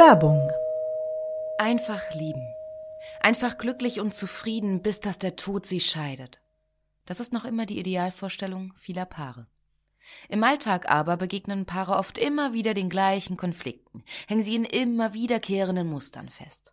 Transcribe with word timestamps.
Werbung. 0.00 0.50
Einfach 1.58 2.14
lieben. 2.14 2.42
Einfach 3.20 3.58
glücklich 3.58 4.00
und 4.00 4.14
zufrieden, 4.14 4.80
bis 4.80 5.00
dass 5.00 5.18
der 5.18 5.36
Tod 5.36 5.66
sie 5.66 5.78
scheidet. 5.78 6.40
Das 7.04 7.20
ist 7.20 7.34
noch 7.34 7.44
immer 7.44 7.66
die 7.66 7.78
Idealvorstellung 7.78 8.72
vieler 8.76 9.04
Paare. 9.04 9.46
Im 10.30 10.42
Alltag 10.42 10.90
aber 10.90 11.18
begegnen 11.18 11.66
Paare 11.66 11.96
oft 11.96 12.16
immer 12.16 12.54
wieder 12.54 12.72
den 12.72 12.88
gleichen 12.88 13.36
Konflikten, 13.36 14.02
hängen 14.26 14.42
sie 14.42 14.54
in 14.54 14.64
immer 14.64 15.12
wiederkehrenden 15.12 15.88
Mustern 15.88 16.30
fest. 16.30 16.72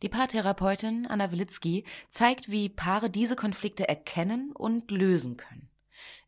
Die 0.00 0.08
Paartherapeutin 0.08 1.06
Anna 1.06 1.32
Wilitzki 1.32 1.84
zeigt, 2.08 2.50
wie 2.50 2.70
Paare 2.70 3.10
diese 3.10 3.36
Konflikte 3.36 3.86
erkennen 3.86 4.52
und 4.52 4.90
lösen 4.90 5.36
können. 5.36 5.68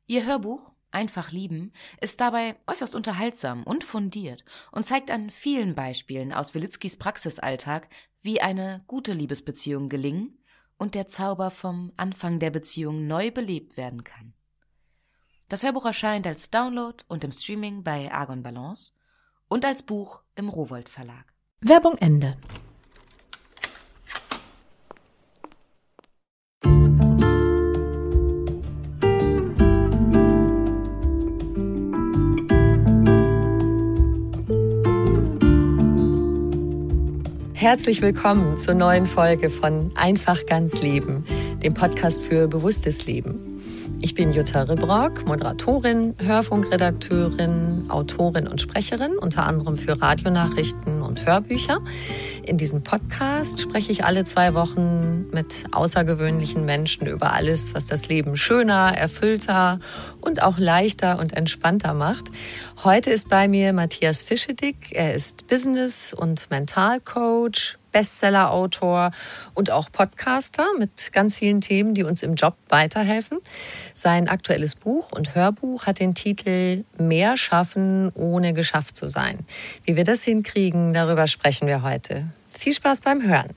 Ihr 0.06 0.26
Hörbuch 0.26 0.73
Einfach 0.94 1.32
lieben 1.32 1.72
ist 2.00 2.20
dabei 2.20 2.54
äußerst 2.68 2.94
unterhaltsam 2.94 3.64
und 3.64 3.82
fundiert 3.82 4.44
und 4.70 4.86
zeigt 4.86 5.10
an 5.10 5.28
vielen 5.28 5.74
Beispielen 5.74 6.32
aus 6.32 6.54
Wilitzkis 6.54 6.96
Praxisalltag, 6.96 7.88
wie 8.22 8.40
eine 8.40 8.84
gute 8.86 9.12
Liebesbeziehung 9.12 9.88
gelingen 9.88 10.38
und 10.78 10.94
der 10.94 11.08
Zauber 11.08 11.50
vom 11.50 11.92
Anfang 11.96 12.38
der 12.38 12.50
Beziehung 12.50 13.08
neu 13.08 13.32
belebt 13.32 13.76
werden 13.76 14.04
kann. 14.04 14.34
Das 15.48 15.64
Hörbuch 15.64 15.84
erscheint 15.84 16.28
als 16.28 16.50
Download 16.50 17.02
und 17.08 17.24
im 17.24 17.32
Streaming 17.32 17.82
bei 17.82 18.12
Argon 18.12 18.44
Balance 18.44 18.92
und 19.48 19.64
als 19.64 19.82
Buch 19.82 20.22
im 20.36 20.48
Rowold 20.48 20.88
Verlag. 20.88 21.34
Werbung 21.60 21.98
Ende. 21.98 22.36
Herzlich 37.64 38.02
willkommen 38.02 38.58
zur 38.58 38.74
neuen 38.74 39.06
Folge 39.06 39.48
von 39.48 39.90
Einfach 39.94 40.44
ganz 40.44 40.82
Leben, 40.82 41.24
dem 41.62 41.72
Podcast 41.72 42.20
für 42.20 42.46
bewusstes 42.46 43.06
Leben. 43.06 43.53
Ich 44.04 44.14
bin 44.14 44.34
Jutta 44.34 44.64
Ribrock, 44.64 45.24
Moderatorin, 45.24 46.14
Hörfunkredakteurin, 46.18 47.86
Autorin 47.88 48.46
und 48.46 48.60
Sprecherin, 48.60 49.16
unter 49.16 49.46
anderem 49.46 49.78
für 49.78 49.98
Radionachrichten 49.98 51.00
und 51.00 51.24
Hörbücher. 51.24 51.78
In 52.44 52.58
diesem 52.58 52.82
Podcast 52.82 53.62
spreche 53.62 53.90
ich 53.90 54.04
alle 54.04 54.24
zwei 54.24 54.52
Wochen 54.52 55.30
mit 55.30 55.64
außergewöhnlichen 55.72 56.66
Menschen 56.66 57.06
über 57.06 57.32
alles, 57.32 57.74
was 57.74 57.86
das 57.86 58.06
Leben 58.08 58.36
schöner, 58.36 58.92
erfüllter 58.94 59.80
und 60.20 60.42
auch 60.42 60.58
leichter 60.58 61.18
und 61.18 61.34
entspannter 61.34 61.94
macht. 61.94 62.26
Heute 62.84 63.08
ist 63.08 63.30
bei 63.30 63.48
mir 63.48 63.72
Matthias 63.72 64.22
Fischedick. 64.22 64.92
Er 64.92 65.14
ist 65.14 65.46
Business- 65.46 66.12
und 66.12 66.50
Mentalcoach, 66.50 67.78
Bestsellerautor 67.94 69.12
und 69.54 69.70
auch 69.70 69.90
Podcaster 69.92 70.66
mit 70.80 71.12
ganz 71.12 71.36
vielen 71.36 71.60
Themen, 71.60 71.94
die 71.94 72.02
uns 72.02 72.24
im 72.24 72.34
Job 72.34 72.56
weiterhelfen. 72.68 73.38
Sein 73.94 74.28
aktuelles 74.28 74.74
Buch 74.74 75.12
und 75.12 75.36
Hörbuch 75.36 75.86
hat 75.86 76.00
den 76.00 76.16
Titel 76.16 76.82
Mehr 76.98 77.36
schaffen, 77.36 78.10
ohne 78.14 78.52
geschafft 78.52 78.96
zu 78.96 79.08
sein. 79.08 79.46
Wie 79.84 79.94
wir 79.94 80.02
das 80.02 80.24
hinkriegen, 80.24 80.92
darüber 80.92 81.28
sprechen 81.28 81.68
wir 81.68 81.82
heute. 81.82 82.24
Viel 82.50 82.72
Spaß 82.72 83.00
beim 83.00 83.22
Hören. 83.22 83.54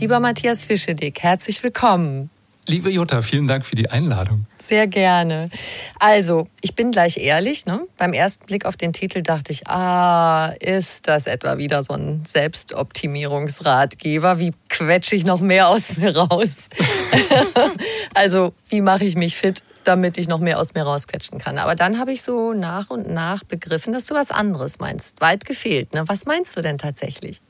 Lieber 0.00 0.20
Matthias 0.20 0.64
Fischedick, 0.64 1.22
herzlich 1.22 1.62
willkommen. 1.62 2.30
Liebe 2.68 2.90
Jutta, 2.90 3.22
vielen 3.22 3.48
Dank 3.48 3.64
für 3.64 3.76
die 3.76 3.88
Einladung. 3.88 4.44
Sehr 4.62 4.86
gerne. 4.86 5.48
Also, 5.98 6.48
ich 6.60 6.74
bin 6.74 6.90
gleich 6.90 7.16
ehrlich. 7.16 7.64
Ne? 7.64 7.86
Beim 7.96 8.12
ersten 8.12 8.44
Blick 8.44 8.66
auf 8.66 8.76
den 8.76 8.92
Titel 8.92 9.22
dachte 9.22 9.52
ich, 9.52 9.66
ah, 9.66 10.52
ist 10.60 11.08
das 11.08 11.26
etwa 11.26 11.56
wieder 11.56 11.82
so 11.82 11.94
ein 11.94 12.24
Selbstoptimierungsratgeber? 12.26 14.38
Wie 14.38 14.52
quetsche 14.68 15.16
ich 15.16 15.24
noch 15.24 15.40
mehr 15.40 15.68
aus 15.68 15.96
mir 15.96 16.14
raus? 16.14 16.68
also, 18.14 18.52
wie 18.68 18.82
mache 18.82 19.06
ich 19.06 19.16
mich 19.16 19.34
fit, 19.34 19.62
damit 19.84 20.18
ich 20.18 20.28
noch 20.28 20.40
mehr 20.40 20.58
aus 20.58 20.74
mir 20.74 20.82
rausquetschen 20.82 21.38
kann? 21.38 21.56
Aber 21.56 21.74
dann 21.74 21.98
habe 21.98 22.12
ich 22.12 22.20
so 22.20 22.52
nach 22.52 22.90
und 22.90 23.08
nach 23.08 23.44
begriffen, 23.44 23.94
dass 23.94 24.04
du 24.04 24.14
was 24.14 24.30
anderes 24.30 24.78
meinst. 24.78 25.22
Weit 25.22 25.46
gefehlt. 25.46 25.94
Ne? 25.94 26.04
Was 26.06 26.26
meinst 26.26 26.54
du 26.54 26.60
denn 26.60 26.76
tatsächlich? 26.76 27.40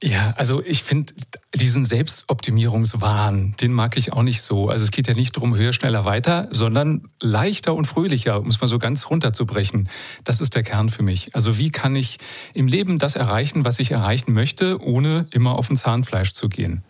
Ja, 0.00 0.32
also 0.36 0.62
ich 0.64 0.84
finde 0.84 1.12
diesen 1.52 1.84
Selbstoptimierungswahn, 1.84 3.56
den 3.60 3.72
mag 3.72 3.96
ich 3.96 4.12
auch 4.12 4.22
nicht 4.22 4.42
so. 4.42 4.68
Also 4.68 4.84
es 4.84 4.92
geht 4.92 5.08
ja 5.08 5.14
nicht 5.14 5.36
darum, 5.36 5.56
höher, 5.56 5.72
schneller, 5.72 6.04
weiter, 6.04 6.46
sondern 6.52 7.08
leichter 7.20 7.74
und 7.74 7.86
fröhlicher, 7.86 8.40
um 8.40 8.46
es 8.46 8.60
mal 8.60 8.68
so 8.68 8.78
ganz 8.78 9.10
runterzubrechen. 9.10 9.88
Das 10.22 10.40
ist 10.40 10.54
der 10.54 10.62
Kern 10.62 10.88
für 10.88 11.02
mich. 11.02 11.34
Also 11.34 11.58
wie 11.58 11.70
kann 11.70 11.96
ich 11.96 12.18
im 12.54 12.68
Leben 12.68 13.00
das 13.00 13.16
erreichen, 13.16 13.64
was 13.64 13.80
ich 13.80 13.90
erreichen 13.90 14.32
möchte, 14.34 14.80
ohne 14.80 15.26
immer 15.32 15.58
auf 15.58 15.68
ein 15.68 15.76
Zahnfleisch 15.76 16.32
zu 16.32 16.48
gehen? 16.48 16.84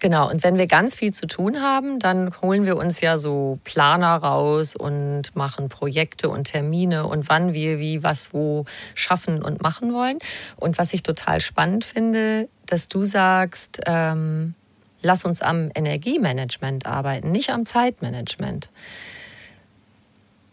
Genau, 0.00 0.28
und 0.30 0.42
wenn 0.42 0.58
wir 0.58 0.66
ganz 0.66 0.94
viel 0.94 1.12
zu 1.12 1.26
tun 1.26 1.62
haben, 1.62 1.98
dann 1.98 2.32
holen 2.42 2.66
wir 2.66 2.76
uns 2.76 3.00
ja 3.00 3.16
so 3.16 3.58
Planer 3.64 4.16
raus 4.16 4.76
und 4.76 5.34
machen 5.34 5.68
Projekte 5.68 6.28
und 6.28 6.44
Termine 6.44 7.06
und 7.06 7.28
wann 7.28 7.54
wir 7.54 7.78
wie, 7.78 8.02
was, 8.02 8.34
wo 8.34 8.66
schaffen 8.94 9.42
und 9.42 9.62
machen 9.62 9.94
wollen. 9.94 10.18
Und 10.56 10.78
was 10.78 10.92
ich 10.92 11.02
total 11.02 11.40
spannend 11.40 11.84
finde, 11.84 12.48
dass 12.66 12.88
du 12.88 13.02
sagst, 13.04 13.80
ähm, 13.86 14.54
lass 15.00 15.24
uns 15.24 15.42
am 15.42 15.70
Energiemanagement 15.74 16.86
arbeiten, 16.86 17.30
nicht 17.30 17.50
am 17.50 17.64
Zeitmanagement. 17.64 18.70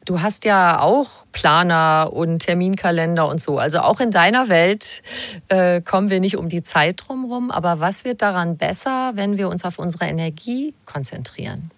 Du 0.06 0.22
hast 0.22 0.46
ja 0.46 0.80
auch 0.80 1.10
Planer 1.32 2.10
und 2.12 2.40
Terminkalender 2.40 3.28
und 3.28 3.40
so. 3.40 3.60
Also 3.60 3.80
auch 3.80 4.00
in 4.00 4.10
deiner 4.10 4.50
Welt 4.50 5.04
äh, 5.48 5.82
kommen 5.82 6.10
wir 6.10 6.20
nicht 6.20 6.38
um 6.38 6.50
die 6.50 6.64
Zeit 6.64 7.04
drumherum. 7.06 7.52
Aber 7.52 7.80
was 7.80 8.04
wird 8.04 8.22
daran 8.22 8.58
besser, 8.58 9.12
wenn 9.16 9.38
wir 9.38 9.48
uns 9.48 9.64
auf 9.64 9.78
unsere 9.78 10.06
Energie 10.06 10.74
konzentrieren? 10.86 11.70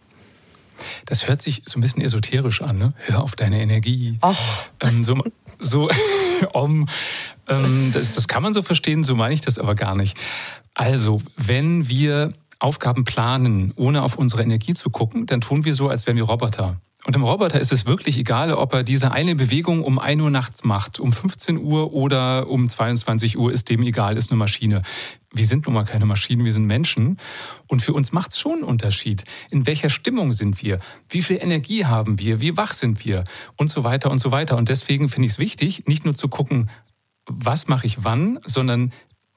Das 1.06 1.28
hört 1.28 1.41
sich 1.41 1.63
so 1.66 1.78
ein 1.78 1.81
bisschen 1.81 2.01
esoterisch 2.01 2.62
an, 2.62 2.78
ne? 2.78 2.94
Hör 3.06 3.23
auf 3.23 3.35
deine 3.35 3.62
Energie. 3.62 4.17
Och. 4.22 4.38
Ähm, 4.79 5.03
so, 5.03 5.22
so 5.59 5.89
um, 6.53 6.88
ähm, 7.47 7.91
das, 7.94 8.12
das 8.12 8.28
kann 8.28 8.44
man 8.44 8.53
so 8.53 8.62
verstehen, 8.62 9.03
so 9.03 9.16
meine 9.16 9.33
ich 9.33 9.41
das 9.41 9.59
aber 9.59 9.75
gar 9.75 9.95
nicht. 9.95 10.17
Also, 10.73 11.19
wenn 11.38 11.89
wir 11.89 12.33
Aufgaben 12.59 13.03
planen, 13.03 13.73
ohne 13.75 14.01
auf 14.03 14.16
unsere 14.16 14.41
Energie 14.44 14.73
zu 14.73 14.89
gucken, 14.89 15.25
dann 15.25 15.41
tun 15.41 15.66
wir 15.66 15.75
so, 15.75 15.89
als 15.89 16.07
wären 16.07 16.17
wir 16.17 16.23
Roboter. 16.23 16.78
Und 17.05 17.15
dem 17.15 17.23
Roboter 17.23 17.59
ist 17.59 17.73
es 17.73 17.85
wirklich 17.85 18.17
egal, 18.17 18.53
ob 18.53 18.73
er 18.73 18.83
diese 18.83 19.11
eine 19.11 19.35
Bewegung 19.35 19.83
um 19.83 19.99
1 19.99 20.21
Uhr 20.21 20.29
nachts 20.29 20.63
macht, 20.63 21.01
um 21.01 21.11
15 21.11 21.57
Uhr 21.57 21.91
oder 21.91 22.47
um 22.47 22.69
22 22.69 23.37
Uhr, 23.37 23.51
ist 23.51 23.69
dem 23.69 23.83
egal, 23.83 24.15
ist 24.15 24.31
eine 24.31 24.37
Maschine. 24.37 24.83
Wir 25.33 25.45
sind 25.45 25.65
nun 25.65 25.73
mal 25.73 25.83
keine 25.83 26.05
Maschinen, 26.05 26.45
wir 26.45 26.53
sind 26.53 26.65
Menschen. 26.65 27.17
Und 27.67 27.81
für 27.81 27.91
uns 27.91 28.13
macht 28.13 28.31
es 28.31 28.39
schon 28.39 28.53
einen 28.53 28.63
Unterschied. 28.63 29.25
In 29.51 29.65
welcher 29.65 29.89
Stimmung 29.89 30.31
sind 30.31 30.63
wir? 30.63 30.79
Wie 31.09 31.21
viel 31.21 31.39
Energie 31.41 31.83
haben 31.83 32.19
wir? 32.19 32.39
Wie 32.39 32.55
wach 32.55 32.71
sind 32.71 33.03
wir? 33.03 33.25
Und 33.57 33.69
so 33.69 33.83
weiter 33.83 34.09
und 34.09 34.19
so 34.19 34.31
weiter. 34.31 34.56
Und 34.56 34.69
deswegen 34.69 35.09
finde 35.09 35.25
ich 35.25 35.33
es 35.33 35.39
wichtig, 35.39 35.85
nicht 35.88 36.06
nur 36.06 36.15
zu 36.15 36.29
gucken, 36.29 36.69
was 37.25 37.67
mache 37.67 37.85
ich 37.85 38.06
wann, 38.06 38.39
sondern 38.45 38.94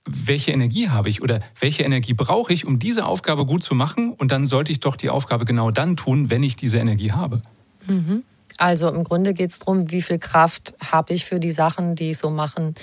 welche 0.09 0.53
Energie 0.53 0.89
habe 0.89 1.09
ich 1.09 1.21
oder 1.21 1.41
welche 1.59 1.83
Energie 1.83 2.15
brauche 2.15 2.53
ich, 2.53 2.65
um 2.65 2.79
diese 2.79 3.07
Aufgabe 3.07 3.45
gut 3.45 3.65
zu 3.65 3.75
machen? 3.75 4.13
Und 4.13 4.31
dann 4.31 4.47
sollte 4.47 4.71
ich 4.71 4.79
doch 4.79 4.95
die 4.95 5.11
Aufgabe 5.11 5.45
genau 5.45 5.73
dann 5.73 5.97
tun, 5.97 6.31
wenn 6.31 6.45
ich 6.45 6.55
diese 6.55 6.79
Energie 6.79 7.11
habe. 7.11 7.43
Mhm. 7.87 8.23
Also 8.59 8.89
im 8.89 9.05
Grunde 9.05 9.35
geht 9.35 9.51
es 9.51 9.59
darum, 9.59 9.91
wie 9.91 10.03
viel 10.03 10.19
Kraft 10.19 10.75
habe 10.81 11.13
ich 11.13 11.25
für 11.25 11.39
die 11.41 11.51
Sachen, 11.51 11.95
die 11.95 12.11
ich 12.11 12.19
so 12.19 12.31
machen 12.31 12.75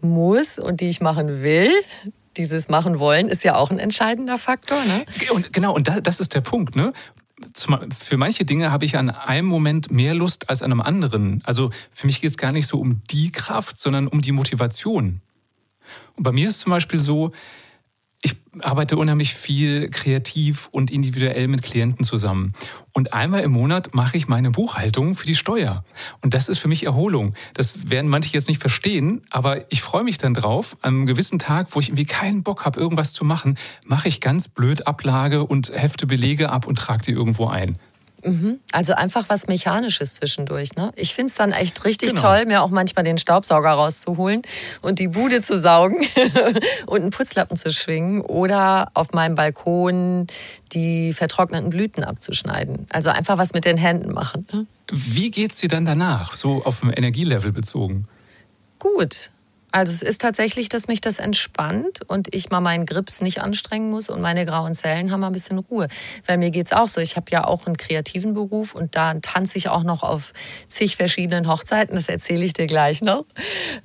muss 0.00 0.58
und 0.58 0.80
die 0.80 0.88
ich 0.88 1.00
machen 1.00 1.42
will. 1.42 1.70
Dieses 2.36 2.68
machen 2.68 2.98
wollen 2.98 3.28
ist 3.28 3.44
ja 3.44 3.56
auch 3.56 3.70
ein 3.70 3.78
entscheidender 3.78 4.38
Faktor. 4.38 4.78
Ne? 4.84 5.04
Und 5.32 5.52
genau, 5.52 5.74
und 5.74 5.90
das 6.02 6.20
ist 6.20 6.34
der 6.34 6.40
Punkt. 6.40 6.76
Ne? 6.76 6.92
für 7.98 8.16
manche 8.16 8.44
Dinge 8.44 8.70
habe 8.70 8.84
ich 8.84 8.96
an 8.96 9.10
einem 9.10 9.48
Moment 9.48 9.90
mehr 9.90 10.14
Lust 10.14 10.48
als 10.48 10.62
an 10.62 10.70
einem 10.70 10.80
anderen. 10.80 11.42
Also 11.44 11.70
für 11.90 12.06
mich 12.06 12.20
geht 12.20 12.30
es 12.30 12.36
gar 12.36 12.52
nicht 12.52 12.66
so 12.66 12.78
um 12.78 13.02
die 13.10 13.32
Kraft, 13.32 13.78
sondern 13.78 14.06
um 14.06 14.20
die 14.20 14.32
Motivation. 14.32 15.20
Und 16.16 16.22
bei 16.22 16.32
mir 16.32 16.46
ist 16.46 16.56
es 16.56 16.60
zum 16.60 16.70
Beispiel 16.70 17.00
so, 17.00 17.32
ich 18.22 18.36
arbeite 18.60 18.96
unheimlich 18.96 19.34
viel 19.34 19.90
kreativ 19.90 20.68
und 20.70 20.90
individuell 20.92 21.48
mit 21.48 21.62
Klienten 21.62 22.04
zusammen. 22.04 22.52
Und 22.92 23.12
einmal 23.12 23.40
im 23.40 23.50
Monat 23.50 23.94
mache 23.94 24.16
ich 24.16 24.28
meine 24.28 24.52
Buchhaltung 24.52 25.16
für 25.16 25.26
die 25.26 25.34
Steuer. 25.34 25.84
Und 26.20 26.32
das 26.32 26.48
ist 26.48 26.58
für 26.58 26.68
mich 26.68 26.84
Erholung. 26.84 27.34
Das 27.54 27.90
werden 27.90 28.08
manche 28.08 28.32
jetzt 28.34 28.48
nicht 28.48 28.60
verstehen, 28.60 29.22
aber 29.30 29.70
ich 29.72 29.82
freue 29.82 30.04
mich 30.04 30.18
dann 30.18 30.34
drauf. 30.34 30.76
An 30.82 30.94
einem 30.94 31.06
gewissen 31.06 31.40
Tag, 31.40 31.68
wo 31.70 31.80
ich 31.80 31.88
irgendwie 31.88 32.04
keinen 32.04 32.44
Bock 32.44 32.64
habe, 32.64 32.78
irgendwas 32.78 33.12
zu 33.12 33.24
machen, 33.24 33.58
mache 33.84 34.06
ich 34.06 34.20
ganz 34.20 34.46
blöd 34.46 34.86
Ablage 34.86 35.44
und 35.44 35.72
hefte 35.74 36.06
Belege 36.06 36.50
ab 36.50 36.66
und 36.66 36.76
trage 36.76 37.02
die 37.02 37.12
irgendwo 37.12 37.48
ein. 37.48 37.78
Mhm. 38.24 38.60
Also 38.72 38.94
einfach 38.94 39.28
was 39.28 39.48
Mechanisches 39.48 40.14
zwischendurch. 40.14 40.74
Ne? 40.76 40.92
Ich 40.96 41.14
finde 41.14 41.30
es 41.30 41.34
dann 41.34 41.52
echt 41.52 41.84
richtig 41.84 42.10
genau. 42.10 42.22
toll, 42.22 42.46
mir 42.46 42.62
auch 42.62 42.70
manchmal 42.70 43.04
den 43.04 43.18
Staubsauger 43.18 43.70
rauszuholen 43.70 44.42
und 44.80 44.98
die 44.98 45.08
Bude 45.08 45.40
zu 45.40 45.58
saugen 45.58 46.06
und 46.86 47.00
einen 47.00 47.10
Putzlappen 47.10 47.56
zu 47.56 47.70
schwingen 47.70 48.20
oder 48.22 48.90
auf 48.94 49.12
meinem 49.12 49.34
Balkon 49.34 50.26
die 50.72 51.12
vertrockneten 51.12 51.70
Blüten 51.70 52.04
abzuschneiden. 52.04 52.86
Also 52.90 53.10
einfach 53.10 53.38
was 53.38 53.54
mit 53.54 53.64
den 53.64 53.76
Händen 53.76 54.12
machen. 54.12 54.46
Ne? 54.52 54.66
Wie 54.90 55.30
geht's 55.30 55.60
dir 55.60 55.68
dann 55.68 55.84
danach, 55.84 56.36
so 56.36 56.64
auf 56.64 56.80
dem 56.80 56.92
Energielevel 56.94 57.52
bezogen? 57.52 58.06
Gut. 58.78 59.30
Also 59.72 59.90
es 59.92 60.02
ist 60.02 60.20
tatsächlich, 60.20 60.68
dass 60.68 60.86
mich 60.86 61.00
das 61.00 61.18
entspannt 61.18 62.00
und 62.06 62.34
ich 62.34 62.50
mal 62.50 62.60
meinen 62.60 62.84
Grips 62.84 63.22
nicht 63.22 63.40
anstrengen 63.40 63.90
muss 63.90 64.10
und 64.10 64.20
meine 64.20 64.44
grauen 64.44 64.74
Zellen 64.74 65.10
haben 65.10 65.20
mal 65.20 65.28
ein 65.28 65.32
bisschen 65.32 65.58
Ruhe. 65.58 65.88
Weil 66.26 66.36
mir 66.36 66.50
geht's 66.50 66.72
auch 66.72 66.88
so. 66.88 67.00
Ich 67.00 67.16
habe 67.16 67.26
ja 67.30 67.44
auch 67.44 67.66
einen 67.66 67.78
kreativen 67.78 68.34
Beruf 68.34 68.74
und 68.74 68.94
da 68.94 69.14
tanze 69.14 69.56
ich 69.56 69.70
auch 69.70 69.82
noch 69.82 70.02
auf 70.02 70.34
zig 70.68 70.96
verschiedenen 70.96 71.48
Hochzeiten. 71.48 71.94
Das 71.94 72.08
erzähle 72.08 72.44
ich 72.44 72.52
dir 72.52 72.66
gleich 72.66 73.00
noch. 73.00 73.24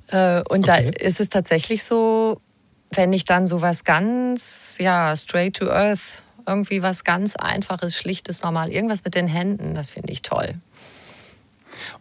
Äh, 0.08 0.42
und 0.48 0.68
okay. 0.68 0.92
da 0.92 1.04
ist 1.04 1.20
es 1.20 1.30
tatsächlich 1.30 1.82
so, 1.82 2.40
wenn 2.90 3.12
ich 3.14 3.24
dann 3.24 3.46
so 3.46 3.62
was 3.62 3.84
ganz, 3.84 4.76
ja, 4.78 5.16
straight 5.16 5.56
to 5.56 5.70
earth, 5.70 6.22
irgendwie 6.46 6.82
was 6.82 7.04
ganz 7.04 7.34
einfaches, 7.36 7.96
schlichtes, 7.96 8.42
normal, 8.42 8.70
irgendwas 8.70 9.04
mit 9.04 9.14
den 9.14 9.28
Händen, 9.28 9.74
das 9.74 9.90
finde 9.90 10.12
ich 10.12 10.22
toll. 10.22 10.54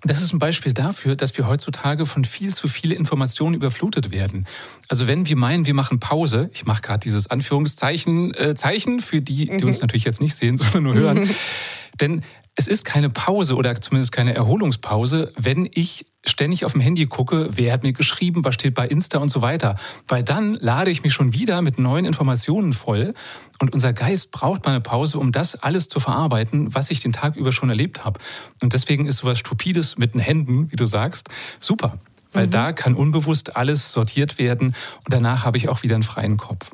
Und 0.03 0.11
das 0.11 0.21
ist 0.21 0.33
ein 0.33 0.39
Beispiel 0.39 0.73
dafür, 0.73 1.15
dass 1.15 1.37
wir 1.37 1.47
heutzutage 1.47 2.05
von 2.05 2.25
viel 2.25 2.53
zu 2.53 2.67
viele 2.67 2.95
Informationen 2.95 3.55
überflutet 3.55 4.11
werden. 4.11 4.45
Also 4.87 5.07
wenn 5.07 5.27
wir 5.27 5.35
meinen, 5.35 5.65
wir 5.65 5.73
machen 5.73 5.99
Pause, 5.99 6.49
ich 6.53 6.65
mache 6.65 6.81
gerade 6.81 6.99
dieses 6.99 7.29
Anführungszeichen 7.29 8.33
äh, 8.35 8.55
Zeichen 8.55 8.99
für 8.99 9.21
die, 9.21 9.45
die 9.45 9.51
mhm. 9.51 9.63
uns 9.63 9.81
natürlich 9.81 10.05
jetzt 10.05 10.21
nicht 10.21 10.35
sehen, 10.35 10.57
sondern 10.57 10.83
nur 10.83 10.95
hören. 10.95 11.29
Denn 11.99 12.23
es 12.55 12.67
ist 12.67 12.85
keine 12.85 13.09
Pause 13.09 13.55
oder 13.55 13.79
zumindest 13.79 14.11
keine 14.11 14.33
Erholungspause, 14.33 15.31
wenn 15.37 15.69
ich 15.71 16.05
ständig 16.29 16.65
auf 16.65 16.73
dem 16.73 16.81
Handy 16.81 17.05
gucke, 17.05 17.49
wer 17.51 17.73
hat 17.73 17.83
mir 17.83 17.93
geschrieben, 17.93 18.43
was 18.43 18.55
steht 18.55 18.75
bei 18.75 18.87
Insta 18.87 19.19
und 19.19 19.29
so 19.29 19.41
weiter. 19.41 19.75
Weil 20.07 20.23
dann 20.23 20.55
lade 20.55 20.91
ich 20.91 21.03
mich 21.03 21.13
schon 21.13 21.33
wieder 21.33 21.61
mit 21.61 21.79
neuen 21.79 22.05
Informationen 22.05 22.73
voll 22.73 23.13
und 23.59 23.73
unser 23.73 23.93
Geist 23.93 24.31
braucht 24.31 24.65
mal 24.65 24.71
eine 24.71 24.81
Pause, 24.81 25.19
um 25.19 25.31
das 25.31 25.55
alles 25.55 25.87
zu 25.87 25.99
verarbeiten, 25.99 26.73
was 26.73 26.91
ich 26.91 26.99
den 26.99 27.13
Tag 27.13 27.35
über 27.35 27.51
schon 27.51 27.69
erlebt 27.69 28.05
habe. 28.05 28.19
Und 28.61 28.73
deswegen 28.73 29.05
ist 29.05 29.17
sowas 29.17 29.39
Stupides 29.39 29.97
mit 29.97 30.13
den 30.13 30.21
Händen, 30.21 30.71
wie 30.71 30.75
du 30.75 30.85
sagst, 30.85 31.29
super. 31.59 31.97
Weil 32.33 32.47
mhm. 32.47 32.51
da 32.51 32.73
kann 32.73 32.93
unbewusst 32.93 33.55
alles 33.55 33.91
sortiert 33.91 34.37
werden 34.37 34.75
und 35.03 35.13
danach 35.13 35.45
habe 35.45 35.57
ich 35.57 35.69
auch 35.69 35.83
wieder 35.83 35.95
einen 35.95 36.03
freien 36.03 36.37
Kopf. 36.37 36.71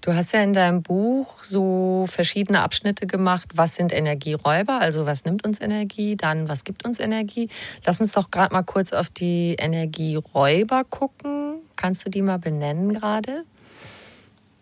Du 0.00 0.14
hast 0.14 0.32
ja 0.32 0.42
in 0.42 0.52
deinem 0.52 0.82
Buch 0.82 1.42
so 1.42 2.06
verschiedene 2.08 2.62
Abschnitte 2.62 3.06
gemacht. 3.06 3.48
Was 3.54 3.74
sind 3.74 3.92
Energieräuber? 3.92 4.80
Also 4.80 5.06
was 5.06 5.24
nimmt 5.24 5.44
uns 5.44 5.60
Energie? 5.60 6.16
Dann 6.16 6.48
was 6.48 6.64
gibt 6.64 6.84
uns 6.84 7.00
Energie? 7.00 7.48
Lass 7.84 8.00
uns 8.00 8.12
doch 8.12 8.30
gerade 8.30 8.54
mal 8.54 8.62
kurz 8.62 8.92
auf 8.92 9.10
die 9.10 9.56
Energieräuber 9.58 10.84
gucken. 10.84 11.56
Kannst 11.76 12.06
du 12.06 12.10
die 12.10 12.22
mal 12.22 12.38
benennen 12.38 12.94
gerade? 12.94 13.44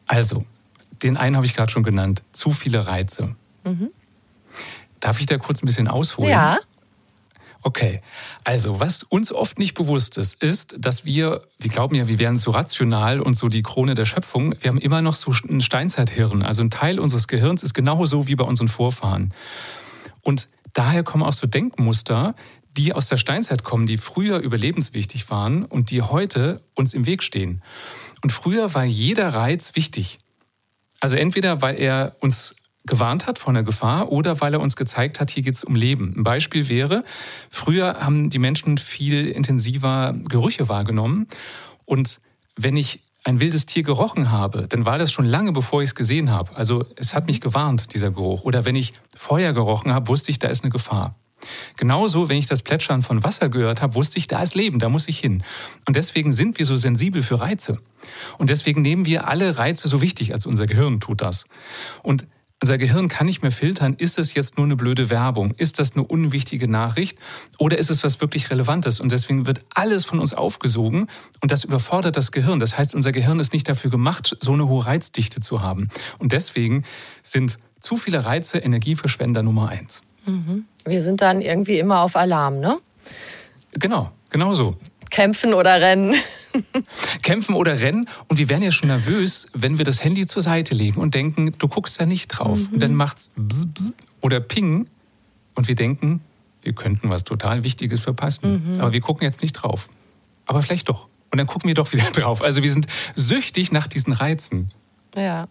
Also, 0.07 0.45
den 1.03 1.17
einen 1.17 1.37
habe 1.37 1.47
ich 1.47 1.55
gerade 1.55 1.71
schon 1.71 1.83
genannt. 1.83 2.23
Zu 2.33 2.53
viele 2.53 2.87
Reize. 2.87 3.35
Mhm. 3.65 3.91
Darf 5.01 5.21
ich 5.21 5.27
da 5.27 5.39
kurz 5.39 5.63
ein 5.63 5.67
bisschen 5.67 5.89
ausholen? 5.89 6.31
Ja. 6.31 6.59
Okay, 7.67 8.01
also 8.45 8.79
was 8.79 9.03
uns 9.03 9.33
oft 9.33 9.59
nicht 9.59 9.75
bewusst 9.75 10.19
ist, 10.19 10.41
ist, 10.41 10.77
dass 10.79 11.05
wir, 11.05 11.43
wir 11.59 11.69
glauben 11.69 11.97
ja, 11.97 12.07
wir 12.07 12.21
wären 12.21 12.37
so 12.37 12.53
rational 12.53 13.21
und 13.21 13.35
so 13.35 13.49
die 13.49 13.65
Krone 13.65 13.97
der 13.97 14.05
Schöpfung, 14.05 14.55
wir 14.61 14.69
haben 14.69 14.79
immer 14.79 15.03
noch 15.03 15.17
so 15.17 15.33
ein 15.49 15.61
Steinzeithirn. 15.61 16.45
Also 16.45 16.63
ein 16.63 16.71
Teil 16.71 17.01
unseres 17.01 17.27
Gehirns 17.27 17.65
ist 17.65 17.75
genauso 17.75 18.29
wie 18.29 18.37
bei 18.37 18.45
unseren 18.45 18.69
Vorfahren. 18.69 19.35
Und 20.23 20.47
daher 20.75 21.03
kommen 21.03 21.25
auch 21.25 21.33
so 21.33 21.49
Denkmuster, 21.49 22.37
die 22.77 22.93
aus 22.93 23.09
der 23.09 23.17
Steinzeit 23.17 23.65
kommen, 23.65 23.87
die 23.87 23.97
früher 23.97 24.39
überlebenswichtig 24.39 25.29
waren 25.29 25.65
und 25.65 25.91
die 25.91 26.03
heute 26.03 26.63
uns 26.77 26.95
im 26.95 27.05
Weg 27.05 27.25
stehen. 27.25 27.65
Und 28.23 28.31
früher 28.31 28.75
war 28.75 28.85
jeder 28.85 29.31
Reiz 29.35 29.75
wichtig. 29.75 30.21
Also 31.01 31.17
entweder, 31.17 31.63
weil 31.63 31.81
er 31.81 32.15
uns 32.21 32.55
gewarnt 32.87 33.27
hat 33.27 33.39
vor 33.39 33.51
einer 33.51 33.63
Gefahr 33.63 34.11
oder 34.11 34.41
weil 34.41 34.55
er 34.55 34.61
uns 34.61 34.77
gezeigt 34.77 35.21
hat, 35.21 35.31
hier 35.31 35.43
geht 35.43 35.55
es 35.55 35.65
um 35.65 35.75
Leben. 35.75 36.15
Ein 36.17 36.25
Beispiel 36.25 36.69
wäre, 36.69 37.05
früher 37.51 38.01
haben 38.01 38.31
die 38.31 38.39
Menschen 38.39 38.79
viel 38.79 39.29
intensiver 39.29 40.15
Gerüche 40.29 40.69
wahrgenommen 40.69 41.27
und 41.85 42.21
wenn 42.57 42.77
ich 42.77 43.03
ein 43.27 43.41
wildes 43.41 43.67
Tier 43.67 43.83
gerochen 43.83 44.31
habe, 44.31 44.69
dann 44.69 44.85
war 44.85 44.99
das 44.99 45.11
schon 45.11 45.25
lange, 45.25 45.51
bevor 45.51 45.83
ich 45.83 45.89
es 45.91 45.95
gesehen 45.97 46.31
habe. 46.31 46.55
Also 46.55 46.87
es 46.95 47.13
hat 47.13 47.27
mich 47.27 47.41
gewarnt, 47.41 47.93
dieser 47.93 48.13
Geruch. 48.13 48.45
Oder 48.45 48.65
wenn 48.65 48.77
ich 48.77 48.93
Feuer 49.17 49.53
gerochen 49.53 49.93
habe, 49.93 50.07
wusste 50.07 50.31
ich, 50.31 50.39
da 50.39 50.47
ist 50.47 50.63
eine 50.63 50.71
Gefahr. 50.71 51.17
Genauso, 51.77 52.29
wenn 52.29 52.39
ich 52.39 52.47
das 52.47 52.63
Plätschern 52.63 53.03
von 53.03 53.25
Wasser 53.25 53.49
gehört 53.49 53.83
habe, 53.83 53.97
wusste 53.97 54.19
ich, 54.19 54.29
da 54.29 54.43
ist 54.43 54.55
Leben, 54.55 54.79
da 54.79 54.89
muss 54.89 55.09
ich 55.09 55.19
hin. 55.19 55.43
Und 55.87 55.97
deswegen 55.97 56.33
sind 56.33 56.59
wir 56.59 56.65
so 56.65 56.77
sensibel 56.77 57.23
für 57.23 57.41
Reize. 57.41 57.79
Und 58.39 58.49
deswegen 58.49 58.81
nehmen 58.81 59.07
wir 59.07 59.27
alle 59.27 59.59
Reize 59.59 59.89
so 59.89 60.01
wichtig, 60.01 60.33
als 60.33 60.47
unser 60.47 60.67
Gehirn 60.67 61.01
tut 61.01 61.21
das. 61.21 61.47
Und 62.03 62.27
unser 62.63 62.79
Gehirn 62.79 63.09
kann 63.09 63.27
nicht 63.27 63.43
mehr 63.43 63.53
filtern, 63.53 63.95
ist 63.99 64.19
es 64.19 64.35
jetzt 64.35 64.57
nur 64.57 64.65
eine 64.65 64.77
blöde 64.77 65.11
Werbung, 65.11 65.55
ist 65.57 65.79
das 65.79 65.95
eine 65.95 66.05
unwichtige 66.05 66.69
Nachricht 66.69 67.19
oder 67.59 67.77
ist 67.79 67.91
es 67.91 68.03
was 68.03 68.21
wirklich 68.21 68.51
Relevantes? 68.51 68.99
Und 69.01 69.13
deswegen 69.13 69.47
wird 69.47 69.65
alles 69.75 70.05
von 70.05 70.19
uns 70.21 70.33
aufgesogen 70.33 71.09
und 71.41 71.51
das 71.53 71.65
überfordert 71.65 72.17
das 72.17 72.33
Gehirn. 72.33 72.59
Das 72.59 72.79
heißt, 72.79 72.95
unser 72.95 73.13
Gehirn 73.13 73.41
ist 73.41 73.53
nicht 73.53 73.69
dafür 73.69 73.91
gemacht, 73.91 74.37
so 74.41 74.53
eine 74.53 74.69
hohe 74.69 74.87
Reizdichte 74.87 75.41
zu 75.41 75.61
haben. 75.61 75.89
Und 76.19 76.33
deswegen 76.33 76.85
sind 77.23 77.59
zu 77.81 77.97
viele 77.97 78.25
Reize 78.25 78.59
Energieverschwender 78.59 79.43
Nummer 79.43 79.69
eins. 79.69 80.03
Mhm. 80.25 80.65
Wir 80.85 81.03
sind 81.03 81.21
dann 81.21 81.41
irgendwie 81.43 81.79
immer 81.79 82.01
auf 82.01 82.17
Alarm, 82.17 82.59
ne? 82.59 82.79
Genau, 83.73 84.13
genau 84.31 84.55
so. 84.55 84.77
Kämpfen 85.17 85.55
oder 85.55 85.81
rennen. 85.81 86.15
Kämpfen 87.23 87.55
oder 87.55 87.81
rennen. 87.81 88.07
Und 88.29 88.37
wir 88.37 88.51
werden 88.51 88.63
ja 88.63 88.71
schon 88.71 88.89
nervös, 88.89 89.47
wenn 89.55 89.79
wir 89.79 89.85
das 89.87 90.05
Handy 90.05 90.27
zur 90.27 90.43
Seite 90.43 90.75
legen 90.75 91.01
und 91.01 91.15
denken, 91.15 91.55
du 91.59 91.69
guckst 91.69 91.99
da 91.99 92.05
nicht 92.05 92.29
drauf. 92.29 92.61
Mhm. 92.61 92.75
Und 92.75 92.81
dann 92.81 92.95
macht's 92.95 93.31
bzz, 93.35 93.67
bzz 93.67 93.93
oder 94.21 94.41
ping. 94.41 94.89
Und 95.55 95.69
wir 95.69 95.75
denken, 95.75 96.21
wir 96.61 96.75
könnten 96.75 97.09
was 97.09 97.25
total 97.25 97.65
Wichtiges 97.65 98.01
verpassen. 98.01 98.75
Mhm. 98.75 98.81
Aber 98.83 98.93
wir 98.93 99.01
gucken 99.01 99.25
jetzt 99.25 99.41
nicht 99.41 99.55
drauf. 99.55 99.89
Aber 100.45 100.61
vielleicht 100.61 100.91
doch. 100.91 101.09
Und 101.31 101.39
dann 101.39 101.47
gucken 101.47 101.69
wir 101.69 101.75
doch 101.75 101.93
wieder 101.95 102.11
drauf. 102.11 102.43
Also 102.43 102.63
wir 102.63 102.71
sind 102.71 102.87
süchtig 103.15 103.73
nach 103.73 103.87
diesen 103.87 104.13
Reizen. 104.13 104.71
Ja. 105.15 105.49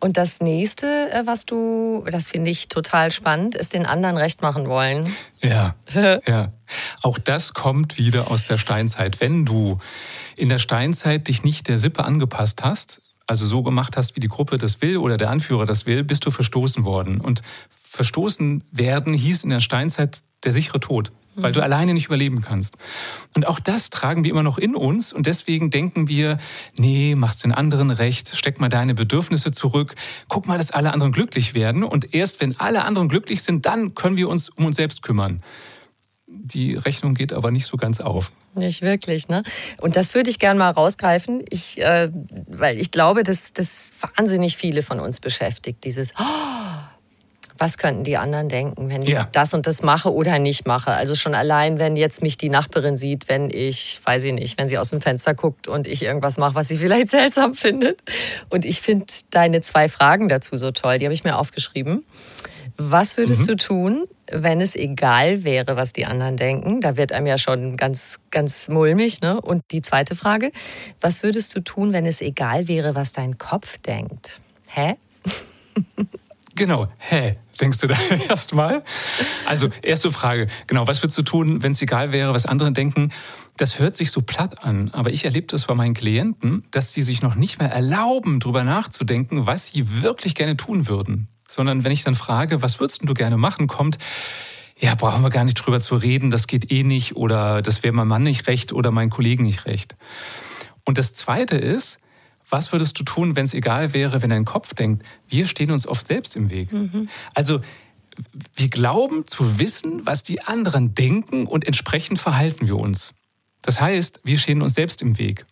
Und 0.00 0.16
das 0.16 0.40
nächste, 0.40 1.10
äh, 1.10 1.26
was 1.26 1.46
du, 1.46 2.04
das 2.10 2.28
finde 2.28 2.50
ich 2.50 2.68
total 2.68 3.10
spannend, 3.10 3.54
ist 3.54 3.72
den 3.72 3.86
anderen 3.86 4.16
recht 4.16 4.42
machen 4.42 4.68
wollen. 4.68 5.12
Ja, 5.42 5.74
ja. 6.26 6.52
Auch 7.02 7.18
das 7.18 7.54
kommt 7.54 7.98
wieder 7.98 8.30
aus 8.30 8.44
der 8.44 8.58
Steinzeit. 8.58 9.20
Wenn 9.20 9.44
du 9.44 9.78
in 10.36 10.48
der 10.48 10.58
Steinzeit 10.58 11.28
dich 11.28 11.44
nicht 11.44 11.68
der 11.68 11.78
Sippe 11.78 12.04
angepasst 12.04 12.64
hast, 12.64 13.02
also 13.26 13.46
so 13.46 13.62
gemacht 13.62 13.96
hast, 13.96 14.16
wie 14.16 14.20
die 14.20 14.28
Gruppe 14.28 14.58
das 14.58 14.80
will 14.82 14.98
oder 14.98 15.16
der 15.16 15.30
Anführer 15.30 15.66
das 15.66 15.86
will, 15.86 16.04
bist 16.04 16.26
du 16.26 16.30
verstoßen 16.30 16.84
worden. 16.84 17.20
Und 17.20 17.42
verstoßen 17.70 18.64
werden 18.70 19.14
hieß 19.14 19.44
in 19.44 19.50
der 19.50 19.60
Steinzeit 19.60 20.20
der 20.44 20.52
sichere 20.52 20.80
Tod 20.80 21.12
weil 21.36 21.52
du 21.52 21.62
alleine 21.62 21.94
nicht 21.94 22.06
überleben 22.06 22.40
kannst. 22.42 22.76
Und 23.34 23.46
auch 23.46 23.60
das 23.60 23.90
tragen 23.90 24.24
wir 24.24 24.30
immer 24.30 24.42
noch 24.42 24.58
in 24.58 24.74
uns 24.74 25.12
und 25.12 25.26
deswegen 25.26 25.70
denken 25.70 26.08
wir, 26.08 26.38
nee, 26.76 27.14
mach's 27.16 27.36
den 27.36 27.52
anderen 27.52 27.90
recht, 27.90 28.34
steck 28.36 28.60
mal 28.60 28.68
deine 28.68 28.94
Bedürfnisse 28.94 29.50
zurück, 29.50 29.94
guck 30.28 30.46
mal, 30.46 30.58
dass 30.58 30.70
alle 30.70 30.92
anderen 30.92 31.12
glücklich 31.12 31.54
werden 31.54 31.84
und 31.84 32.14
erst 32.14 32.40
wenn 32.40 32.58
alle 32.58 32.84
anderen 32.84 33.08
glücklich 33.08 33.42
sind, 33.42 33.66
dann 33.66 33.94
können 33.94 34.16
wir 34.16 34.28
uns 34.28 34.48
um 34.48 34.64
uns 34.64 34.76
selbst 34.76 35.02
kümmern. 35.02 35.42
Die 36.26 36.74
Rechnung 36.74 37.14
geht 37.14 37.32
aber 37.32 37.50
nicht 37.50 37.66
so 37.66 37.76
ganz 37.76 38.00
auf. 38.00 38.32
Nicht 38.56 38.80
wirklich, 38.80 39.28
ne? 39.28 39.42
Und 39.78 39.96
das 39.96 40.14
würde 40.14 40.30
ich 40.30 40.38
gerne 40.38 40.58
mal 40.58 40.70
rausgreifen, 40.70 41.44
ich, 41.50 41.78
äh, 41.78 42.10
weil 42.48 42.78
ich 42.78 42.90
glaube, 42.90 43.22
dass 43.22 43.52
das 43.52 43.92
wahnsinnig 44.16 44.56
viele 44.56 44.82
von 44.82 44.98
uns 44.98 45.20
beschäftigt. 45.20 45.84
Dieses, 45.84 46.14
oh, 46.18 46.55
was 47.58 47.78
könnten 47.78 48.04
die 48.04 48.16
anderen 48.16 48.48
denken, 48.48 48.88
wenn 48.88 49.02
ich 49.02 49.12
ja. 49.12 49.28
das 49.32 49.54
und 49.54 49.66
das 49.66 49.82
mache 49.82 50.12
oder 50.12 50.38
nicht 50.38 50.66
mache. 50.66 50.92
Also 50.92 51.14
schon 51.14 51.34
allein, 51.34 51.78
wenn 51.78 51.96
jetzt 51.96 52.22
mich 52.22 52.36
die 52.36 52.48
Nachbarin 52.48 52.96
sieht, 52.96 53.28
wenn 53.28 53.50
ich, 53.50 54.00
weiß 54.04 54.24
ich 54.24 54.32
nicht, 54.32 54.58
wenn 54.58 54.68
sie 54.68 54.78
aus 54.78 54.90
dem 54.90 55.00
Fenster 55.00 55.34
guckt 55.34 55.68
und 55.68 55.86
ich 55.86 56.02
irgendwas 56.02 56.36
mache, 56.38 56.54
was 56.54 56.68
sie 56.68 56.78
vielleicht 56.78 57.08
seltsam 57.10 57.54
findet. 57.54 58.02
Und 58.50 58.64
ich 58.64 58.80
finde 58.80 59.06
deine 59.30 59.60
zwei 59.60 59.88
Fragen 59.88 60.28
dazu 60.28 60.56
so 60.56 60.70
toll, 60.70 60.98
die 60.98 61.06
habe 61.06 61.14
ich 61.14 61.24
mir 61.24 61.36
aufgeschrieben. 61.36 62.04
Was 62.78 63.16
würdest 63.16 63.42
mhm. 63.42 63.46
du 63.46 63.56
tun, 63.56 64.04
wenn 64.30 64.60
es 64.60 64.76
egal 64.76 65.44
wäre, 65.44 65.76
was 65.76 65.92
die 65.92 66.04
anderen 66.04 66.36
denken? 66.36 66.80
Da 66.80 66.96
wird 66.96 67.12
einem 67.12 67.26
ja 67.26 67.38
schon 67.38 67.76
ganz, 67.76 68.20
ganz 68.30 68.68
mulmig. 68.68 69.22
Ne? 69.22 69.40
Und 69.40 69.62
die 69.70 69.80
zweite 69.80 70.14
Frage, 70.14 70.52
was 71.00 71.22
würdest 71.22 71.56
du 71.56 71.60
tun, 71.60 71.92
wenn 71.92 72.04
es 72.04 72.20
egal 72.20 72.68
wäre, 72.68 72.94
was 72.94 73.12
dein 73.12 73.38
Kopf 73.38 73.78
denkt? 73.78 74.40
Hä? 74.70 74.96
Genau, 76.56 76.88
hä? 76.98 77.36
Denkst 77.60 77.78
du 77.78 77.86
da 77.86 77.96
erstmal? 78.28 78.82
Also, 79.46 79.68
erste 79.82 80.10
Frage, 80.10 80.48
genau, 80.66 80.86
was 80.86 81.02
würdest 81.02 81.18
du 81.18 81.22
tun, 81.22 81.62
wenn 81.62 81.72
es 81.72 81.82
egal 81.82 82.12
wäre, 82.12 82.34
was 82.34 82.46
andere 82.46 82.72
denken? 82.72 83.12
Das 83.58 83.78
hört 83.78 83.96
sich 83.96 84.10
so 84.10 84.22
platt 84.22 84.62
an, 84.64 84.90
aber 84.92 85.10
ich 85.10 85.24
erlebe 85.24 85.46
das 85.46 85.66
bei 85.66 85.74
meinen 85.74 85.94
Klienten, 85.94 86.64
dass 86.70 86.92
sie 86.92 87.02
sich 87.02 87.22
noch 87.22 87.34
nicht 87.34 87.58
mehr 87.58 87.70
erlauben, 87.70 88.40
drüber 88.40 88.64
nachzudenken, 88.64 89.46
was 89.46 89.68
sie 89.68 90.02
wirklich 90.02 90.34
gerne 90.34 90.56
tun 90.56 90.88
würden. 90.88 91.28
Sondern 91.46 91.84
wenn 91.84 91.92
ich 91.92 92.04
dann 92.04 92.16
frage, 92.16 92.62
was 92.62 92.80
würdest 92.80 93.00
du 93.04 93.14
gerne 93.14 93.36
machen, 93.36 93.66
kommt, 93.66 93.98
ja, 94.78 94.94
brauchen 94.94 95.22
wir 95.22 95.30
gar 95.30 95.44
nicht 95.44 95.54
drüber 95.54 95.80
zu 95.80 95.96
reden, 95.96 96.30
das 96.30 96.46
geht 96.46 96.70
eh 96.70 96.82
nicht 96.82 97.16
oder 97.16 97.62
das 97.62 97.82
wäre 97.82 97.94
meinem 97.94 98.08
Mann 98.08 98.22
nicht 98.22 98.46
recht 98.46 98.72
oder 98.72 98.90
meinen 98.90 99.10
Kollegen 99.10 99.44
nicht 99.44 99.66
recht. 99.66 99.94
Und 100.84 100.98
das 100.98 101.12
Zweite 101.12 101.56
ist, 101.56 101.98
was 102.48 102.72
würdest 102.72 102.98
du 102.98 103.04
tun, 103.04 103.36
wenn 103.36 103.44
es 103.44 103.54
egal 103.54 103.92
wäre, 103.92 104.22
wenn 104.22 104.30
dein 104.30 104.44
Kopf 104.44 104.74
denkt, 104.74 105.04
wir 105.28 105.46
stehen 105.46 105.70
uns 105.70 105.86
oft 105.86 106.06
selbst 106.06 106.36
im 106.36 106.50
Weg. 106.50 106.72
Mhm. 106.72 107.08
Also 107.34 107.60
wir 108.54 108.68
glauben 108.68 109.26
zu 109.26 109.58
wissen, 109.58 110.06
was 110.06 110.22
die 110.22 110.42
anderen 110.42 110.94
denken 110.94 111.46
und 111.46 111.66
entsprechend 111.66 112.18
verhalten 112.18 112.66
wir 112.66 112.76
uns. 112.76 113.14
Das 113.62 113.80
heißt, 113.80 114.20
wir 114.24 114.38
stehen 114.38 114.62
uns 114.62 114.74
selbst 114.74 115.02
im 115.02 115.18
Weg. 115.18 115.44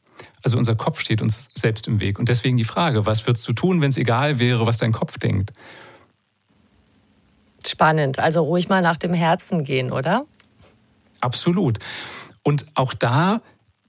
Also 0.42 0.58
unser 0.58 0.74
Kopf 0.74 1.00
steht 1.00 1.20
uns 1.20 1.50
selbst 1.54 1.88
im 1.88 2.00
Weg. 2.00 2.18
Und 2.18 2.28
deswegen 2.28 2.56
die 2.56 2.64
Frage, 2.64 3.06
was 3.06 3.26
würdest 3.26 3.46
du 3.48 3.52
tun, 3.52 3.80
wenn 3.80 3.90
es 3.90 3.96
egal 3.96 4.38
wäre, 4.38 4.66
was 4.66 4.76
dein 4.76 4.92
Kopf 4.92 5.18
denkt? 5.18 5.52
Spannend. 7.66 8.18
Also 8.18 8.42
ruhig 8.44 8.68
mal 8.68 8.82
nach 8.82 8.98
dem 8.98 9.14
Herzen 9.14 9.64
gehen, 9.64 9.90
oder? 9.90 10.26
Absolut. 11.20 11.78
Und 12.42 12.66
auch 12.74 12.92
da, 12.92 13.40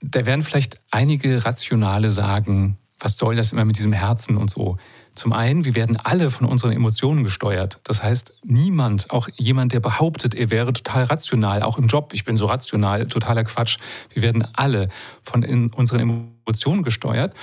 da 0.01 0.25
werden 0.25 0.43
vielleicht 0.43 0.79
einige 0.91 1.43
Rationale 1.45 2.09
sagen, 2.09 2.77
was 3.05 3.17
soll 3.17 3.35
das 3.35 3.53
immer 3.53 3.65
mit 3.65 3.77
diesem 3.77 3.93
Herzen 3.93 4.35
und 4.35 4.49
so? 4.49 4.77
Zum 5.13 5.31
einen, 5.31 5.63
wir 5.63 5.75
werden 5.75 5.95
alle 5.95 6.31
von 6.31 6.47
unseren 6.47 6.71
Emotionen 6.71 7.23
gesteuert. 7.23 7.79
Das 7.83 8.01
heißt, 8.01 8.33
niemand, 8.43 9.11
auch 9.11 9.29
jemand, 9.37 9.73
der 9.73 9.79
behauptet, 9.79 10.33
er 10.33 10.49
wäre 10.49 10.73
total 10.73 11.03
rational, 11.03 11.61
auch 11.61 11.77
im 11.77 11.85
Job, 11.85 12.13
ich 12.13 12.25
bin 12.25 12.35
so 12.35 12.47
rational, 12.47 13.05
totaler 13.05 13.43
Quatsch. 13.43 13.77
Wir 14.11 14.23
werden 14.23 14.47
alle 14.55 14.89
von 15.21 15.45
unseren 15.69 15.99
Emotionen 15.99 16.81
gesteuert. 16.81 17.35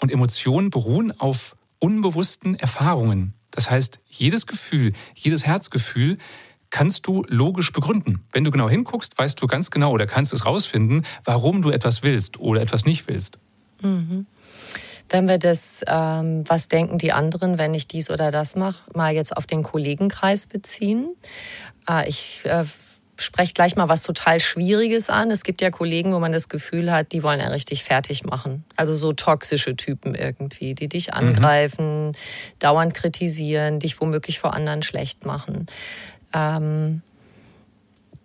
Und 0.00 0.10
Emotionen 0.10 0.70
beruhen 0.70 1.12
auf 1.20 1.56
unbewussten 1.78 2.54
Erfahrungen. 2.54 3.34
Das 3.50 3.70
heißt, 3.70 4.00
jedes 4.08 4.46
Gefühl, 4.46 4.94
jedes 5.14 5.46
Herzgefühl 5.46 6.16
kannst 6.70 7.06
du 7.06 7.22
logisch 7.28 7.70
begründen. 7.70 8.24
Wenn 8.32 8.44
du 8.44 8.50
genau 8.50 8.70
hinguckst, 8.70 9.18
weißt 9.18 9.40
du 9.42 9.46
ganz 9.46 9.70
genau 9.70 9.90
oder 9.92 10.06
kannst 10.06 10.32
es 10.32 10.46
rausfinden, 10.46 11.04
warum 11.24 11.60
du 11.60 11.68
etwas 11.68 12.02
willst 12.02 12.40
oder 12.40 12.62
etwas 12.62 12.86
nicht 12.86 13.06
willst. 13.08 13.38
Mhm 13.82 14.26
wenn 15.12 15.28
wir 15.28 15.38
das, 15.38 15.82
ähm, 15.86 16.44
was 16.48 16.68
denken 16.68 16.98
die 16.98 17.12
anderen, 17.12 17.58
wenn 17.58 17.74
ich 17.74 17.86
dies 17.86 18.10
oder 18.10 18.30
das 18.30 18.56
mache, 18.56 18.90
mal 18.94 19.14
jetzt 19.14 19.36
auf 19.36 19.46
den 19.46 19.62
Kollegenkreis 19.62 20.46
beziehen. 20.46 21.14
Äh, 21.88 22.08
ich 22.08 22.40
äh, 22.44 22.64
spreche 23.16 23.52
gleich 23.52 23.76
mal 23.76 23.88
was 23.88 24.02
total 24.02 24.40
Schwieriges 24.40 25.10
an. 25.10 25.30
Es 25.30 25.44
gibt 25.44 25.60
ja 25.60 25.70
Kollegen, 25.70 26.12
wo 26.12 26.18
man 26.18 26.32
das 26.32 26.48
Gefühl 26.48 26.90
hat, 26.90 27.12
die 27.12 27.22
wollen 27.22 27.40
ja 27.40 27.48
richtig 27.48 27.84
fertig 27.84 28.24
machen. 28.24 28.64
Also 28.76 28.94
so 28.94 29.12
toxische 29.12 29.76
Typen 29.76 30.14
irgendwie, 30.14 30.74
die 30.74 30.88
dich 30.88 31.08
mhm. 31.08 31.14
angreifen, 31.14 32.08
mhm. 32.08 32.12
dauernd 32.58 32.94
kritisieren, 32.94 33.78
dich 33.78 34.00
womöglich 34.00 34.38
vor 34.38 34.54
anderen 34.54 34.82
schlecht 34.82 35.24
machen. 35.24 35.66
Ähm, 36.32 37.02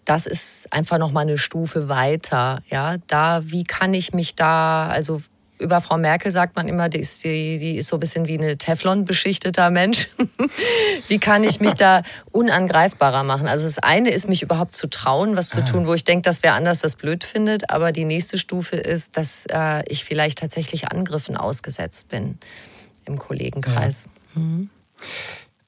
das 0.06 0.26
ist 0.26 0.72
einfach 0.72 1.00
noch 1.00 1.12
mal 1.12 1.22
eine 1.22 1.38
Stufe 1.38 1.90
weiter. 1.90 2.62
Ja, 2.70 2.96
da, 3.08 3.42
wie 3.44 3.66
kann 3.66 3.94
ich 3.94 4.14
mich 4.14 4.36
da, 4.36 4.88
also 4.88 5.22
über 5.60 5.82
Frau 5.82 5.98
Merkel 5.98 6.32
sagt 6.32 6.56
man 6.56 6.68
immer, 6.68 6.90
die 6.90 7.00
ist, 7.00 7.24
die, 7.24 7.58
die 7.58 7.78
ist 7.78 7.88
so 7.88 7.98
ein 7.98 8.00
bisschen 8.00 8.28
wie 8.28 8.38
eine 8.38 8.58
Teflon-beschichteter 8.58 9.70
Mensch. 9.70 10.10
wie 11.08 11.20
kann 11.20 11.44
ich 11.44 11.60
mich 11.60 11.74
da 11.74 12.04
unangreifbarer 12.32 13.24
machen? 13.24 13.48
Also 13.48 13.66
das 13.66 13.80
eine 13.80 14.12
ist, 14.12 14.30
mich 14.30 14.42
überhaupt 14.42 14.76
zu 14.76 14.88
trauen, 14.88 15.36
was 15.36 15.50
zu 15.50 15.62
ah. 15.62 15.66
tun, 15.66 15.88
wo 15.88 15.94
ich 15.94 16.04
denke, 16.04 16.24
dass 16.24 16.44
wer 16.44 16.54
anders 16.54 16.80
das 16.80 16.96
blöd 16.96 17.24
findet. 17.24 17.70
Aber 17.70 17.92
die 17.92 18.06
nächste 18.06 18.38
Stufe 18.38 18.76
ist, 18.76 19.18
dass 19.18 19.46
äh, 19.50 19.84
ich 19.92 20.04
vielleicht 20.04 20.40
tatsächlich 20.40 20.90
Angriffen 20.92 21.38
ausgesetzt 21.38 22.10
bin 22.10 22.38
im 23.06 23.18
Kollegenkreis. 23.18 24.08
Ja. 24.36 24.42
Mhm. 24.42 24.70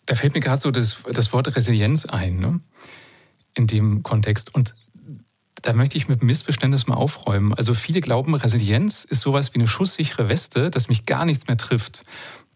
Da 0.05 0.15
fällt 0.15 0.33
mir 0.33 0.41
gerade 0.41 0.59
so 0.59 0.71
das, 0.71 0.97
das 1.11 1.33
Wort 1.33 1.55
Resilienz 1.55 2.05
ein, 2.05 2.37
ne? 2.37 2.59
in 3.53 3.67
dem 3.67 4.03
Kontext. 4.03 4.53
Und 4.53 4.73
da 5.61 5.73
möchte 5.73 5.97
ich 5.97 6.07
mit 6.07 6.23
Missverständnis 6.23 6.87
mal 6.87 6.95
aufräumen. 6.95 7.53
Also 7.53 7.73
viele 7.73 8.01
glauben, 8.01 8.35
Resilienz 8.35 9.03
ist 9.03 9.21
sowas 9.21 9.53
wie 9.53 9.59
eine 9.59 9.67
schusssichere 9.67 10.29
Weste, 10.29 10.69
dass 10.69 10.89
mich 10.89 11.05
gar 11.05 11.25
nichts 11.25 11.47
mehr 11.47 11.57
trifft. 11.57 12.03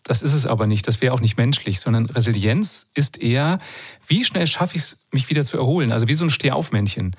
Das 0.04 0.22
ist 0.22 0.34
es 0.34 0.46
aber 0.46 0.68
nicht. 0.68 0.88
Das 0.88 1.02
wäre 1.02 1.14
auch 1.14 1.22
nicht 1.22 1.38
menschlich, 1.38 1.80
sondern 1.80 2.08
Resilienz 2.08 2.88
ist 2.94 3.22
eher, 3.22 3.60
wie 4.08 4.24
schnell 4.24 4.48
schaffe 4.48 4.76
ich 4.76 4.84
es, 4.84 4.98
mich 5.12 5.30
wieder 5.30 5.44
zu 5.44 5.58
erholen? 5.58 5.92
Also 5.92 6.08
wie 6.08 6.14
so 6.14 6.26
ein 6.26 6.30
Stehaufmännchen. 6.30 7.16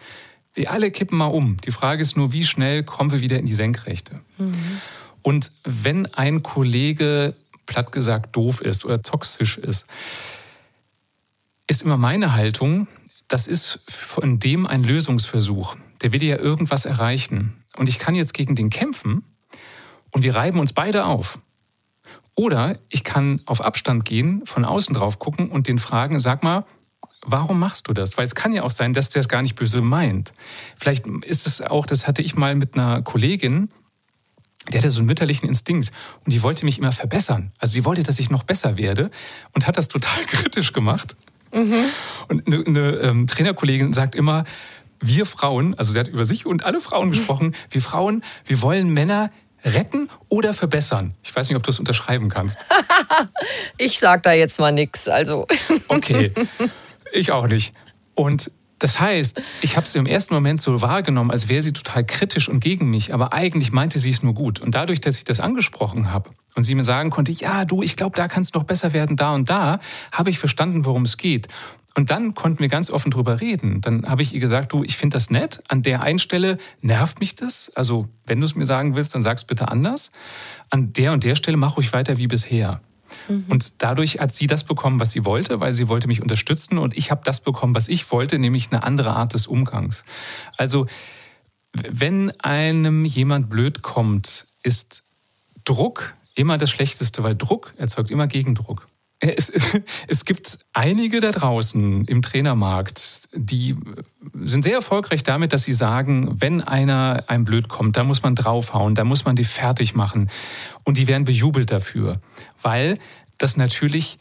Wir 0.53 0.71
alle 0.71 0.91
kippen 0.91 1.19
mal 1.19 1.27
um. 1.27 1.57
Die 1.59 1.71
Frage 1.71 2.03
ist 2.03 2.17
nur, 2.17 2.33
wie 2.33 2.45
schnell 2.45 2.85
kommen 2.85 3.11
wir 3.11 3.21
wieder 3.21 3.39
in 3.39 3.47
die 3.47 3.55
Senkrechte? 3.55 4.21
Mhm. 4.39 4.81
Und 5.23 5.53
wenn 5.65 6.07
ein 6.15 6.43
Kollege 6.43 7.35
platt 7.67 7.93
gesagt 7.93 8.37
doof 8.37 8.61
ist 8.61 8.85
oder 8.85 9.03
toxisch 9.03 9.57
ist, 9.57 9.87
ist 11.67 11.83
immer 11.83 11.97
meine 11.97 12.35
Haltung, 12.35 12.87
das 13.35 13.49
ist 13.49 13.81
von 13.89 14.39
dem 14.39 14.65
ein 14.65 14.85
Lösungsversuch. 14.85 15.75
Der 16.03 16.13
will 16.13 16.23
ja 16.23 16.37
irgendwas 16.37 16.85
erreichen. 16.85 17.65
Und 17.77 17.89
ich 17.89 17.99
kann 17.99 18.15
jetzt 18.15 18.33
gegen 18.33 18.55
den 18.55 18.71
kämpfen 18.71 19.25
und 20.13 20.23
wir 20.23 20.37
reiben 20.37 20.61
uns 20.61 20.73
beide 20.73 21.05
auf. 21.05 21.41
Oder 22.37 22.79
ich 22.91 23.03
kann 23.03 23.43
auf 23.45 23.61
Abstand 23.61 24.05
gehen, 24.05 24.47
von 24.47 24.65
außen 24.65 24.95
drauf 24.95 25.19
gucken 25.19 25.51
und 25.51 25.67
den 25.67 25.81
fragen, 25.81 26.21
sag 26.21 26.45
mal, 26.45 26.65
warum 27.27 27.59
machst 27.59 27.89
du 27.89 27.93
das? 27.93 28.17
Weil 28.17 28.25
es 28.25 28.37
kann 28.37 28.53
ja 28.53 28.63
auch 28.63 28.71
sein, 28.71 28.93
dass 28.93 29.09
der 29.09 29.19
es 29.19 29.29
gar 29.29 29.43
nicht 29.43 29.57
böse 29.57 29.81
meint. 29.81 30.33
Vielleicht 30.77 31.09
ist 31.09 31.49
es 31.49 31.61
auch, 31.61 31.87
das 31.87 32.07
hatte 32.07 32.23
ich 32.23 32.37
mal 32.37 32.55
mit 32.55 32.77
einer 32.77 33.03
Kollegin, 33.03 33.69
die 34.73 34.79
hatte 34.79 34.93
so 34.93 35.01
einen 35.01 35.09
mütterlichen 35.09 35.49
Instinkt 35.49 35.91
und 36.25 36.33
die 36.33 36.43
wollte 36.45 36.65
mich 36.65 36.79
immer 36.79 36.93
verbessern. 36.93 37.51
Also 37.59 37.73
sie 37.73 37.85
wollte, 37.85 38.05
dass 38.05 38.21
ich 38.21 38.31
noch 38.31 38.45
besser 38.45 38.77
werde 38.77 39.11
und 39.55 39.67
hat 39.67 39.77
das 39.77 39.89
total 39.89 40.23
kritisch 40.29 40.73
gemacht. 40.73 41.17
Mhm. 41.55 41.85
Und 42.29 42.47
eine, 42.47 42.65
eine 42.67 42.91
ähm, 42.97 43.27
Trainerkollegin 43.27 43.93
sagt 43.93 44.15
immer, 44.15 44.45
wir 45.01 45.27
Frauen, 45.27 45.75
also 45.75 45.93
sie 45.93 46.01
hat 46.01 46.09
über 46.09 46.25
sich 46.25 46.47
und 46.47 46.65
alle 46.65 46.81
Frauen 46.81 47.11
gesprochen, 47.11 47.55
wir 47.71 47.81
Frauen, 47.81 48.25
wir 48.45 48.61
wollen 48.61 48.93
Männer 48.93 49.31
retten 49.65 50.11
oder 50.29 50.53
verbessern. 50.53 51.15
Ich 51.23 51.35
weiß 51.35 51.49
nicht, 51.49 51.57
ob 51.57 51.63
du 51.63 51.69
das 51.69 51.79
unterschreiben 51.79 52.29
kannst. 52.29 52.59
ich 53.79 53.99
sag 53.99 54.23
da 54.25 54.33
jetzt 54.33 54.59
mal 54.59 54.73
nichts, 54.73 55.09
also. 55.09 55.47
okay, 55.89 56.33
ich 57.13 57.33
auch 57.33 57.47
nicht. 57.47 57.73
Und 58.15 58.51
das 58.85 59.01
heißt, 59.01 59.41
ich 59.63 59.79
habe 59.79 59.87
es 59.87 59.95
im 59.95 60.05
ersten 60.05 60.35
Moment 60.35 60.61
so 60.61 60.83
wahrgenommen, 60.83 61.31
als 61.31 61.49
wäre 61.49 61.63
sie 61.63 61.73
total 61.73 62.05
kritisch 62.05 62.51
und 62.51 62.61
gegen 62.61 62.91
mich, 62.91 63.15
aber 63.15 63.33
eigentlich 63.33 63.73
meinte 63.73 63.99
sie 63.99 64.11
es 64.11 64.23
nur 64.23 64.35
gut. 64.35 64.61
Und 64.61 64.75
dadurch, 64.75 65.01
dass 65.01 65.17
ich 65.17 65.25
das 65.25 65.41
angesprochen 65.41 66.13
habe 66.13 66.29
und 66.55 66.65
sie 66.65 66.75
mir 66.75 66.85
sagen 66.85 67.09
konnte, 67.09 67.33
ja, 67.33 67.65
du, 67.65 67.83
ich 67.83 67.97
glaube, 67.97 68.15
da 68.15 68.29
kannst 68.29 68.55
du 68.55 68.59
noch 68.59 68.67
besser 68.67 68.93
werden, 68.93 69.17
da 69.17 69.33
und 69.35 69.49
da, 69.49 69.81
habe 70.13 70.29
ich 70.29 70.39
verstanden, 70.39 70.85
worum 70.85 71.05
es 71.05 71.17
geht. 71.17 71.49
Und 71.95 72.11
dann 72.11 72.35
konnten 72.35 72.59
wir 72.59 72.69
ganz 72.69 72.91
offen 72.91 73.11
drüber 73.11 73.41
reden. 73.41 73.81
Dann 73.81 74.07
habe 74.07 74.21
ich 74.21 74.35
ihr 74.35 74.41
gesagt, 74.41 74.73
du, 74.73 74.85
ich 74.85 74.99
finde 74.99 75.17
das 75.17 75.31
nett. 75.31 75.63
An 75.69 75.83
der 75.83 76.03
einen 76.03 76.19
Stelle 76.19 76.59
nervt 76.83 77.21
mich 77.21 77.37
das. 77.37 77.73
Also, 77.75 78.11
wenn 78.27 78.39
du 78.39 78.45
es 78.45 78.55
mir 78.55 78.67
sagen 78.67 78.95
willst, 78.95 79.15
dann 79.15 79.23
sag 79.23 79.39
es 79.39 79.45
bitte 79.45 79.69
anders. 79.69 80.11
An 80.69 80.93
der 80.93 81.13
und 81.13 81.25
der 81.25 81.37
Stelle 81.37 81.57
mach 81.57 81.79
ruhig 81.79 81.95
weiter 81.95 82.19
wie 82.19 82.27
bisher. 82.27 82.83
Mhm. 83.29 83.45
Und 83.49 83.83
dadurch 83.83 84.21
hat 84.21 84.35
sie 84.35 84.47
das 84.47 84.65
bekommen, 84.65 85.01
was 85.01 85.11
sie 85.11 85.25
wollte, 85.25 85.61
weil 85.61 85.73
sie 85.73 85.89
wollte 85.89 86.09
mich 86.09 86.23
unterstützen 86.23 86.79
und 86.79 86.97
ich 86.97 87.11
habe 87.11 87.23
das 87.25 87.41
bekommen, 87.41 87.75
was 87.75 87.89
ich 87.89 88.11
wollte, 88.11 88.39
nämlich 88.39 88.71
eine 88.71 88.83
andere 88.83 89.15
Art 89.15 89.35
des 89.35 89.47
Umgangs. 89.47 90.05
Also 90.57 90.87
wenn 91.73 92.31
einem 92.41 93.05
jemand 93.05 93.51
blöd 93.51 93.83
kommt, 93.83 94.47
ist 94.63 95.03
Druck 95.65 96.15
immer 96.35 96.59
das 96.59 96.71
Schlechteste, 96.71 97.23
weil 97.23 97.37
Druck 97.37 97.73
erzeugt 97.77 98.11
immer 98.11 98.27
Gegendruck. 98.27 98.87
Es, 99.21 99.53
es, 100.09 100.25
gibt 100.25 100.59
einige 100.73 101.21
da 101.21 101.31
draußen 101.31 102.05
im 102.05 102.23
Trainermarkt, 102.23 103.29
die 103.33 103.77
sind 104.43 104.65
sehr 104.65 104.75
erfolgreich 104.75 105.23
damit, 105.23 105.53
dass 105.53 105.63
sie 105.63 105.73
sagen, 105.73 106.41
wenn 106.41 106.61
einer 106.61 107.25
einem 107.29 107.45
blöd 107.45 107.69
kommt, 107.69 107.97
da 107.97 108.05
muss 108.05 108.23
man 108.23 108.35
draufhauen, 108.35 108.95
da 108.95 109.05
muss 109.05 109.25
man 109.25 109.37
die 109.37 109.45
fertig 109.45 109.95
machen. 109.95 110.31
Und 110.83 110.99
die 110.99 111.07
werden 111.07 111.25
bejubelt 111.25 111.71
dafür, 111.71 112.21
weil 112.65 112.99
das 113.39 113.57
natürlich 113.57 114.19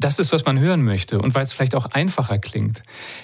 das 0.00 0.18
ist, 0.18 0.32
was 0.32 0.46
man 0.46 0.58
hören 0.58 0.82
möchte 0.82 1.20
und 1.20 1.34
weil 1.34 1.44
es 1.44 1.52
vielleicht 1.52 1.74
auch 1.74 1.84
einfacher 1.86 2.38
klingt. 2.38 2.82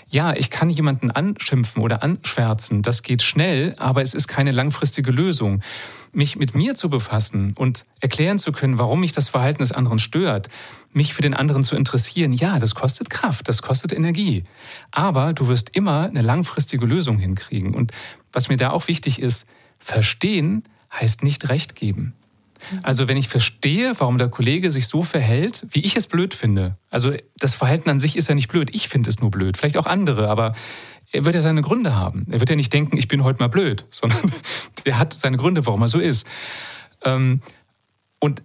Ja, 0.09 0.35
ich 0.35 0.50
kann 0.50 0.69
jemanden 0.69 1.11
anschimpfen 1.11 1.83
oder 1.83 2.03
anschwärzen, 2.03 2.83
das 2.83 3.03
geht 3.03 3.23
schnell, 3.23 3.75
aber 3.79 4.03
es 4.03 4.12
ist 4.12 4.29
keine 4.29 4.53
langfristige 4.53 5.11
Lösung. 5.11 5.62
Mich 6.12 6.37
mit 6.37 6.55
mir 6.55 6.75
zu 6.75 6.91
befassen 6.91 7.55
und 7.57 7.87
erklären 8.00 8.38
zu 8.38 8.53
können, 8.53 8.79
warum 8.79 9.00
mich 9.00 9.12
das 9.12 9.31
Verhalten 9.31 9.61
des 9.62 9.73
anderen 9.73 9.99
stört, 9.99 10.49
mich 10.93 11.15
für 11.15 11.23
den 11.23 11.35
anderen 11.35 11.65
zu 11.65 11.76
interessieren, 11.76 12.33
ja, 12.33 12.59
das 12.59 12.75
kostet 12.75 13.09
Kraft, 13.09 13.49
das 13.49 13.62
kostet 13.62 13.93
Energie. 13.93 14.45
Aber 14.91 15.33
du 15.33 15.49
wirst 15.49 15.71
immer 15.75 16.03
eine 16.03 16.23
langfristige 16.23 16.85
Lösung 16.85 17.19
hinkriegen. 17.19 17.75
Und 17.75 17.93
was 18.33 18.49
mir 18.50 18.59
da 18.59 18.71
auch 18.71 18.87
wichtig 18.87 19.21
ist, 19.21 19.47
verstehen 19.79 20.65
heißt 20.93 21.23
nicht 21.23 21.49
Recht 21.49 21.75
geben. 21.75 22.15
Also 22.82 23.08
wenn 23.08 23.16
ich 23.16 23.28
verstehe, 23.28 23.92
warum 23.98 24.18
der 24.18 24.28
Kollege 24.28 24.70
sich 24.70 24.88
so 24.88 25.02
verhält, 25.02 25.66
wie 25.70 25.80
ich 25.80 25.96
es 25.96 26.06
blöd 26.06 26.34
finde. 26.34 26.76
Also 26.90 27.14
das 27.38 27.54
Verhalten 27.54 27.90
an 27.90 28.00
sich 28.00 28.16
ist 28.16 28.28
ja 28.28 28.34
nicht 28.34 28.48
blöd. 28.48 28.75
Ich 28.75 28.88
finde 28.88 29.10
es 29.10 29.20
nur 29.20 29.30
blöd. 29.30 29.56
Vielleicht 29.56 29.76
auch 29.76 29.86
andere, 29.86 30.28
aber 30.28 30.54
er 31.12 31.25
wird 31.25 31.34
ja 31.34 31.40
seine 31.40 31.62
Gründe 31.62 31.94
haben. 31.94 32.26
Er 32.30 32.40
wird 32.40 32.50
ja 32.50 32.56
nicht 32.56 32.72
denken, 32.72 32.96
ich 32.96 33.08
bin 33.08 33.25
heute 33.25 33.40
mal 33.40 33.48
blöd, 33.48 33.86
sondern 33.90 34.32
der 34.84 34.98
hat 34.98 35.12
seine 35.12 35.36
Gründe, 35.36 35.66
warum 35.66 35.82
er 35.82 35.88
so 35.88 35.98
ist. 35.98 36.26
Ähm, 37.04 37.40
und 38.18 38.42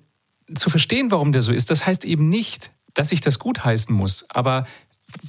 zu 0.54 0.70
verstehen, 0.70 1.12
warum 1.12 1.32
der 1.32 1.42
so 1.42 1.52
ist, 1.52 1.70
das 1.70 1.86
heißt 1.86 2.06
eben 2.06 2.30
nicht, 2.30 2.72
dass 2.94 3.12
ich 3.12 3.22
das 3.22 3.40
gutheißen 3.40 3.96
muss. 3.96 4.26
Aber 4.30 4.66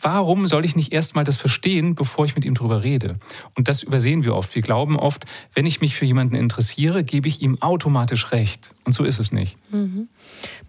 warum 0.00 0.46
soll 0.46 0.64
ich 0.64 0.76
nicht 0.76 0.92
erstmal 0.92 1.24
das 1.24 1.36
verstehen, 1.36 1.94
bevor 1.94 2.24
ich 2.24 2.34
mit 2.34 2.44
ihm 2.44 2.54
drüber 2.54 2.82
rede? 2.82 3.16
Und 3.54 3.68
das 3.68 3.82
übersehen 3.82 4.24
wir 4.24 4.34
oft. 4.34 4.54
Wir 4.54 4.62
glauben 4.62 4.98
oft, 4.98 5.24
wenn 5.54 5.66
ich 5.66 5.80
mich 5.80 5.94
für 5.94 6.04
jemanden 6.04 6.34
interessiere, 6.34 7.04
gebe 7.04 7.28
ich 7.28 7.42
ihm 7.42 7.60
automatisch 7.60 8.32
recht. 8.32 8.74
Und 8.84 8.94
so 8.94 9.04
ist 9.04 9.18
es 9.18 9.32
nicht. 9.32 9.56
Mhm. 9.70 10.08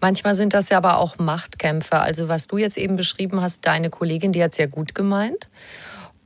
Manchmal 0.00 0.34
sind 0.34 0.54
das 0.54 0.68
ja 0.68 0.76
aber 0.76 0.98
auch 0.98 1.18
Machtkämpfe. 1.18 1.98
Also 1.98 2.28
was 2.28 2.46
du 2.46 2.58
jetzt 2.58 2.78
eben 2.78 2.96
beschrieben 2.96 3.40
hast, 3.40 3.66
deine 3.66 3.90
Kollegin, 3.90 4.32
die 4.32 4.42
hat 4.42 4.52
es 4.52 4.58
ja 4.58 4.66
gut 4.66 4.94
gemeint. 4.94 5.48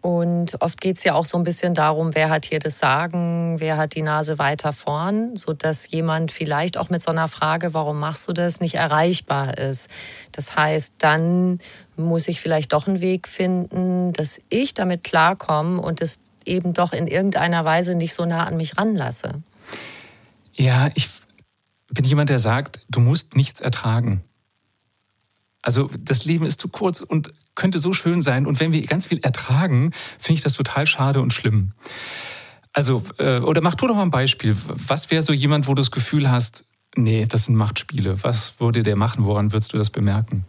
Und 0.00 0.60
oft 0.60 0.80
geht 0.80 0.96
es 0.98 1.04
ja 1.04 1.14
auch 1.14 1.24
so 1.24 1.36
ein 1.36 1.44
bisschen 1.44 1.74
darum, 1.74 2.14
wer 2.14 2.30
hat 2.30 2.44
hier 2.46 2.60
das 2.60 2.78
Sagen, 2.78 3.56
wer 3.58 3.76
hat 3.76 3.94
die 3.94 4.02
Nase 4.02 4.38
weiter 4.38 4.72
vorn, 4.72 5.36
sodass 5.36 5.90
jemand 5.90 6.30
vielleicht 6.30 6.78
auch 6.78 6.88
mit 6.88 7.02
so 7.02 7.10
einer 7.10 7.26
Frage, 7.26 7.74
warum 7.74 7.98
machst 7.98 8.28
du 8.28 8.32
das, 8.32 8.60
nicht 8.60 8.76
erreichbar 8.76 9.58
ist. 9.58 9.88
Das 10.30 10.56
heißt, 10.56 10.94
dann 10.98 11.58
muss 11.98 12.28
ich 12.28 12.40
vielleicht 12.40 12.72
doch 12.72 12.86
einen 12.86 13.00
Weg 13.00 13.28
finden, 13.28 14.12
dass 14.12 14.40
ich 14.48 14.74
damit 14.74 15.04
klarkomme 15.04 15.80
und 15.80 16.00
es 16.00 16.18
eben 16.44 16.72
doch 16.72 16.92
in 16.92 17.06
irgendeiner 17.06 17.64
Weise 17.64 17.94
nicht 17.94 18.14
so 18.14 18.24
nah 18.24 18.44
an 18.44 18.56
mich 18.56 18.78
ranlasse. 18.78 19.42
Ja, 20.54 20.90
ich 20.94 21.08
bin 21.90 22.04
jemand, 22.04 22.30
der 22.30 22.38
sagt, 22.38 22.80
du 22.88 23.00
musst 23.00 23.36
nichts 23.36 23.60
ertragen. 23.60 24.22
Also 25.62 25.90
das 25.98 26.24
Leben 26.24 26.46
ist 26.46 26.60
zu 26.60 26.68
kurz 26.68 27.00
und 27.00 27.32
könnte 27.54 27.78
so 27.78 27.92
schön 27.92 28.22
sein. 28.22 28.46
Und 28.46 28.60
wenn 28.60 28.72
wir 28.72 28.82
ganz 28.82 29.06
viel 29.06 29.18
ertragen, 29.18 29.92
finde 30.18 30.38
ich 30.38 30.42
das 30.42 30.54
total 30.54 30.86
schade 30.86 31.20
und 31.20 31.32
schlimm. 31.32 31.72
Also, 32.72 33.02
äh, 33.18 33.40
oder 33.40 33.60
mach 33.60 33.74
du 33.74 33.86
doch 33.88 33.96
mal 33.96 34.02
ein 34.02 34.10
Beispiel. 34.10 34.56
Was 34.66 35.10
wäre 35.10 35.22
so 35.22 35.32
jemand, 35.32 35.66
wo 35.66 35.74
du 35.74 35.80
das 35.80 35.90
Gefühl 35.90 36.30
hast, 36.30 36.64
nee, 36.94 37.26
das 37.26 37.46
sind 37.46 37.56
Machtspiele. 37.56 38.22
Was 38.22 38.60
würde 38.60 38.82
der 38.82 38.96
machen? 38.96 39.24
Woran 39.24 39.52
würdest 39.52 39.72
du 39.72 39.78
das 39.78 39.90
bemerken? 39.90 40.44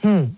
Hm. 0.00 0.36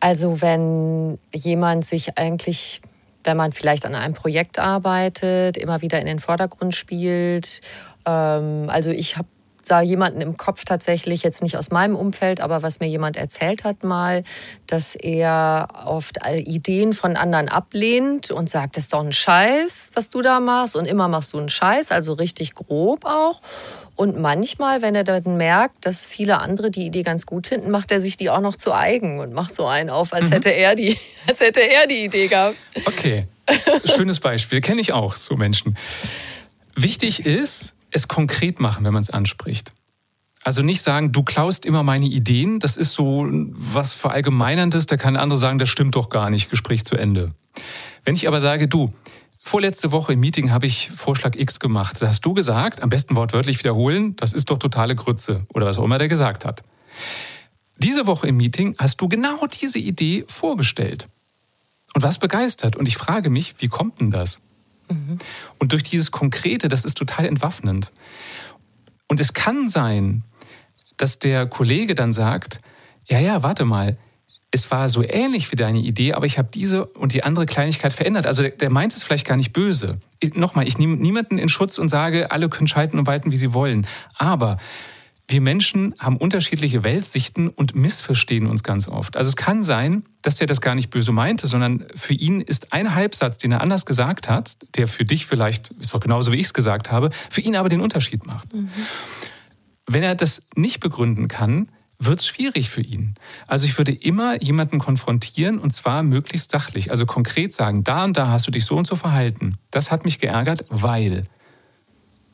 Also 0.00 0.42
wenn 0.42 1.18
jemand 1.34 1.86
sich 1.86 2.18
eigentlich, 2.18 2.82
wenn 3.24 3.36
man 3.36 3.52
vielleicht 3.52 3.86
an 3.86 3.94
einem 3.94 4.14
Projekt 4.14 4.58
arbeitet, 4.58 5.56
immer 5.56 5.80
wieder 5.80 5.98
in 5.98 6.06
den 6.06 6.18
Vordergrund 6.18 6.74
spielt. 6.74 7.62
Ähm, 8.04 8.68
also 8.68 8.90
ich 8.90 9.16
habe 9.16 9.28
da 9.64 9.80
jemanden 9.80 10.20
im 10.20 10.36
Kopf 10.36 10.64
tatsächlich, 10.64 11.22
jetzt 11.22 11.42
nicht 11.42 11.56
aus 11.56 11.70
meinem 11.70 11.96
Umfeld, 11.96 12.40
aber 12.40 12.62
was 12.62 12.80
mir 12.80 12.88
jemand 12.88 13.16
erzählt 13.16 13.64
hat 13.64 13.84
mal, 13.84 14.24
dass 14.66 14.94
er 14.94 15.68
oft 15.86 16.18
Ideen 16.26 16.92
von 16.92 17.16
anderen 17.16 17.48
ablehnt 17.48 18.30
und 18.30 18.50
sagt, 18.50 18.76
das 18.76 18.84
ist 18.84 18.92
doch 18.92 19.04
ein 19.04 19.12
Scheiß, 19.12 19.90
was 19.94 20.10
du 20.10 20.22
da 20.22 20.40
machst 20.40 20.76
und 20.76 20.86
immer 20.86 21.08
machst 21.08 21.32
du 21.32 21.38
einen 21.38 21.48
Scheiß, 21.48 21.90
also 21.90 22.14
richtig 22.14 22.54
grob 22.54 23.04
auch. 23.04 23.40
Und 23.96 24.18
manchmal, 24.18 24.82
wenn 24.82 24.94
er 24.94 25.04
dann 25.04 25.36
merkt, 25.36 25.86
dass 25.86 26.04
viele 26.04 26.38
andere 26.40 26.70
die 26.70 26.86
Idee 26.86 27.04
ganz 27.04 27.26
gut 27.26 27.46
finden, 27.46 27.70
macht 27.70 27.92
er 27.92 28.00
sich 28.00 28.16
die 28.16 28.28
auch 28.28 28.40
noch 28.40 28.56
zu 28.56 28.74
eigen 28.74 29.20
und 29.20 29.32
macht 29.32 29.54
so 29.54 29.66
einen 29.66 29.88
auf, 29.88 30.12
als 30.12 30.30
mhm. 30.30 30.32
hätte 30.32 30.50
er 30.50 30.74
die, 30.74 30.98
als 31.28 31.40
hätte 31.40 31.60
er 31.60 31.86
die 31.86 32.04
Idee 32.04 32.26
gehabt. 32.26 32.56
Okay, 32.86 33.28
schönes 33.84 34.18
Beispiel, 34.18 34.60
kenne 34.60 34.80
ich 34.80 34.92
auch 34.92 35.14
so 35.14 35.36
Menschen. 35.36 35.76
Wichtig 36.74 37.24
ist, 37.24 37.73
es 37.94 38.08
konkret 38.08 38.60
machen, 38.60 38.84
wenn 38.84 38.92
man 38.92 39.02
es 39.02 39.10
anspricht. 39.10 39.72
Also 40.42 40.60
nicht 40.60 40.82
sagen, 40.82 41.12
du 41.12 41.22
klaust 41.22 41.64
immer 41.64 41.82
meine 41.82 42.04
Ideen, 42.06 42.58
das 42.58 42.76
ist 42.76 42.92
so 42.92 43.26
was 43.30 43.94
Verallgemeinerndes, 43.94 44.84
da 44.86 44.98
kann 44.98 45.14
der 45.14 45.22
andere 45.22 45.38
sagen, 45.38 45.58
das 45.58 45.70
stimmt 45.70 45.94
doch 45.94 46.10
gar 46.10 46.28
nicht, 46.28 46.50
Gespräch 46.50 46.84
zu 46.84 46.96
Ende. 46.96 47.32
Wenn 48.04 48.14
ich 48.14 48.28
aber 48.28 48.40
sage, 48.40 48.68
du, 48.68 48.92
vorletzte 49.38 49.90
Woche 49.90 50.12
im 50.12 50.20
Meeting 50.20 50.50
habe 50.50 50.66
ich 50.66 50.90
Vorschlag 50.94 51.36
X 51.36 51.60
gemacht, 51.60 52.02
da 52.02 52.08
hast 52.08 52.20
du 52.26 52.34
gesagt, 52.34 52.82
am 52.82 52.90
besten 52.90 53.16
wortwörtlich 53.16 53.58
wiederholen, 53.60 54.16
das 54.16 54.34
ist 54.34 54.50
doch 54.50 54.58
totale 54.58 54.94
Grütze 54.94 55.46
oder 55.54 55.66
was 55.66 55.78
auch 55.78 55.84
immer 55.84 55.98
der 55.98 56.08
gesagt 56.08 56.44
hat. 56.44 56.62
Diese 57.78 58.06
Woche 58.06 58.26
im 58.26 58.36
Meeting 58.36 58.74
hast 58.78 59.00
du 59.00 59.08
genau 59.08 59.46
diese 59.46 59.78
Idee 59.78 60.24
vorgestellt 60.28 61.08
und 61.94 62.02
was 62.02 62.18
begeistert. 62.18 62.76
Und 62.76 62.86
ich 62.86 62.96
frage 62.96 63.30
mich, 63.30 63.54
wie 63.58 63.68
kommt 63.68 64.00
denn 64.00 64.10
das? 64.10 64.40
Mhm. 64.88 65.18
Und 65.58 65.72
durch 65.72 65.82
dieses 65.82 66.10
Konkrete, 66.10 66.68
das 66.68 66.84
ist 66.84 66.96
total 66.96 67.26
entwaffnend. 67.26 67.92
Und 69.08 69.20
es 69.20 69.34
kann 69.34 69.68
sein, 69.68 70.24
dass 70.96 71.18
der 71.18 71.46
Kollege 71.46 71.94
dann 71.94 72.12
sagt, 72.12 72.60
ja, 73.06 73.18
ja, 73.18 73.42
warte 73.42 73.64
mal, 73.64 73.98
es 74.50 74.70
war 74.70 74.88
so 74.88 75.02
ähnlich 75.02 75.50
wie 75.50 75.56
deine 75.56 75.80
Idee, 75.80 76.12
aber 76.12 76.26
ich 76.26 76.38
habe 76.38 76.48
diese 76.54 76.86
und 76.86 77.12
die 77.12 77.24
andere 77.24 77.44
Kleinigkeit 77.44 77.92
verändert. 77.92 78.24
Also 78.24 78.48
der 78.48 78.70
meint 78.70 78.94
es 78.94 79.02
vielleicht 79.02 79.26
gar 79.26 79.36
nicht 79.36 79.52
böse. 79.52 79.98
Nochmal, 80.34 80.68
ich 80.68 80.78
nehme 80.78 80.96
niemanden 80.96 81.38
in 81.38 81.48
Schutz 81.48 81.76
und 81.76 81.88
sage, 81.88 82.30
alle 82.30 82.48
können 82.48 82.68
schalten 82.68 82.98
und 82.98 83.06
walten, 83.06 83.32
wie 83.32 83.36
sie 83.36 83.52
wollen. 83.52 83.84
Aber 84.16 84.58
wir 85.26 85.40
Menschen 85.40 85.94
haben 85.98 86.18
unterschiedliche 86.18 86.84
Weltsichten 86.84 87.48
und 87.48 87.74
missverstehen 87.74 88.46
uns 88.46 88.62
ganz 88.62 88.88
oft. 88.88 89.16
Also 89.16 89.28
es 89.28 89.36
kann 89.36 89.64
sein, 89.64 90.04
dass 90.20 90.36
der 90.36 90.46
das 90.46 90.60
gar 90.60 90.74
nicht 90.74 90.90
böse 90.90 91.12
meinte, 91.12 91.46
sondern 91.46 91.86
für 91.94 92.12
ihn 92.12 92.40
ist 92.42 92.72
ein 92.72 92.94
Halbsatz, 92.94 93.38
den 93.38 93.52
er 93.52 93.62
anders 93.62 93.86
gesagt 93.86 94.28
hat, 94.28 94.58
der 94.76 94.86
für 94.86 95.04
dich 95.04 95.24
vielleicht, 95.24 95.70
ist 95.80 95.94
doch 95.94 96.00
genauso 96.00 96.30
wie 96.32 96.36
ich 96.36 96.46
es 96.46 96.54
gesagt 96.54 96.90
habe, 96.90 97.10
für 97.30 97.40
ihn 97.40 97.56
aber 97.56 97.70
den 97.70 97.80
Unterschied 97.80 98.26
macht. 98.26 98.52
Mhm. 98.52 98.68
Wenn 99.86 100.02
er 100.02 100.14
das 100.14 100.46
nicht 100.56 100.80
begründen 100.80 101.28
kann, 101.28 101.68
wird 101.98 102.20
es 102.20 102.26
schwierig 102.26 102.68
für 102.68 102.82
ihn. 102.82 103.14
Also 103.46 103.66
ich 103.66 103.78
würde 103.78 103.92
immer 103.92 104.42
jemanden 104.42 104.78
konfrontieren 104.78 105.58
und 105.58 105.70
zwar 105.70 106.02
möglichst 106.02 106.50
sachlich. 106.50 106.90
Also 106.90 107.06
konkret 107.06 107.52
sagen, 107.54 107.82
da 107.82 108.04
und 108.04 108.16
da 108.16 108.28
hast 108.28 108.46
du 108.46 108.50
dich 108.50 108.66
so 108.66 108.76
und 108.76 108.86
so 108.86 108.96
verhalten. 108.96 109.56
Das 109.70 109.90
hat 109.90 110.04
mich 110.04 110.18
geärgert, 110.18 110.66
weil. 110.68 111.24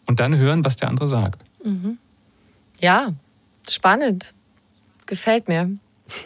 Und 0.07 0.19
dann 0.19 0.37
hören, 0.37 0.65
was 0.65 0.77
der 0.77 0.89
andere 0.89 1.07
sagt. 1.07 1.45
Mhm. 1.65 1.99
Ja, 2.81 3.13
spannend. 3.69 4.35
Gefällt 5.07 5.49
mir. 5.49 5.71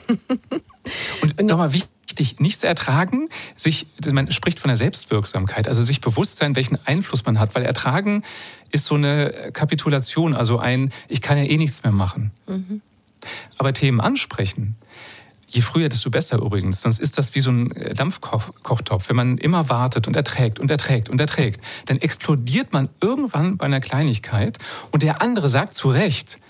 und 1.20 1.42
nochmal 1.42 1.72
wichtig, 1.72 2.40
nichts 2.40 2.64
ertragen, 2.64 3.28
sich, 3.56 3.86
man 4.12 4.30
spricht 4.30 4.60
von 4.60 4.68
der 4.68 4.76
Selbstwirksamkeit, 4.76 5.68
also 5.68 5.82
sich 5.82 6.00
bewusst 6.00 6.38
sein, 6.38 6.56
welchen 6.56 6.78
Einfluss 6.86 7.24
man 7.24 7.38
hat, 7.38 7.54
weil 7.54 7.64
ertragen 7.64 8.22
ist 8.70 8.86
so 8.86 8.94
eine 8.94 9.50
Kapitulation, 9.52 10.34
also 10.34 10.58
ein, 10.58 10.92
ich 11.08 11.20
kann 11.20 11.38
ja 11.38 11.44
eh 11.44 11.56
nichts 11.56 11.82
mehr 11.82 11.92
machen. 11.92 12.30
Mhm. 12.46 12.82
Aber 13.58 13.72
Themen 13.72 14.00
ansprechen, 14.00 14.76
Je 15.54 15.60
früher, 15.60 15.88
desto 15.88 16.10
besser 16.10 16.38
übrigens. 16.38 16.80
Sonst 16.80 16.98
ist 16.98 17.16
das 17.16 17.36
wie 17.36 17.40
so 17.40 17.52
ein 17.52 17.70
äh, 17.76 17.94
Dampfkochtopf. 17.94 19.08
Wenn 19.08 19.14
man 19.14 19.38
immer 19.38 19.68
wartet 19.68 20.08
und 20.08 20.16
erträgt 20.16 20.58
und 20.58 20.68
erträgt 20.68 21.08
und 21.08 21.20
erträgt, 21.20 21.60
dann 21.86 21.98
explodiert 21.98 22.72
man 22.72 22.88
irgendwann 23.00 23.56
bei 23.56 23.66
einer 23.66 23.80
Kleinigkeit 23.80 24.58
und 24.90 25.04
der 25.04 25.22
andere 25.22 25.48
sagt 25.48 25.74
zu 25.74 25.90
Recht, 25.90 26.40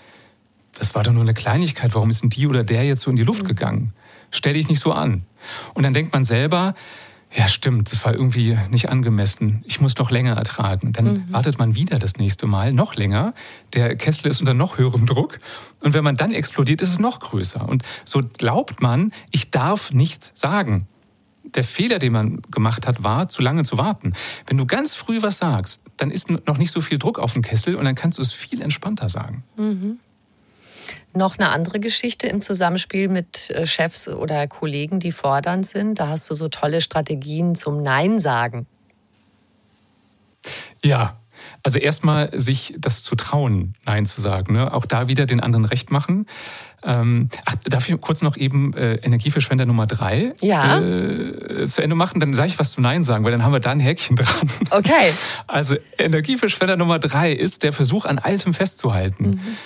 das 0.75 0.93
war 0.93 1.03
doch 1.03 1.13
nur 1.13 1.23
eine 1.23 1.33
Kleinigkeit, 1.33 1.95
warum 1.95 2.09
ist 2.09 2.21
denn 2.21 2.29
die 2.29 2.47
oder 2.47 2.63
der 2.63 2.83
jetzt 2.83 3.01
so 3.01 3.09
in 3.09 3.17
die 3.17 3.23
Luft 3.23 3.43
mhm. 3.43 3.47
gegangen? 3.47 3.93
Stell 4.29 4.53
dich 4.53 4.67
nicht 4.67 4.79
so 4.79 4.91
an. 4.91 5.25
Und 5.73 5.83
dann 5.83 5.93
denkt 5.93 6.13
man 6.13 6.23
selber, 6.23 6.75
ja, 7.33 7.47
stimmt, 7.47 7.91
das 7.91 8.05
war 8.05 8.13
irgendwie 8.13 8.57
nicht 8.69 8.89
angemessen. 8.89 9.63
Ich 9.65 9.81
muss 9.81 9.97
noch 9.97 10.11
länger 10.11 10.35
ertragen. 10.35 10.93
Dann 10.93 11.05
mhm. 11.05 11.33
wartet 11.33 11.57
man 11.57 11.75
wieder 11.75 11.99
das 11.99 12.17
nächste 12.17 12.45
Mal, 12.45 12.71
noch 12.71 12.95
länger. 12.95 13.33
Der 13.73 13.95
Kessel 13.95 14.27
ist 14.27 14.39
unter 14.39 14.53
noch 14.53 14.77
höherem 14.77 15.05
Druck. 15.05 15.39
Und 15.81 15.93
wenn 15.93 16.03
man 16.03 16.17
dann 16.17 16.31
explodiert, 16.31 16.81
ist 16.81 16.89
es 16.89 16.99
noch 16.99 17.19
größer. 17.19 17.67
Und 17.67 17.83
so 18.05 18.21
glaubt 18.37 18.81
man, 18.81 19.11
ich 19.31 19.51
darf 19.51 19.91
nichts 19.91 20.31
sagen. 20.33 20.87
Der 21.43 21.63
Fehler, 21.63 21.99
den 21.99 22.13
man 22.13 22.41
gemacht 22.51 22.87
hat, 22.87 23.03
war, 23.03 23.29
zu 23.29 23.41
lange 23.41 23.63
zu 23.63 23.77
warten. 23.77 24.13
Wenn 24.47 24.57
du 24.57 24.65
ganz 24.65 24.93
früh 24.93 25.21
was 25.21 25.37
sagst, 25.37 25.83
dann 25.97 26.11
ist 26.11 26.29
noch 26.29 26.57
nicht 26.57 26.71
so 26.71 26.81
viel 26.81 26.99
Druck 26.99 27.19
auf 27.19 27.33
dem 27.33 27.41
Kessel 27.41 27.75
und 27.75 27.85
dann 27.85 27.95
kannst 27.95 28.17
du 28.17 28.21
es 28.21 28.31
viel 28.31 28.61
entspannter 28.61 29.09
sagen. 29.09 29.43
Mhm 29.57 29.99
noch 31.15 31.37
eine 31.37 31.49
andere 31.49 31.79
Geschichte 31.79 32.27
im 32.27 32.41
Zusammenspiel 32.41 33.07
mit 33.07 33.49
äh, 33.49 33.65
Chefs 33.65 34.07
oder 34.07 34.47
Kollegen, 34.47 34.99
die 34.99 35.11
fordernd 35.11 35.65
sind. 35.65 35.99
Da 35.99 36.07
hast 36.07 36.29
du 36.29 36.33
so 36.33 36.47
tolle 36.49 36.81
Strategien 36.81 37.55
zum 37.55 37.81
Nein 37.81 38.19
sagen. 38.19 38.67
Ja, 40.83 41.17
Also 41.63 41.79
erstmal 41.79 42.29
sich 42.39 42.75
das 42.77 43.01
zu 43.01 43.15
trauen, 43.15 43.73
Nein 43.85 44.05
zu 44.05 44.21
sagen. 44.21 44.53
Ne? 44.53 44.71
Auch 44.71 44.85
da 44.85 45.07
wieder 45.07 45.25
den 45.25 45.39
anderen 45.39 45.65
recht 45.65 45.89
machen. 45.91 46.27
Ähm, 46.83 47.29
ach, 47.45 47.55
darf 47.63 47.89
ich 47.89 47.99
kurz 47.99 48.21
noch 48.21 48.37
eben 48.37 48.73
äh, 48.75 48.95
Energieverschwender 48.97 49.65
Nummer 49.65 49.87
drei 49.87 50.33
ja. 50.41 50.79
äh, 50.79 51.65
zu 51.65 51.81
Ende 51.81 51.95
machen? 51.95 52.19
Dann 52.19 52.35
sage 52.35 52.49
ich 52.49 52.59
was 52.59 52.73
zu 52.73 52.81
Nein 52.81 53.03
sagen, 53.03 53.23
weil 53.25 53.31
dann 53.31 53.43
haben 53.43 53.53
wir 53.53 53.59
da 53.59 53.71
ein 53.71 53.79
Häkchen 53.79 54.15
dran. 54.15 54.49
Okay. 54.69 55.11
Also 55.47 55.75
Energieverschwender 55.97 56.75
Nummer 56.75 56.99
drei 56.99 57.31
ist 57.31 57.63
der 57.63 57.73
Versuch, 57.73 58.05
an 58.05 58.19
Altem 58.19 58.53
festzuhalten. 58.53 59.29
Mhm. 59.29 59.57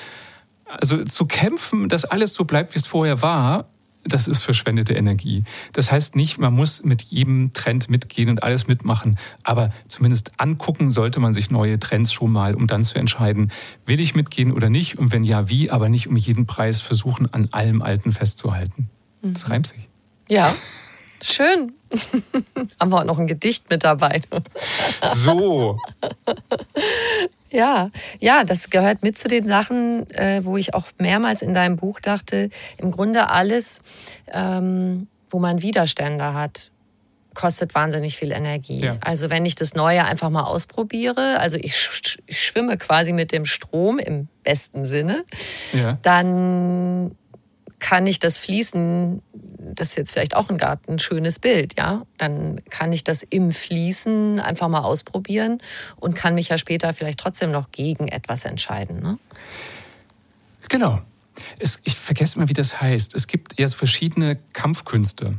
Also 0.70 1.04
zu 1.04 1.26
kämpfen, 1.26 1.90
dass 1.90 2.06
alles 2.06 2.34
so 2.34 2.46
bleibt, 2.46 2.76
wie 2.76 2.80
es 2.80 2.88
vorher 2.88 3.22
war, 3.22 3.70
das 4.04 4.28
ist 4.28 4.40
verschwendete 4.40 4.94
Energie. 4.94 5.44
Das 5.74 5.92
heißt 5.92 6.16
nicht, 6.16 6.38
man 6.38 6.54
muss 6.54 6.84
mit 6.84 7.02
jedem 7.04 7.54
Trend 7.54 7.90
mitgehen 7.90 8.30
und 8.30 8.44
alles 8.44 8.68
mitmachen, 8.68 9.18
aber 9.44 9.72
zumindest 9.88 10.32
angucken 10.38 10.92
sollte 10.92 11.20
man 11.20 11.34
sich 11.34 11.52
neue 11.52 11.80
Trends 11.80 12.14
schon 12.14 12.32
mal, 12.32 12.56
um 12.56 12.68
dann 12.68 12.84
zu 12.84 12.98
entscheiden, 12.98 13.52
will 13.86 14.00
ich 14.00 14.16
mitgehen 14.16 14.52
oder 14.52 14.70
nicht 14.70 14.98
und 14.98 15.12
wenn 15.12 15.24
ja, 15.24 15.50
wie, 15.50 15.70
aber 15.70 15.90
nicht 15.90 16.08
um 16.08 16.16
jeden 16.16 16.46
Preis 16.46 16.82
versuchen, 16.82 17.32
an 17.34 17.50
allem 17.52 17.82
Alten 17.82 18.12
festzuhalten. 18.12 18.90
Mhm. 19.22 19.34
Das 19.34 19.50
reimt 19.50 19.68
sich. 19.68 19.90
Ja, 20.30 20.54
schön. 21.22 21.74
Haben 22.80 22.92
wir 22.92 23.00
auch 23.00 23.06
noch 23.06 23.20
ein 23.20 23.28
Gedicht 23.28 23.70
mit 23.70 23.84
dabei. 23.84 24.22
So. 25.14 25.80
Ja, 27.52 27.90
ja, 28.20 28.44
das 28.44 28.70
gehört 28.70 29.04
mit 29.04 29.18
zu 29.18 29.28
den 29.28 29.46
Sachen, 29.46 30.10
äh, 30.12 30.42
wo 30.44 30.58
ich 30.58 30.74
auch 30.74 30.88
mehrmals 30.98 31.42
in 31.42 31.54
deinem 31.54 31.78
Buch 31.78 32.00
dachte, 32.00 32.50
im 32.78 32.92
Grunde 32.92 33.30
alles, 33.30 33.82
ähm, 34.28 35.08
wo 35.30 35.40
man 35.40 35.62
Widerstände 35.62 36.34
hat, 36.34 36.72
kostet 37.34 37.76
wahnsinnig 37.76 38.18
viel 38.18 38.32
Energie. 38.32 38.82
Ja. 38.82 38.98
Also 39.02 39.30
wenn 39.30 39.46
ich 39.46 39.56
das 39.56 39.74
Neue 39.74 40.04
einfach 40.04 40.30
mal 40.30 40.44
ausprobiere, 40.44 41.40
also 41.40 41.58
ich, 41.58 41.76
sch 41.76 42.20
ich 42.26 42.44
schwimme 42.44 42.78
quasi 42.78 43.14
mit 43.14 43.32
dem 43.32 43.46
Strom 43.46 44.00
im 44.00 44.28
besten 44.44 44.86
Sinne, 44.86 45.24
ja. 45.74 45.98
dann 46.02 47.16
kann 47.80 48.08
ich 48.08 48.20
das 48.20 48.38
Fließen, 48.38 49.22
das 49.76 49.90
ist 49.90 49.98
jetzt 49.98 50.12
vielleicht 50.12 50.36
auch 50.36 50.50
ein 50.50 50.58
Garten, 50.58 51.00
schönes 51.00 51.40
Bild, 51.40 51.78
ja, 51.78 52.06
dann 52.18 52.62
kann 52.70 52.94
ich 52.94 53.04
das 53.04 53.24
im 53.24 53.52
Fließen 53.52 54.40
einfach 54.40 54.68
mal 54.68 54.82
ausprobieren 54.82 55.62
und 55.98 56.16
kann 56.16 56.36
mich 56.36 56.50
ja 56.50 56.58
später 56.58 56.94
vielleicht 56.94 57.20
trotzdem 57.20 57.52
noch 57.52 57.72
gegen 57.72 58.08
etwas 58.08 58.46
entscheiden. 58.46 59.02
Ne? 59.02 59.18
Genau. 60.68 61.02
Es, 61.58 61.80
ich 61.84 61.96
vergesse 61.96 62.38
mal, 62.38 62.50
wie 62.50 62.54
das 62.54 62.82
heißt. 62.82 63.16
Es 63.16 63.28
gibt 63.28 63.60
eher 63.60 63.68
so 63.68 63.78
verschiedene 63.78 64.38
Kampfkünste. 64.54 65.36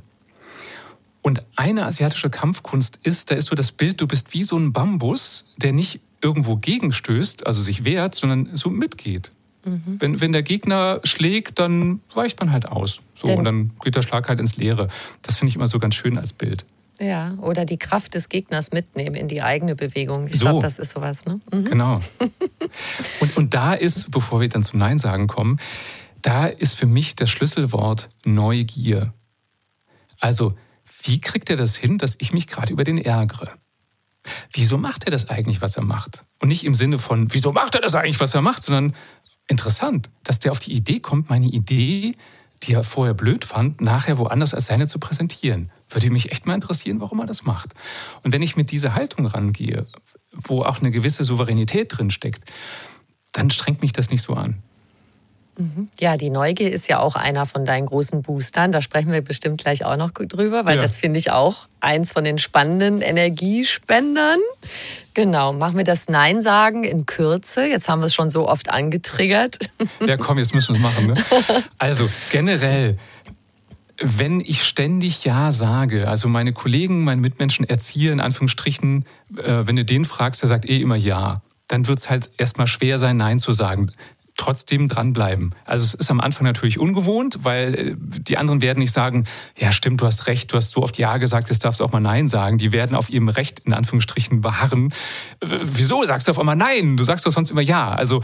Und 1.23 1.45
eine 1.57 1.85
asiatische 1.85 2.31
Kampfkunst 2.31 3.01
ist, 3.03 3.31
da 3.31 3.35
ist 3.35 3.49
so 3.49 3.55
das 3.55 3.73
Bild, 3.73 4.01
du 4.01 4.07
bist 4.07 4.33
wie 4.33 4.43
so 4.43 4.57
ein 4.57 4.73
Bambus, 4.73 5.53
der 5.59 5.73
nicht 5.73 6.01
irgendwo 6.23 6.57
gegenstößt, 6.57 7.47
also 7.47 7.61
sich 7.61 7.85
wehrt, 7.85 8.15
sondern 8.15 8.57
so 8.57 8.71
mitgeht. 8.71 9.31
Mhm. 9.65 9.97
Wenn, 9.99 10.21
wenn 10.21 10.33
der 10.33 10.43
Gegner 10.43 11.01
schlägt, 11.05 11.59
dann 11.59 12.01
weicht 12.15 12.41
man 12.41 12.53
halt 12.53 12.67
aus. 12.67 13.01
So, 13.15 13.27
Denn 13.27 13.39
und 13.39 13.45
dann 13.45 13.71
geht 13.83 13.95
der 13.95 14.03
Schlag 14.03 14.29
halt 14.29 14.41
ins 14.41 14.57
Leere. 14.57 14.89
Das 15.23 15.37
finde 15.37 15.51
ich 15.51 15.57
immer 15.57 15.67
so 15.67 15.79
ganz 15.79 15.95
schön 15.95 16.17
als 16.19 16.33
Bild. 16.33 16.65
Ja, 17.01 17.35
oder 17.41 17.65
die 17.65 17.79
Kraft 17.79 18.15
des 18.15 18.29
Gegners 18.29 18.73
mitnehmen 18.73 19.15
in 19.17 19.27
die 19.27 19.41
eigene 19.41 19.75
Bewegung. 19.75 20.29
Ich 20.29 20.39
so. 20.39 20.45
glaube, 20.45 20.61
das 20.61 20.79
ist 20.79 20.93
sowas, 20.93 21.25
ne? 21.25 21.41
Mhm. 21.51 21.65
Genau. 21.65 22.03
und, 23.21 23.37
und 23.37 23.55
da 23.55 23.73
ist, 23.73 24.11
bevor 24.11 24.41
wir 24.41 24.49
dann 24.51 24.65
zum 24.65 24.79
Nein 24.79 24.99
sagen 24.99 25.27
kommen, 25.27 25.59
da 26.21 26.47
ist 26.47 26.75
für 26.75 26.85
mich 26.85 27.17
das 27.17 27.31
Schlüsselwort 27.31 28.11
Neugier. 28.27 29.15
Also, 30.19 30.55
wie 31.03 31.23
kriegt 31.23 31.49
er 31.49 31.57
das 31.57 31.77
hin, 31.77 31.97
dass 31.97 32.17
ich 32.19 32.35
mich 32.35 32.47
gerade 32.47 32.71
über 32.71 32.85
den 32.85 32.99
ärgere? 32.99 33.53
Wieso 34.53 34.77
macht 34.77 35.05
er 35.05 35.11
das 35.11 35.31
eigentlich, 35.31 35.63
was 35.63 35.77
er 35.77 35.83
macht? 35.83 36.27
Und 36.41 36.49
nicht 36.49 36.65
im 36.65 36.75
Sinne 36.75 36.99
von, 36.99 37.33
wieso 37.33 37.53
macht 37.53 37.75
er 37.75 37.81
das 37.81 37.95
eigentlich, 37.95 38.21
was 38.21 38.35
er 38.35 38.43
macht, 38.43 38.63
sondern 38.63 38.95
interessant, 39.51 40.11
dass 40.25 40.39
der 40.39 40.53
auf 40.53 40.59
die 40.59 40.73
Idee 40.73 41.01
kommt, 41.01 41.31
meine 41.31 41.47
Idee, 41.47 42.15
die 42.63 42.75
er 42.75 42.83
vorher 42.83 43.15
blöd 43.15 43.45
fand, 43.45 43.81
nachher 43.81 44.19
woanders 44.19 44.55
als 44.55 44.67
seine 44.67 44.87
zu 44.87 44.99
präsentieren. 44.99 45.71
Würde 45.89 46.11
mich 46.11 46.31
echt 46.31 46.47
mal 46.47 46.55
interessieren, 46.55 47.01
warum 47.01 47.21
er 47.21 47.27
das 47.27 47.45
macht. 47.45 47.75
Und 48.23 48.33
wenn 48.33 48.43
ich 48.43 48.57
mit 48.57 48.71
dieser 48.71 48.95
Haltung 48.95 49.27
rangehe, 49.27 49.87
wo 50.33 50.63
auch 50.63 50.79
eine 50.81 50.91
gewisse 50.91 51.25
Souveränität 51.25 51.97
drin 51.97 52.11
steckt, 52.11 52.45
dann 53.33 53.51
strengt 53.51 53.81
mich 53.81 53.93
das 53.93 54.11
nicht 54.11 54.23
so 54.23 54.35
an. 54.35 54.63
Mhm. 55.61 55.89
Ja, 56.01 56.17
die 56.17 56.31
Neugier 56.31 56.73
ist 56.73 56.89
ja 56.89 57.01
auch 57.01 57.17
einer 57.17 57.45
von 57.45 57.67
deinen 57.67 57.87
großen 57.87 58.23
Boostern. 58.23 58.73
Da 58.73 58.81
sprechen 58.81 59.13
wir 59.13 59.21
bestimmt 59.21 59.61
gleich 59.61 59.85
auch 59.85 59.97
noch 59.97 60.11
drüber, 60.13 60.65
weil 60.65 60.77
ja. 60.77 60.83
das 60.83 60.97
finde 60.97 61.19
ich 61.19 61.31
auch 61.31 61.67
eins 61.81 62.13
von 62.13 62.25
den 62.25 62.39
spannenden 62.39 63.03
Energiespendern. 63.03 64.39
Genau, 65.13 65.53
machen 65.53 65.77
wir 65.77 65.85
das 65.85 66.09
Nein 66.09 66.41
sagen 66.41 66.85
in 66.85 67.05
Kürze. 67.05 67.67
Jetzt 67.67 67.91
haben 67.91 68.01
wir 68.01 68.07
es 68.07 68.15
schon 68.15 68.31
so 68.31 68.49
oft 68.49 68.71
angetriggert. 68.71 69.59
Ja, 70.07 70.17
komm, 70.17 70.39
jetzt 70.39 70.55
müssen 70.55 70.75
wir 70.75 70.77
es 70.77 70.95
machen. 70.95 71.07
Ne? 71.09 71.15
Also 71.79 72.09
generell, 72.31 72.99
wenn 74.01 74.41
ich 74.41 74.65
ständig 74.65 75.25
Ja 75.25 75.53
sage, 75.53 76.09
also 76.09 76.29
meine 76.29 76.53
Kollegen, 76.53 77.05
meine 77.05 77.21
Mitmenschen, 77.21 77.69
Erzieher 77.69 78.13
in 78.13 78.21
Anführungsstrichen, 78.21 79.05
äh, 79.37 79.67
wenn 79.67 79.77
du 79.77 79.85
den 79.85 80.07
fragst, 80.07 80.43
der 80.43 80.49
sagt 80.49 80.69
eh 80.69 80.81
immer 80.81 80.97
Ja 80.97 81.43
dann 81.69 81.87
wird 81.87 82.01
es 82.01 82.11
halt 82.11 82.31
erstmal 82.37 82.67
schwer 82.67 82.99
sein, 82.99 83.17
Nein 83.17 83.39
zu 83.39 83.53
sagen 83.53 83.93
trotzdem 84.41 84.89
dranbleiben. 84.89 85.55
Also 85.67 85.85
es 85.85 85.95
ist 85.95 86.11
am 86.11 86.19
Anfang 86.19 86.45
natürlich 86.45 86.79
ungewohnt, 86.79 87.45
weil 87.45 87.75
äh, 87.75 87.95
die 87.99 88.39
anderen 88.39 88.63
werden 88.63 88.79
nicht 88.79 88.93
sagen, 88.93 89.27
ja 89.57 89.71
stimmt, 89.71 90.01
du 90.01 90.07
hast 90.07 90.27
recht, 90.27 90.51
du 90.51 90.57
hast 90.57 90.71
so 90.71 90.83
oft 90.83 90.97
Ja 90.97 91.19
gesagt, 91.19 91.51
jetzt 91.51 91.63
darfst 91.63 91.81
du 91.81 91.85
auch 91.85 91.93
mal 91.93 92.01
Nein 92.01 92.27
sagen. 92.27 92.57
Die 92.57 92.73
werden 92.73 92.97
auf 92.97 93.11
ihrem 93.11 93.29
Recht 93.29 93.61
in 93.61 93.75
Anführungsstrichen 93.75 94.41
beharren. 94.41 94.95
Wieso 95.43 96.05
sagst 96.07 96.27
du 96.27 96.31
auf 96.31 96.39
einmal 96.39 96.57
Nein? 96.57 96.97
Du 96.97 97.05
sagst 97.05 97.27
doch 97.27 97.33
sonst 97.33 97.51
immer 97.51 97.61
Ja. 97.61 97.93
Also 97.93 98.23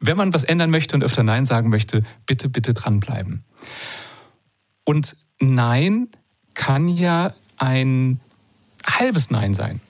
wenn 0.00 0.18
man 0.18 0.34
was 0.34 0.44
ändern 0.44 0.70
möchte 0.70 0.94
und 0.94 1.02
öfter 1.02 1.22
Nein 1.22 1.46
sagen 1.46 1.70
möchte, 1.70 2.02
bitte, 2.26 2.50
bitte 2.50 2.74
dranbleiben. 2.74 3.42
Und 4.84 5.16
Nein 5.40 6.08
kann 6.52 6.88
ja 6.88 7.32
ein 7.56 8.20
halbes 8.86 9.30
Nein 9.30 9.54
sein. 9.54 9.80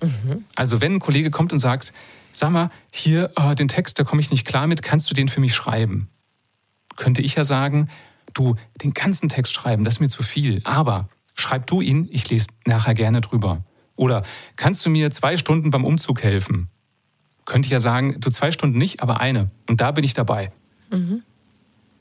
Mhm. 0.00 0.44
Also 0.54 0.80
wenn 0.80 0.94
ein 0.94 1.00
Kollege 1.00 1.32
kommt 1.32 1.52
und 1.52 1.58
sagt, 1.58 1.92
sag 2.36 2.50
mal, 2.50 2.70
hier, 2.90 3.32
oh, 3.36 3.54
den 3.54 3.68
Text, 3.68 3.98
da 3.98 4.04
komme 4.04 4.20
ich 4.20 4.30
nicht 4.30 4.44
klar 4.44 4.66
mit, 4.66 4.82
kannst 4.82 5.10
du 5.10 5.14
den 5.14 5.28
für 5.28 5.40
mich 5.40 5.54
schreiben? 5.54 6.08
Könnte 6.96 7.22
ich 7.22 7.34
ja 7.34 7.44
sagen, 7.44 7.88
du, 8.34 8.56
den 8.82 8.92
ganzen 8.92 9.28
Text 9.28 9.54
schreiben, 9.54 9.84
das 9.84 9.94
ist 9.94 10.00
mir 10.00 10.08
zu 10.08 10.22
viel, 10.22 10.60
aber 10.64 11.08
schreib 11.34 11.66
du 11.66 11.80
ihn, 11.80 12.08
ich 12.10 12.28
lese 12.30 12.48
nachher 12.66 12.94
gerne 12.94 13.20
drüber. 13.20 13.64
Oder 13.96 14.24
kannst 14.56 14.84
du 14.84 14.90
mir 14.90 15.10
zwei 15.10 15.36
Stunden 15.36 15.70
beim 15.70 15.84
Umzug 15.84 16.22
helfen? 16.22 16.68
Könnte 17.44 17.66
ich 17.66 17.72
ja 17.72 17.78
sagen, 17.78 18.20
du 18.20 18.30
zwei 18.30 18.50
Stunden 18.50 18.78
nicht, 18.78 19.02
aber 19.02 19.20
eine. 19.20 19.50
Und 19.68 19.80
da 19.80 19.90
bin 19.92 20.04
ich 20.04 20.14
dabei. 20.14 20.52
Mhm. 20.90 21.22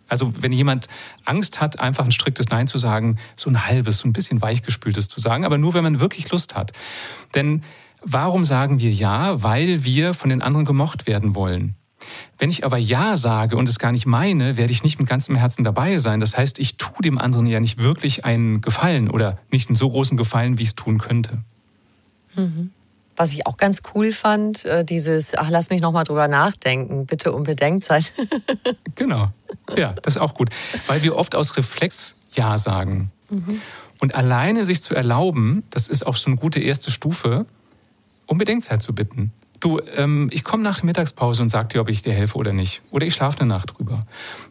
Also 0.08 0.34
wenn 0.42 0.52
jemand 0.52 0.88
Angst 1.26 1.62
hat, 1.62 1.80
einfach 1.80 2.06
ein 2.06 2.12
striktes 2.12 2.50
Nein 2.50 2.68
zu 2.68 2.78
sagen, 2.78 3.18
so 3.36 3.50
ein 3.50 3.66
halbes, 3.66 4.00
so 4.00 4.08
ein 4.08 4.14
bisschen 4.14 4.42
weichgespültes 4.42 5.08
zu 5.08 5.20
sagen, 5.20 5.46
aber 5.46 5.58
nur 5.58 5.74
wenn 5.74 5.84
man 5.84 6.00
wirklich 6.00 6.30
Lust 6.32 6.56
hat. 6.56 6.72
Denn 7.36 7.64
Warum 8.04 8.46
sagen 8.46 8.80
wir 8.80 8.92
Ja? 8.92 9.44
Weil 9.44 9.84
wir 9.84 10.14
von 10.14 10.30
den 10.30 10.42
anderen 10.42 10.66
gemocht 10.66 11.08
werden 11.08 11.36
wollen. 11.36 11.76
Wenn 12.38 12.50
ich 12.50 12.66
aber 12.66 12.78
Ja 12.78 13.16
sage 13.16 13.56
und 13.56 13.70
es 13.70 13.80
gar 13.80 13.92
nicht 13.92 14.06
meine, 14.06 14.58
werde 14.58 14.74
ich 14.74 14.84
nicht 14.84 15.00
mit 15.00 15.08
ganzem 15.08 15.36
Herzen 15.36 15.64
dabei 15.64 15.98
sein. 15.98 16.20
Das 16.20 16.38
heißt, 16.38 16.60
ich 16.60 16.78
tue 16.78 17.02
dem 17.02 17.18
anderen 17.18 17.48
ja 17.48 17.60
nicht 17.60 17.78
wirklich 17.78 18.26
einen 18.26 18.62
Gefallen 18.62 19.10
oder 19.10 19.40
nicht 19.52 19.70
einen 19.70 19.76
so 19.76 19.90
großen 19.90 20.18
Gefallen, 20.18 20.58
wie 20.58 20.64
ich 20.64 20.70
es 20.70 20.76
tun 20.76 20.98
könnte. 20.98 21.40
Mhm. 22.36 22.72
Was 23.16 23.34
ich 23.34 23.46
auch 23.46 23.58
ganz 23.58 23.84
cool 23.94 24.12
fand, 24.12 24.66
äh, 24.66 24.84
dieses, 24.84 25.38
ach, 25.38 25.50
lass 25.50 25.70
mich 25.70 25.82
nochmal 25.82 26.04
drüber 26.04 26.28
nachdenken, 26.28 27.06
bitte 27.06 27.32
um 27.32 27.44
Bedenkzeit. 27.44 28.12
genau. 28.96 29.30
Ja, 29.78 29.94
das 30.02 30.16
ist 30.16 30.22
auch 30.22 30.34
gut. 30.34 30.50
Weil 30.88 31.04
wir 31.04 31.16
oft 31.16 31.36
aus 31.36 31.56
Reflex 31.56 32.24
Ja 32.34 32.58
sagen. 32.58 33.12
Mhm. 33.30 33.62
Und 34.00 34.16
alleine 34.16 34.66
sich 34.66 34.82
zu 34.82 34.96
erlauben, 34.96 35.64
das 35.70 35.88
ist 35.88 36.06
auch 36.08 36.16
schon 36.16 36.34
eine 36.34 36.42
gute 36.42 36.60
erste 36.60 36.92
Stufe, 36.92 37.46
um 38.26 38.38
Bedenkzeit 38.38 38.82
zu 38.82 38.94
bitten. 38.94 39.32
Du, 39.60 39.80
ähm, 39.96 40.30
ich 40.34 40.44
komme 40.44 40.62
nach 40.62 40.80
der 40.80 40.88
Mittagspause 40.88 41.42
und 41.42 41.48
sag 41.48 41.70
dir, 41.70 41.80
ob 41.80 41.90
ich 41.90 42.02
dir 42.02 42.14
helfe 42.14 42.38
oder 42.38 42.52
nicht. 42.52 42.82
Oder 42.92 43.06
ich 43.06 43.14
schlafe 43.14 43.40
eine 43.40 43.48
Nacht 43.48 43.78
drüber. 43.78 44.06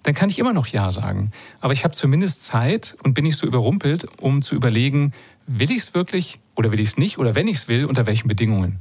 Dann 0.05 0.15
kann 0.15 0.31
ich 0.31 0.39
immer 0.39 0.55
noch 0.55 0.67
Ja 0.67 0.91
sagen. 0.91 1.33
Aber 1.61 1.75
ich 1.75 1.85
habe 1.85 1.95
zumindest 1.95 2.45
Zeit 2.45 2.97
und 3.03 3.13
bin 3.13 3.25
nicht 3.25 3.37
so 3.37 3.47
überrumpelt, 3.47 4.07
um 4.21 4.41
zu 4.41 4.55
überlegen, 4.55 5.13
will 5.47 5.71
ich 5.71 5.79
es 5.79 5.95
wirklich 5.95 6.39
oder 6.55 6.73
will 6.73 6.81
ich 6.81 6.89
es 6.89 6.97
nicht? 6.97 7.19
Oder 7.19 7.35
wenn 7.35 7.47
ich 7.47 7.57
es 7.59 7.69
will, 7.69 7.85
unter 7.85 8.07
welchen 8.07 8.27
Bedingungen? 8.27 8.79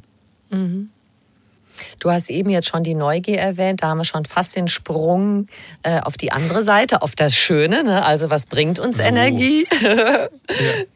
Mhm. 0.49 0.89
Du 1.99 2.11
hast 2.11 2.29
eben 2.29 2.49
jetzt 2.49 2.67
schon 2.67 2.83
die 2.83 2.93
Neugier 2.93 3.39
erwähnt, 3.39 3.83
da 3.83 3.89
haben 3.89 3.97
wir 3.97 4.05
schon 4.05 4.25
fast 4.25 4.55
den 4.55 4.67
Sprung 4.67 5.47
äh, 5.83 5.99
auf 5.99 6.17
die 6.17 6.31
andere 6.31 6.61
Seite, 6.61 7.01
auf 7.01 7.15
das 7.15 7.35
Schöne. 7.35 7.83
Ne? 7.83 8.03
Also 8.03 8.29
was 8.29 8.45
bringt 8.45 8.79
uns 8.79 8.97
so. 8.97 9.03
Energie? 9.03 9.67
ja. 9.81 10.27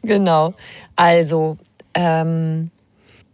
Genau. 0.02 0.54
Also 0.94 1.58
ähm, 1.94 2.70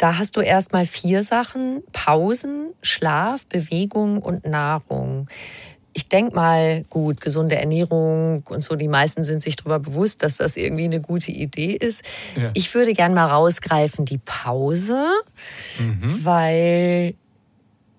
da 0.02 0.18
hast 0.18 0.36
du 0.36 0.40
erstmal 0.40 0.84
vier 0.84 1.22
Sachen: 1.22 1.84
Pausen, 1.92 2.72
Schlaf, 2.82 3.46
Bewegung 3.46 4.20
und 4.20 4.44
Nahrung. 4.44 5.28
Ich 5.92 6.08
denke 6.08 6.34
mal, 6.34 6.84
gut, 6.90 7.20
gesunde 7.20 7.54
Ernährung 7.54 8.42
und 8.48 8.64
so, 8.64 8.74
die 8.74 8.88
meisten 8.88 9.22
sind 9.22 9.42
sich 9.42 9.56
darüber 9.56 9.78
bewusst, 9.78 10.24
dass 10.24 10.38
das 10.38 10.56
irgendwie 10.56 10.84
eine 10.84 11.00
gute 11.00 11.30
Idee 11.30 11.72
ist. 11.74 12.02
Ja. 12.34 12.50
Ich 12.54 12.74
würde 12.74 12.94
gern 12.94 13.14
mal 13.14 13.26
rausgreifen 13.26 14.04
die 14.04 14.18
Pause, 14.18 15.06
mhm. 15.78 16.24
weil 16.24 17.14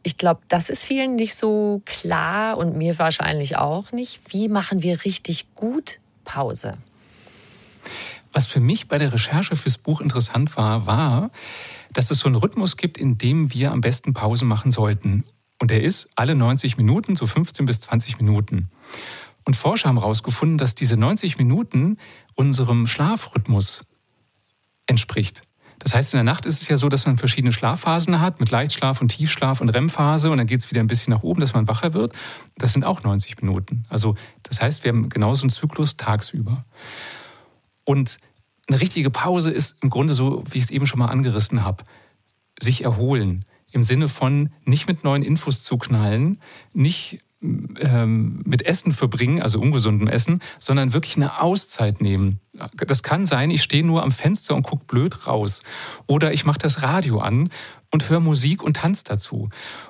ich 0.02 0.18
glaube, 0.18 0.42
das 0.50 0.70
ist 0.70 0.84
vielen 0.84 1.16
nicht 1.16 1.36
so 1.36 1.82
klar 1.86 2.58
und 2.58 2.76
mir 2.76 3.00
wahrscheinlich 3.00 3.56
auch 3.56 3.94
nicht. 3.94 4.20
Wie 4.28 4.50
machen 4.50 4.84
wir 4.84 5.06
richtig 5.06 5.54
gut 5.56 6.00
Pause? 6.26 6.74
Was 8.34 8.48
für 8.48 8.60
mich 8.60 8.88
bei 8.88 8.98
der 8.98 9.14
Recherche 9.14 9.56
fürs 9.56 9.78
Buch 9.78 10.02
interessant 10.02 10.58
war, 10.58 10.88
war, 10.88 11.30
dass 11.94 12.12
es 12.12 12.20
so 12.20 12.28
einen 12.28 12.36
Rhythmus 12.36 12.78
gibt, 12.78 12.98
in 12.98 13.18
dem 13.18 13.54
wir 13.54 13.72
am 13.72 13.82
besten 13.82 14.14
Pause 14.14 14.46
machen 14.46 14.72
sollten. 14.72 15.26
Und 15.60 15.72
der 15.72 15.84
ist 15.84 16.10
alle 16.16 16.36
90 16.36 16.78
Minuten, 16.78 17.16
so 17.16 17.26
15 17.26 17.66
bis 17.66 17.80
20 17.82 18.18
Minuten. 18.18 18.70
Und 19.46 19.56
Forscher 19.56 19.90
haben 19.90 20.00
herausgefunden, 20.00 20.58
dass 20.58 20.76
diese 20.76 20.98
90 20.98 21.38
Minuten 21.38 21.98
unserem 22.36 22.88
Schlafrhythmus 22.88 23.86
entspricht. 24.88 25.44
Das 25.80 25.94
heißt, 25.94 26.14
in 26.14 26.18
der 26.18 26.24
Nacht 26.24 26.46
ist 26.46 26.62
es 26.62 26.68
ja 26.70 26.78
so, 26.78 26.88
dass 26.88 27.06
man 27.06 27.18
verschiedene 27.18 27.52
Schlafphasen 27.52 28.22
hat, 28.22 28.40
mit 28.40 28.52
Leichtschlaf 28.52 29.02
und 29.02 29.10
Tiefschlaf 29.10 29.60
und 29.60 29.70
REM-Phase 29.70 30.32
und 30.32 30.38
dann 30.38 30.48
geht 30.48 30.62
es 30.62 30.72
wieder 30.72 30.80
ein 30.80 30.88
bisschen 30.88 31.14
nach 31.14 31.24
oben, 31.24 31.42
dass 31.42 31.54
man 31.54 31.68
wacher 31.68 31.94
wird. 31.94 32.14
Das 32.58 32.72
sind 32.72 32.86
auch 32.86 33.04
90 33.04 33.42
Minuten. 33.42 33.86
Also 33.90 34.16
das 34.44 34.62
heißt, 34.62 34.84
wir 34.86 34.90
haben 34.90 35.10
genauso 35.10 35.44
einen 35.44 35.50
Zyklus 35.50 35.98
tagsüber. 35.98 36.64
Und 37.84 38.18
eine 38.68 38.80
richtige 38.80 39.10
Pause 39.10 39.52
ist 39.52 39.78
im 39.82 39.90
Grunde 39.90 40.14
so, 40.14 40.44
wie 40.50 40.58
ich 40.58 40.66
es 40.66 40.72
eben 40.72 40.88
schon 40.88 41.00
mal 41.00 41.08
angerissen 41.08 41.64
habe, 41.64 41.84
sich 42.60 42.84
erholen. 42.84 43.46
Im 43.72 43.84
Sinne 43.84 44.08
von 44.08 44.50
nicht 44.66 44.88
mit 44.88 45.04
neuen 45.04 45.24
Infos 45.24 45.64
zuknallen, 45.64 46.40
nicht 46.74 47.22
ähm, 47.42 48.42
mit 48.46 48.66
Essen 48.66 48.94
verbringen, 48.94 49.42
also 49.42 49.60
ungesundem 49.60 50.08
Essen, 50.08 50.42
sondern 50.60 50.94
wirklich 50.94 51.18
eine 51.18 51.42
Auszeit 51.42 52.00
nehmen. 52.00 52.40
Das 52.78 53.04
kann 53.04 53.26
sein, 53.26 53.52
ich 53.52 53.62
stehe 53.62 53.86
nur 53.86 54.04
am 54.04 54.12
Fenster 54.12 54.56
und 54.56 54.64
gucke 54.64 54.86
blöd 54.86 55.28
raus. 55.28 55.62
Oder 56.08 56.32
ich 56.32 56.46
mache 56.46 56.60
das 56.60 56.84
Radio 56.84 57.20
an 57.20 57.50
und 57.92 58.10
höre 58.10 58.22
Musik 58.22 58.64
und 58.64 58.78
tanze 58.78 59.04
dazu. 59.04 59.50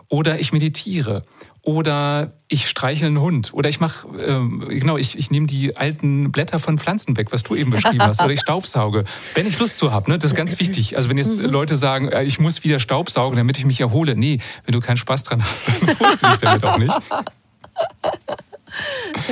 Oder 0.10 0.40
ich 0.40 0.52
meditiere. 0.52 1.26
Oder 1.66 2.34
ich 2.50 2.68
streichle 2.68 3.08
einen 3.08 3.22
Hund. 3.22 3.54
Oder 3.54 3.70
ich 3.70 3.80
mache, 3.80 4.06
ähm, 4.18 4.66
genau, 4.68 4.98
ich, 4.98 5.18
ich 5.18 5.32
nehme 5.32 5.48
die 5.48 5.78
alten 5.78 6.30
Blätter 6.30 6.60
von 6.60 6.78
Pflanzen 6.78 7.16
weg, 7.16 7.32
was 7.32 7.44
du 7.44 7.56
eben 7.56 7.72
beschrieben 7.72 8.02
hast. 8.02 8.22
Oder 8.22 8.34
ich 8.34 8.42
staubsauge. 8.42 9.06
Wenn 9.34 9.48
ich 9.48 9.58
Lust 9.60 9.80
zu 9.80 9.94
habe, 9.94 10.12
ne? 10.12 10.18
das 10.18 10.34
ist 10.34 10.36
ganz 10.36 10.60
wichtig. 10.60 10.98
Also 10.98 11.08
wenn 11.08 11.18
jetzt 11.18 11.42
mhm. 11.42 11.46
Leute 11.46 11.78
sagen, 11.78 12.10
äh, 12.10 12.24
ich 12.24 12.38
muss 12.38 12.66
wieder 12.66 12.82
staubsaugen, 12.82 13.38
damit 13.38 13.58
ich 13.58 13.64
mich 13.64 13.80
erhole. 13.80 14.18
Nee, 14.18 14.40
wenn 14.66 14.74
du 14.74 14.82
keinen 14.82 14.98
Spaß 14.98 15.24
dran 15.24 15.42
hast, 15.42 15.70
dann 15.70 15.76
holst 16.02 16.24
du 16.24 16.30
dich 16.32 16.40
damit 16.40 16.66
auch 16.66 16.78
nicht. 16.78 16.94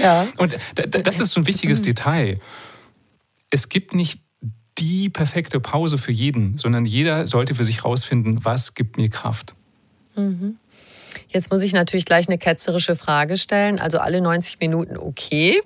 ja. 0.02 0.26
Und 0.38 0.58
das 0.74 1.20
ist 1.20 1.34
so 1.34 1.42
ein 1.42 1.48
wichtiges 1.48 1.80
mhm. 1.80 1.84
Detail. 1.84 2.40
Es 3.50 3.68
gibt 3.68 3.94
nicht 3.94 4.22
die 4.78 5.10
perfekte 5.10 5.60
Pause 5.60 5.98
für 5.98 6.14
jeden, 6.14 6.58
sondern 6.58 6.86
jeder 6.86 7.28
sollte 7.28 7.56
für 7.56 7.66
sich 7.66 7.80
herausfinden, 7.80 8.46
was 8.46 8.74
gibt 8.74 8.96
mir 8.96 9.10
Kraft. 9.10 9.54
Mhm. 10.16 10.56
Jetzt 11.30 11.52
muss 11.52 11.62
ich 11.64 11.74
natürlich 11.74 12.06
gleich 12.06 12.28
eine 12.28 12.38
ketzerische 12.38 12.96
Frage 12.96 13.38
stellen. 13.38 13.80
Also 13.80 14.00
alle 14.00 14.22
90 14.22 14.60
Minuten 14.60 14.98
okay, 14.98 15.62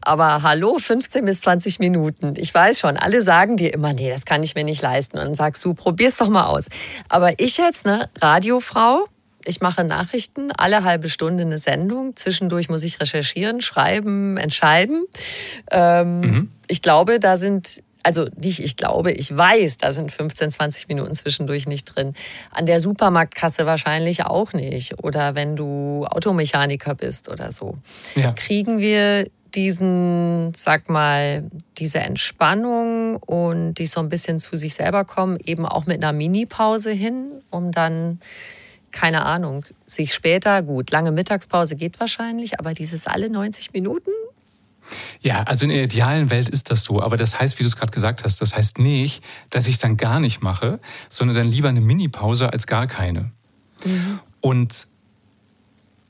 aber 0.00 0.42
hallo, 0.42 0.78
15 0.78 1.24
bis 1.24 1.42
20 1.42 1.78
Minuten. 1.78 2.34
Ich 2.36 2.52
weiß 2.52 2.80
schon, 2.80 2.96
alle 2.96 3.22
sagen 3.22 3.56
dir 3.56 3.72
immer, 3.72 3.92
nee, 3.92 4.10
das 4.10 4.24
kann 4.24 4.42
ich 4.42 4.54
mir 4.54 4.64
nicht 4.64 4.82
leisten. 4.82 5.18
Und 5.18 5.24
dann 5.24 5.34
sagst 5.34 5.64
du, 5.64 5.74
probier's 5.74 6.16
doch 6.16 6.28
mal 6.28 6.46
aus. 6.46 6.66
Aber 7.08 7.38
ich 7.38 7.56
jetzt, 7.58 7.86
ne, 7.86 8.08
Radiofrau, 8.20 9.06
ich 9.44 9.60
mache 9.60 9.84
Nachrichten, 9.84 10.52
alle 10.52 10.84
halbe 10.84 11.08
Stunde 11.08 11.44
eine 11.44 11.58
Sendung. 11.58 12.14
Zwischendurch 12.16 12.68
muss 12.68 12.82
ich 12.82 13.00
recherchieren, 13.00 13.60
schreiben, 13.60 14.36
entscheiden. 14.36 15.06
Ähm, 15.70 16.20
mhm. 16.20 16.50
Ich 16.68 16.82
glaube, 16.82 17.18
da 17.18 17.36
sind, 17.36 17.82
also 18.02 18.28
nicht 18.36 18.60
ich 18.60 18.76
glaube, 18.76 19.12
ich 19.12 19.34
weiß, 19.34 19.78
da 19.78 19.92
sind 19.92 20.12
15, 20.12 20.50
20 20.50 20.88
Minuten 20.88 21.14
zwischendurch 21.14 21.66
nicht 21.66 21.84
drin. 21.84 22.14
An 22.50 22.66
der 22.66 22.80
Supermarktkasse 22.80 23.66
wahrscheinlich 23.66 24.24
auch 24.24 24.52
nicht. 24.52 25.02
Oder 25.02 25.34
wenn 25.34 25.56
du 25.56 26.06
Automechaniker 26.08 26.94
bist 26.94 27.28
oder 27.28 27.52
so. 27.52 27.78
Ja. 28.14 28.32
Kriegen 28.32 28.78
wir 28.78 29.26
diesen, 29.54 30.52
sag 30.54 30.88
mal, 30.88 31.50
diese 31.78 31.98
Entspannung 31.98 33.16
und 33.16 33.74
die 33.74 33.86
so 33.86 34.00
ein 34.00 34.08
bisschen 34.08 34.38
zu 34.40 34.56
sich 34.56 34.74
selber 34.74 35.04
kommen, 35.04 35.38
eben 35.44 35.66
auch 35.66 35.86
mit 35.86 35.96
einer 36.02 36.12
Mini-Pause 36.12 36.92
hin, 36.92 37.42
um 37.50 37.72
dann 37.72 38.20
keine 38.92 39.24
Ahnung, 39.24 39.64
sich 39.86 40.14
später, 40.14 40.62
gut, 40.62 40.90
lange 40.90 41.12
Mittagspause 41.12 41.76
geht 41.76 42.00
wahrscheinlich, 42.00 42.58
aber 42.58 42.74
dieses 42.74 43.06
alle 43.06 43.30
90 43.30 43.72
Minuten? 43.72 44.10
Ja, 45.20 45.42
also 45.44 45.64
in 45.64 45.70
der 45.70 45.84
idealen 45.84 46.30
Welt 46.30 46.48
ist 46.48 46.70
das 46.70 46.82
so. 46.82 47.02
Aber 47.02 47.16
das 47.16 47.40
heißt, 47.40 47.58
wie 47.58 47.62
du 47.62 47.68
es 47.68 47.76
gerade 47.76 47.92
gesagt 47.92 48.24
hast, 48.24 48.40
das 48.40 48.54
heißt 48.54 48.78
nicht, 48.78 49.22
dass 49.50 49.66
ich 49.66 49.74
es 49.74 49.80
dann 49.80 49.96
gar 49.96 50.20
nicht 50.20 50.42
mache, 50.42 50.80
sondern 51.08 51.36
dann 51.36 51.48
lieber 51.48 51.68
eine 51.68 51.80
Mini-Pause 51.80 52.52
als 52.52 52.66
gar 52.66 52.86
keine. 52.86 53.32
Mhm. 53.84 54.20
Und 54.40 54.86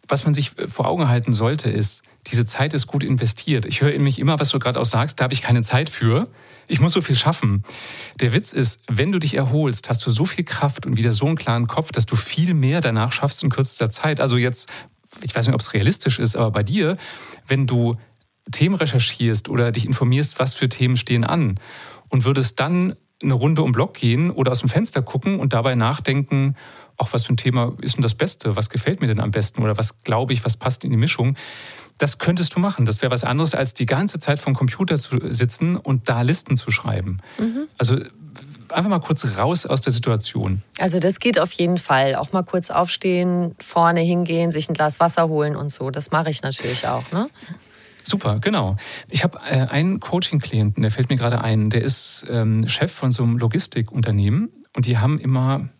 was 0.09 0.25
man 0.25 0.35
sich 0.35 0.53
vor 0.69 0.87
Augen 0.87 1.09
halten 1.09 1.33
sollte, 1.33 1.71
ist, 1.71 2.03
diese 2.27 2.45
Zeit 2.45 2.75
ist 2.75 2.87
gut 2.87 3.03
investiert. 3.03 3.65
Ich 3.65 3.81
höre 3.81 3.93
in 3.93 4.03
mich 4.03 4.19
immer, 4.19 4.39
was 4.39 4.51
du 4.51 4.59
gerade 4.59 4.79
auch 4.79 4.85
sagst, 4.85 5.21
da 5.21 5.25
habe 5.25 5.35
ich 5.35 5.43
keine 5.43 5.63
Zeit 5.63 5.89
für 5.89 6.29
ich 6.71 6.81
muss 6.81 6.93
so 6.93 7.01
viel 7.01 7.17
schaffen. 7.17 7.65
Der 8.21 8.33
Witz 8.33 8.53
ist, 8.53 8.81
wenn 8.87 9.11
du 9.11 9.19
dich 9.19 9.35
erholst, 9.35 9.89
hast 9.89 10.07
du 10.07 10.11
so 10.11 10.25
viel 10.25 10.45
Kraft 10.45 10.87
und 10.87 10.97
wieder 10.97 11.13
so 11.13 11.27
einen 11.27 11.37
klaren 11.37 11.67
Kopf, 11.67 11.91
dass 11.91 12.07
du 12.07 12.15
viel 12.15 12.55
mehr 12.55 12.81
danach 12.81 13.13
schaffst 13.13 13.43
in 13.43 13.51
kürzester 13.51 13.91
Zeit. 13.91 14.21
Also 14.21 14.37
jetzt, 14.37 14.69
ich 15.23 15.35
weiß 15.35 15.47
nicht, 15.47 15.55
ob 15.55 15.61
es 15.61 15.75
realistisch 15.75 16.21
ist, 16.21 16.37
aber 16.37 16.53
bei 16.53 16.63
dir, 16.63 16.97
wenn 17.47 17.67
du 17.67 17.97
Themen 18.51 18.75
recherchierst 18.75 19.49
oder 19.49 19.73
dich 19.73 19.85
informierst, 19.85 20.39
was 20.39 20.55
für 20.55 20.69
Themen 20.69 20.97
stehen 20.97 21.25
an 21.25 21.59
und 22.09 22.25
würdest 22.25 22.61
dann 22.61 22.97
eine 23.23 23.35
Runde 23.35 23.63
um 23.63 23.73
Block 23.73 23.95
gehen 23.95 24.31
oder 24.31 24.53
aus 24.53 24.61
dem 24.61 24.69
Fenster 24.69 25.03
gucken 25.03 25.41
und 25.41 25.53
dabei 25.53 25.75
nachdenken, 25.75 26.57
auch 26.97 27.13
was 27.13 27.25
für 27.25 27.33
ein 27.33 27.37
Thema 27.37 27.75
ist 27.81 27.97
denn 27.97 28.03
das 28.03 28.15
Beste? 28.15 28.57
Was 28.57 28.69
gefällt 28.71 29.01
mir 29.01 29.07
denn 29.07 29.21
am 29.21 29.31
besten? 29.31 29.63
Oder 29.63 29.79
was 29.79 30.03
glaube 30.03 30.33
ich, 30.33 30.45
was 30.45 30.57
passt 30.57 30.85
in 30.85 30.91
die 30.91 30.97
Mischung? 30.97 31.37
Das 31.99 32.19
könntest 32.19 32.55
du 32.55 32.61
machen. 32.61 32.85
Das 32.85 33.03
wäre 33.03 33.11
was 33.11 33.25
anderes, 33.25 33.55
als 33.55 33.75
die 33.75 33.87
ganze 33.87 34.19
Zeit 34.19 34.39
vom 34.39 34.55
Computer 34.55 34.97
zu 34.97 35.19
sitzen 35.33 35.77
und 35.77 36.09
da 36.09 36.23
Listen 36.23 36.57
zu 36.57 36.71
schreiben. 36.71 37.21
Mhm. 37.39 37.69
Also 37.79 37.97
einfach 38.69 38.91
mal 38.91 39.01
kurz 39.01 39.27
raus 39.37 39.67
aus 39.67 39.81
der 39.81 39.93
Situation. 39.93 40.63
Also 40.79 40.99
das 40.99 41.21
geht 41.21 41.39
auf 41.39 41.53
jeden 41.53 41.79
Fall. 41.79 42.15
Auch 42.15 42.33
mal 42.33 42.43
kurz 42.43 42.71
aufstehen, 42.71 43.55
vorne 43.59 44.01
hingehen, 44.01 44.51
sich 44.51 44.69
ein 44.69 44.75
Glas 44.75 45.01
Wasser 45.01 45.29
holen 45.29 45.57
und 45.57 45.71
so. 45.71 45.91
Das 45.91 46.11
mache 46.11 46.31
ich 46.31 46.43
natürlich 46.43 46.87
auch. 46.87 47.11
Ne? 47.13 47.29
Super, 48.03 48.39
genau. 48.41 48.77
Ich 49.09 49.23
habe 49.25 49.39
äh, 49.49 49.67
einen 49.67 50.01
Coaching-Klienten, 50.01 50.83
der 50.83 50.91
fällt 50.91 51.11
mir 51.11 51.17
gerade 51.17 51.41
ein, 51.41 51.71
der 51.71 51.83
ist 51.83 52.27
ähm, 52.31 52.69
Chef 52.69 52.93
von 52.93 53.13
so 53.13 53.23
einem 53.23 53.39
Logistikunternehmen 53.39 54.51
und 54.75 54.87
die 54.87 54.99
haben 54.99 55.19
immer 55.19 55.71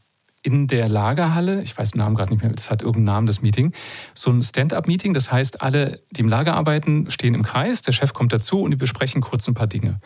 in 0.43 0.67
der 0.67 0.89
Lagerhalle, 0.89 1.63
ich 1.63 1.77
weiß 1.77 1.93
den 1.93 1.99
Namen 1.99 2.15
gerade 2.15 2.33
nicht 2.33 2.43
mehr, 2.43 2.53
das 2.53 2.71
hat 2.71 2.81
irgendeinen 2.81 3.05
Namen, 3.05 3.27
das 3.27 3.43
Meeting, 3.43 3.73
so 4.15 4.31
ein 4.31 4.43
Stand-up-Meeting. 4.43 5.13
Das 5.13 5.31
heißt, 5.31 5.61
alle, 5.61 6.03
die 6.11 6.23
im 6.23 6.29
Lager 6.29 6.55
arbeiten, 6.55 7.11
stehen 7.11 7.35
im 7.35 7.43
Kreis, 7.43 7.83
der 7.83 7.93
Chef 7.93 8.15
kommt 8.15 8.33
dazu 8.33 8.63
und 8.63 8.71
die 8.71 8.77
besprechen 8.77 9.21
kurz 9.21 9.47
ein 9.49 9.55
paar 9.55 9.67
Dinge. 9.67 10.01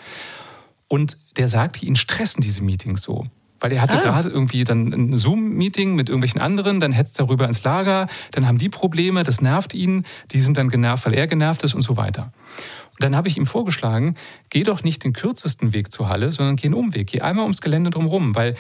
Und 0.89 1.17
der 1.37 1.49
sagt, 1.49 1.83
ihn 1.83 1.97
stressen 1.97 2.41
diese 2.41 2.63
Meetings 2.63 3.03
so. 3.03 3.27
Weil 3.65 3.73
er 3.73 3.81
hatte 3.81 3.97
ah. 3.97 4.03
gerade 4.03 4.29
irgendwie 4.29 4.63
dann 4.65 4.93
ein 4.93 5.17
Zoom-Meeting 5.17 5.95
mit 5.95 6.11
irgendwelchen 6.11 6.39
anderen, 6.39 6.81
dann 6.81 6.93
hetzt 6.93 7.19
er 7.19 7.31
rüber 7.31 7.47
ins 7.47 7.65
Lager, 7.65 8.09
dann 8.33 8.47
haben 8.47 8.59
die 8.59 8.69
Probleme, 8.69 9.23
das 9.23 9.41
nervt 9.41 9.73
ihn, 9.73 10.05
die 10.33 10.43
sind 10.43 10.59
dann 10.59 10.69
genervt, 10.69 11.07
weil 11.07 11.15
er 11.15 11.27
genervt 11.27 11.63
ist 11.63 11.73
und 11.73 11.81
so 11.81 11.97
weiter. 11.97 12.25
Und 12.91 13.03
dann 13.03 13.17
habe 13.17 13.27
ich 13.29 13.39
ihm 13.39 13.47
vorgeschlagen, 13.47 14.17
geh 14.51 14.65
doch 14.65 14.85
nicht 14.85 15.03
den 15.03 15.15
kürzesten 15.15 15.73
Weg 15.73 15.93
zur 15.93 16.11
Halle, 16.11 16.31
sondern 16.31 16.57
geh 16.57 16.67
einen 16.67 16.75
Umweg. 16.75 17.07
Geh 17.07 17.23
einmal 17.23 17.45
ums 17.45 17.63
Gelände 17.63 17.89
drumherum, 17.89 18.35
weil 18.35 18.55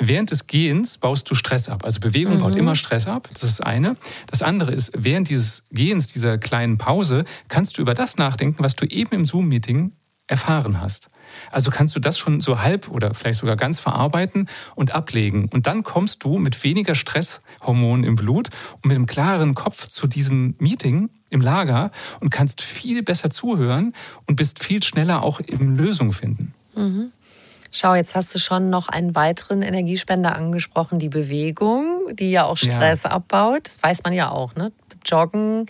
während 0.00 0.32
des 0.32 0.48
Gehens 0.48 0.98
baust 0.98 1.30
du 1.30 1.36
Stress 1.36 1.68
ab. 1.68 1.84
Also 1.84 2.00
Bewegung 2.00 2.38
mhm. 2.38 2.40
baut 2.40 2.56
immer 2.56 2.74
Stress 2.74 3.06
ab. 3.06 3.28
Das 3.32 3.44
ist 3.44 3.60
das 3.60 3.64
eine. 3.64 3.96
Das 4.26 4.42
andere 4.42 4.72
ist, 4.72 4.90
während 4.96 5.28
dieses 5.28 5.62
Gehens, 5.70 6.08
dieser 6.08 6.38
kleinen 6.38 6.76
Pause, 6.76 7.24
kannst 7.46 7.78
du 7.78 7.82
über 7.82 7.94
das 7.94 8.16
nachdenken, 8.16 8.64
was 8.64 8.74
du 8.74 8.84
eben 8.84 9.14
im 9.14 9.26
Zoom-Meeting 9.26 9.92
erfahren 10.26 10.80
hast. 10.80 11.08
Also 11.50 11.70
kannst 11.70 11.94
du 11.96 12.00
das 12.00 12.18
schon 12.18 12.40
so 12.40 12.60
halb 12.60 12.88
oder 12.88 13.14
vielleicht 13.14 13.40
sogar 13.40 13.56
ganz 13.56 13.80
verarbeiten 13.80 14.48
und 14.74 14.92
ablegen. 14.92 15.48
Und 15.52 15.66
dann 15.66 15.82
kommst 15.82 16.24
du 16.24 16.38
mit 16.38 16.62
weniger 16.64 16.94
Stresshormonen 16.94 18.04
im 18.04 18.16
Blut 18.16 18.50
und 18.76 18.86
mit 18.86 18.96
einem 18.96 19.06
klareren 19.06 19.54
Kopf 19.54 19.88
zu 19.88 20.06
diesem 20.06 20.54
Meeting 20.58 21.10
im 21.30 21.40
Lager 21.40 21.90
und 22.20 22.30
kannst 22.30 22.62
viel 22.62 23.02
besser 23.02 23.30
zuhören 23.30 23.94
und 24.26 24.36
bist 24.36 24.62
viel 24.62 24.82
schneller 24.82 25.22
auch 25.22 25.40
im 25.40 25.76
Lösung 25.76 26.12
finden. 26.12 26.54
Mhm. 26.74 27.12
Schau, 27.72 27.94
jetzt 27.94 28.16
hast 28.16 28.34
du 28.34 28.40
schon 28.40 28.68
noch 28.68 28.88
einen 28.88 29.14
weiteren 29.14 29.62
Energiespender 29.62 30.34
angesprochen, 30.34 30.98
die 30.98 31.08
Bewegung, 31.08 32.14
die 32.16 32.32
ja 32.32 32.44
auch 32.44 32.56
Stress 32.56 33.04
ja. 33.04 33.10
abbaut. 33.10 33.68
Das 33.68 33.80
weiß 33.80 34.02
man 34.02 34.12
ja 34.12 34.30
auch, 34.30 34.56
ne? 34.56 34.72
Joggen, 35.04 35.66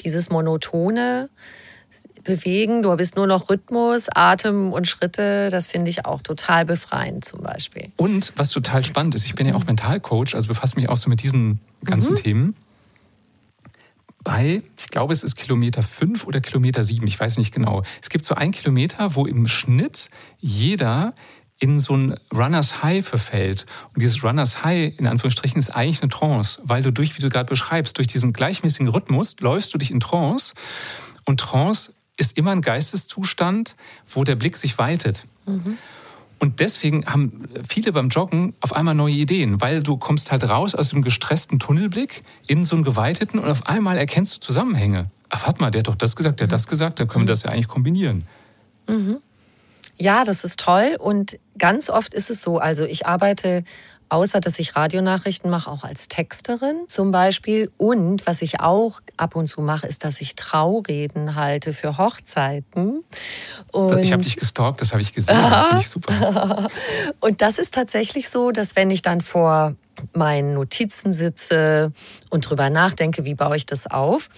dieses 0.00 0.30
monotone 0.30 1.30
Bewegen, 2.24 2.82
du 2.82 2.94
bist 2.96 3.16
nur 3.16 3.26
noch 3.26 3.48
Rhythmus, 3.48 4.08
Atem 4.12 4.72
und 4.72 4.88
Schritte, 4.88 5.48
das 5.50 5.68
finde 5.68 5.90
ich 5.90 6.04
auch 6.04 6.22
total 6.22 6.64
befreiend 6.64 7.24
zum 7.24 7.42
Beispiel. 7.42 7.92
Und 7.96 8.32
was 8.36 8.50
total 8.50 8.84
spannend 8.84 9.14
ist, 9.14 9.26
ich 9.26 9.34
bin 9.34 9.46
ja 9.46 9.54
auch 9.54 9.64
Mentalcoach, 9.64 10.34
also 10.34 10.48
befasse 10.48 10.76
mich 10.76 10.88
auch 10.88 10.96
so 10.96 11.08
mit 11.10 11.22
diesen 11.22 11.60
ganzen 11.84 12.14
mhm. 12.14 12.16
Themen. 12.16 12.56
Bei, 14.22 14.62
ich 14.78 14.88
glaube, 14.88 15.12
es 15.12 15.22
ist 15.22 15.36
Kilometer 15.36 15.82
5 15.82 16.26
oder 16.26 16.40
Kilometer 16.40 16.82
7, 16.82 17.06
ich 17.06 17.20
weiß 17.20 17.36
nicht 17.36 17.52
genau. 17.52 17.82
Es 18.00 18.08
gibt 18.08 18.24
so 18.24 18.34
ein 18.34 18.52
Kilometer, 18.52 19.14
wo 19.14 19.26
im 19.26 19.46
Schnitt 19.46 20.08
jeder 20.38 21.14
in 21.58 21.78
so 21.78 21.96
ein 21.96 22.14
Runners 22.32 22.82
High 22.82 23.06
verfällt. 23.06 23.66
Und 23.94 24.02
dieses 24.02 24.24
Runners 24.24 24.64
High, 24.64 24.98
in 24.98 25.06
Anführungsstrichen, 25.06 25.58
ist 25.58 25.70
eigentlich 25.70 26.02
eine 26.02 26.10
Trance, 26.10 26.60
weil 26.64 26.82
du 26.82 26.90
durch, 26.90 27.16
wie 27.16 27.22
du 27.22 27.28
gerade 27.28 27.48
beschreibst, 27.48 27.96
durch 27.96 28.06
diesen 28.06 28.32
gleichmäßigen 28.32 28.88
Rhythmus 28.88 29.36
läufst 29.40 29.72
du 29.72 29.78
dich 29.78 29.90
in 29.90 30.00
Trance. 30.00 30.54
Und 31.24 31.40
Trance 31.40 31.93
ist 32.16 32.36
immer 32.36 32.52
ein 32.52 32.62
Geisteszustand, 32.62 33.76
wo 34.08 34.24
der 34.24 34.36
Blick 34.36 34.56
sich 34.56 34.78
weitet. 34.78 35.26
Mhm. 35.46 35.78
Und 36.38 36.60
deswegen 36.60 37.06
haben 37.06 37.48
viele 37.66 37.92
beim 37.92 38.08
Joggen 38.08 38.54
auf 38.60 38.74
einmal 38.74 38.94
neue 38.94 39.14
Ideen, 39.14 39.60
weil 39.60 39.82
du 39.82 39.96
kommst 39.96 40.30
halt 40.30 40.48
raus 40.48 40.74
aus 40.74 40.90
dem 40.90 41.02
gestressten 41.02 41.58
Tunnelblick 41.58 42.22
in 42.46 42.64
so 42.64 42.76
einen 42.76 42.84
geweiteten 42.84 43.38
und 43.38 43.48
auf 43.48 43.66
einmal 43.66 43.96
erkennst 43.96 44.36
du 44.36 44.40
Zusammenhänge. 44.40 45.10
Ach, 45.30 45.46
warte 45.46 45.60
mal, 45.60 45.70
der 45.70 45.80
hat 45.80 45.88
doch 45.88 45.94
das 45.94 46.16
gesagt, 46.16 46.40
der 46.40 46.46
hat 46.46 46.52
das 46.52 46.66
gesagt, 46.66 47.00
dann 47.00 47.08
können 47.08 47.24
wir 47.24 47.32
das 47.32 47.44
ja 47.44 47.50
eigentlich 47.50 47.68
kombinieren. 47.68 48.26
Mhm. 48.86 49.18
Ja, 49.96 50.24
das 50.24 50.44
ist 50.44 50.58
toll 50.58 50.96
und 50.98 51.38
ganz 51.56 51.88
oft 51.88 52.14
ist 52.14 52.28
es 52.28 52.42
so, 52.42 52.58
also 52.58 52.84
ich 52.84 53.06
arbeite 53.06 53.62
außer 54.14 54.38
dass 54.38 54.60
ich 54.60 54.76
Radionachrichten 54.76 55.50
mache, 55.50 55.68
auch 55.68 55.82
als 55.82 56.06
Texterin 56.06 56.84
zum 56.86 57.10
Beispiel. 57.10 57.72
Und 57.76 58.26
was 58.26 58.42
ich 58.42 58.60
auch 58.60 59.00
ab 59.16 59.34
und 59.34 59.48
zu 59.48 59.60
mache, 59.60 59.88
ist, 59.88 60.04
dass 60.04 60.20
ich 60.20 60.36
Traureden 60.36 61.34
halte 61.34 61.72
für 61.72 61.98
Hochzeiten. 61.98 63.02
Und 63.72 63.98
ich 63.98 64.12
habe 64.12 64.22
dich 64.22 64.36
gestalkt, 64.36 64.80
das 64.80 64.92
habe 64.92 65.02
ich 65.02 65.12
gesehen. 65.12 65.36
Das 65.36 65.66
finde 65.66 65.82
ich 65.82 65.88
super. 65.88 66.68
und 67.20 67.42
das 67.42 67.58
ist 67.58 67.74
tatsächlich 67.74 68.28
so, 68.28 68.52
dass 68.52 68.76
wenn 68.76 68.90
ich 68.92 69.02
dann 69.02 69.20
vor 69.20 69.74
meinen 70.12 70.54
Notizen 70.54 71.12
sitze 71.12 71.92
und 72.30 72.48
drüber 72.48 72.70
nachdenke, 72.70 73.24
wie 73.24 73.34
baue 73.34 73.56
ich 73.56 73.66
das 73.66 73.88
auf, 73.88 74.28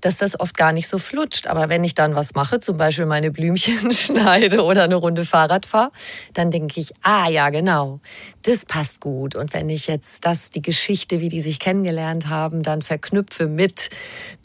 dass 0.00 0.18
das 0.18 0.38
oft 0.38 0.56
gar 0.56 0.72
nicht 0.72 0.88
so 0.88 0.98
flutscht. 0.98 1.46
Aber 1.46 1.68
wenn 1.68 1.84
ich 1.84 1.94
dann 1.94 2.14
was 2.14 2.34
mache, 2.34 2.60
zum 2.60 2.76
Beispiel 2.76 3.06
meine 3.06 3.30
Blümchen 3.30 3.92
schneide 3.92 4.62
oder 4.62 4.84
eine 4.84 4.96
Runde 4.96 5.24
Fahrrad 5.24 5.66
fahre, 5.66 5.90
dann 6.34 6.50
denke 6.50 6.80
ich, 6.80 6.92
ah 7.02 7.28
ja, 7.28 7.50
genau, 7.50 8.00
das 8.42 8.64
passt 8.64 9.00
gut. 9.00 9.34
Und 9.34 9.52
wenn 9.54 9.68
ich 9.68 9.86
jetzt 9.86 10.24
das, 10.24 10.50
die 10.50 10.62
Geschichte, 10.62 11.20
wie 11.20 11.28
die 11.28 11.40
sich 11.40 11.58
kennengelernt 11.58 12.28
haben, 12.28 12.62
dann 12.62 12.82
verknüpfe 12.82 13.46
mit 13.46 13.90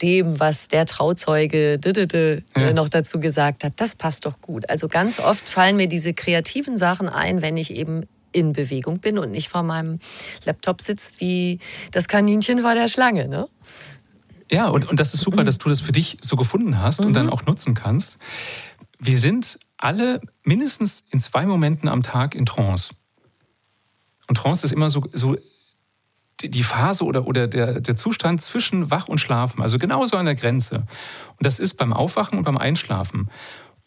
dem, 0.02 0.38
was 0.38 0.68
der 0.68 0.86
Trauzeuge 0.86 1.78
ja. 2.56 2.72
noch 2.72 2.88
dazu 2.88 3.20
gesagt 3.20 3.64
hat, 3.64 3.74
das 3.76 3.96
passt 3.96 4.26
doch 4.26 4.40
gut. 4.40 4.68
Also 4.68 4.88
ganz 4.88 5.18
oft 5.18 5.48
fallen 5.48 5.76
mir 5.76 5.88
diese 5.88 6.14
kreativen 6.14 6.76
Sachen 6.76 7.08
ein, 7.08 7.42
wenn 7.42 7.56
ich 7.56 7.70
eben 7.72 8.06
in 8.36 8.52
Bewegung 8.52 8.98
bin 8.98 9.18
und 9.18 9.30
nicht 9.30 9.48
vor 9.48 9.62
meinem 9.62 9.98
Laptop 10.44 10.82
sitzt 10.82 11.20
wie 11.20 11.58
das 11.92 12.06
Kaninchen 12.06 12.60
vor 12.60 12.74
der 12.74 12.88
Schlange. 12.88 13.28
Ne? 13.28 13.48
Ja, 14.50 14.68
und, 14.68 14.88
und 14.88 15.00
das 15.00 15.14
ist 15.14 15.22
super, 15.22 15.44
dass 15.44 15.58
du 15.58 15.68
das 15.68 15.80
für 15.80 15.92
dich 15.92 16.18
so 16.20 16.36
gefunden 16.36 16.80
hast 16.80 17.00
mhm. 17.00 17.06
und 17.06 17.12
dann 17.14 17.26
mhm. 17.26 17.32
auch 17.32 17.46
nutzen 17.46 17.74
kannst. 17.74 18.18
Wir 18.98 19.18
sind 19.18 19.58
alle 19.76 20.20
mindestens 20.42 21.04
in 21.10 21.20
zwei 21.20 21.46
Momenten 21.46 21.88
am 21.88 22.02
Tag 22.02 22.34
in 22.34 22.46
Trance. 22.46 22.94
Und 24.28 24.36
Trance 24.36 24.64
ist 24.64 24.72
immer 24.72 24.90
so, 24.90 25.04
so 25.12 25.36
die 26.42 26.62
Phase 26.62 27.04
oder, 27.04 27.26
oder 27.26 27.48
der, 27.48 27.80
der 27.80 27.96
Zustand 27.96 28.42
zwischen 28.42 28.90
Wach 28.90 29.08
und 29.08 29.20
Schlafen, 29.20 29.62
also 29.62 29.78
genauso 29.78 30.16
an 30.16 30.26
der 30.26 30.34
Grenze. 30.34 30.86
Und 31.30 31.40
das 31.40 31.58
ist 31.58 31.74
beim 31.74 31.92
Aufwachen 31.92 32.38
und 32.38 32.44
beim 32.44 32.58
Einschlafen. 32.58 33.30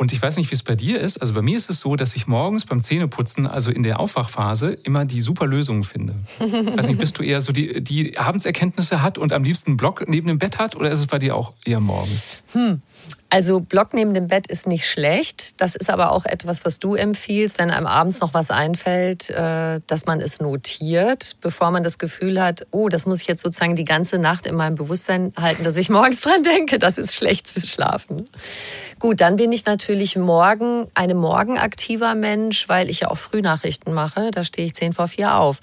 Und 0.02 0.14
ich 0.14 0.22
weiß 0.22 0.38
nicht, 0.38 0.50
wie 0.50 0.56
es 0.56 0.64
bei 0.64 0.76
dir 0.76 1.02
ist. 1.02 1.18
Also 1.22 1.34
bei 1.34 1.42
mir 1.42 1.58
ist 1.58 1.70
es 1.70 1.82
so, 1.82 1.98
dass 1.98 2.16
ich 2.16 2.26
morgens 2.26 2.66
beim 2.66 2.82
Zähneputzen, 2.82 3.46
also 3.46 3.70
in 3.70 3.84
der 3.84 4.00
Aufwachphase, 4.00 4.72
immer 4.72 5.04
die 5.04 5.20
super 5.20 5.46
Lösungen 5.46 5.84
finde. 5.84 6.16
Weiß 6.40 6.88
nicht, 6.88 7.00
bist 7.00 7.20
du 7.20 7.24
eher 7.24 7.42
so 7.42 7.52
die, 7.52 7.84
die 7.84 8.18
Abendserkenntnisse 8.18 9.02
hat 9.02 9.18
und 9.18 9.34
am 9.34 9.44
liebsten 9.44 9.72
einen 9.72 9.78
Block 9.78 10.08
neben 10.08 10.30
dem 10.30 10.40
Bett 10.40 10.58
hat 10.58 10.78
oder 10.78 10.90
ist 10.90 11.00
es 11.00 11.08
bei 11.08 11.20
dir 11.20 11.36
auch 11.36 11.54
eher 11.66 11.82
morgens? 11.82 12.26
Hm. 12.54 12.82
Also 13.32 13.60
Block 13.60 13.94
neben 13.94 14.14
dem 14.14 14.28
Bett 14.28 14.48
ist 14.48 14.66
nicht 14.66 14.88
schlecht. 14.88 15.62
Das 15.62 15.76
ist 15.76 15.90
aber 15.90 16.12
auch 16.12 16.26
etwas, 16.26 16.66
was 16.66 16.80
du 16.80 16.96
empfiehlst, 16.96 17.60
wenn 17.60 17.70
einem 17.70 17.86
abends 17.86 18.22
noch 18.22 18.34
was 18.34 18.50
einfällt, 18.50 19.30
äh, 19.30 19.82
dass 19.86 20.08
man 20.08 20.20
es 20.20 20.40
notiert, 20.40 21.36
bevor 21.42 21.70
man 21.70 21.84
das 21.84 22.00
Gefühl 22.00 22.42
hat, 22.42 22.66
oh, 22.72 22.90
das 22.90 23.06
muss 23.06 23.22
ich 23.22 23.28
jetzt 23.28 23.42
sozusagen 23.42 23.76
die 23.76 23.86
ganze 23.86 24.18
Nacht 24.18 24.48
in 24.48 24.56
meinem 24.56 24.76
Bewusstsein 24.76 25.32
halten, 25.40 25.64
dass 25.64 25.78
ich 25.78 25.90
morgens 25.92 26.22
dran 26.22 26.42
denke. 26.42 26.80
Das 26.80 26.98
ist 26.98 27.14
schlecht 27.14 27.48
fürs 27.48 27.68
Schlafen. 27.68 28.30
Gut, 29.00 29.22
dann 29.22 29.38
bin 29.38 29.54
ich 29.54 29.66
natürlich 29.66 30.18
morgen 30.18 30.88
eine 30.94 31.16
morgenaktiver 31.16 32.16
Mensch, 32.16 32.68
weil 32.68 32.90
ich 32.90 33.00
ja 33.00 33.10
auch 33.10 33.18
Frühnachrichten 33.18 33.94
mache. 33.94 34.30
Da 34.32 34.44
stehe 34.44 34.66
ich 34.66 34.76
zehn 34.76 34.92
vor 34.92 35.08
vier 35.08 35.36
auf. 35.36 35.62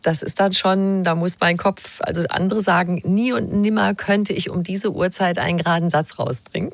Das 0.00 0.22
ist 0.22 0.40
dann 0.40 0.54
schon, 0.54 1.04
da 1.04 1.14
muss 1.14 1.38
mein 1.38 1.58
Kopf, 1.58 2.00
also 2.00 2.22
andere 2.30 2.62
sagen, 2.62 3.02
nie 3.04 3.32
und 3.32 3.52
nimmer 3.52 3.94
könnte 3.94 4.32
ich 4.32 4.48
um 4.48 4.62
diese 4.62 4.92
Uhrzeit 4.92 5.36
einen 5.36 5.58
geraden 5.58 5.90
Satz 5.90 6.18
rausbringen. 6.18 6.72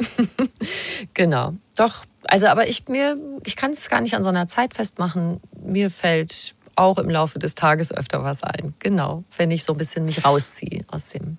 genau. 1.15 1.55
Doch, 1.77 2.05
also 2.23 2.47
aber 2.47 2.69
ich 2.69 2.87
mir, 2.87 3.19
ich 3.45 3.57
kann 3.57 3.73
es 3.73 3.89
gar 3.91 4.01
nicht 4.01 4.15
an 4.15 4.23
so 4.23 4.29
einer 4.29 4.47
Zeit 4.47 4.75
festmachen. 4.75 5.41
Mir 5.61 5.91
fällt 5.91 6.55
auch 6.77 6.99
im 6.99 7.11
Laufe 7.11 7.41
des 7.41 7.57
Tages 7.57 7.93
öfter 7.93 8.23
was 8.23 8.45
ein. 8.45 8.75
Genau, 8.79 9.25
wenn 9.37 9.51
ich 9.51 9.65
so 9.65 9.73
ein 9.73 9.79
bisschen 9.79 10.05
mich 10.05 10.25
rausziehe 10.25 10.85
aus 10.89 11.09
dem, 11.09 11.39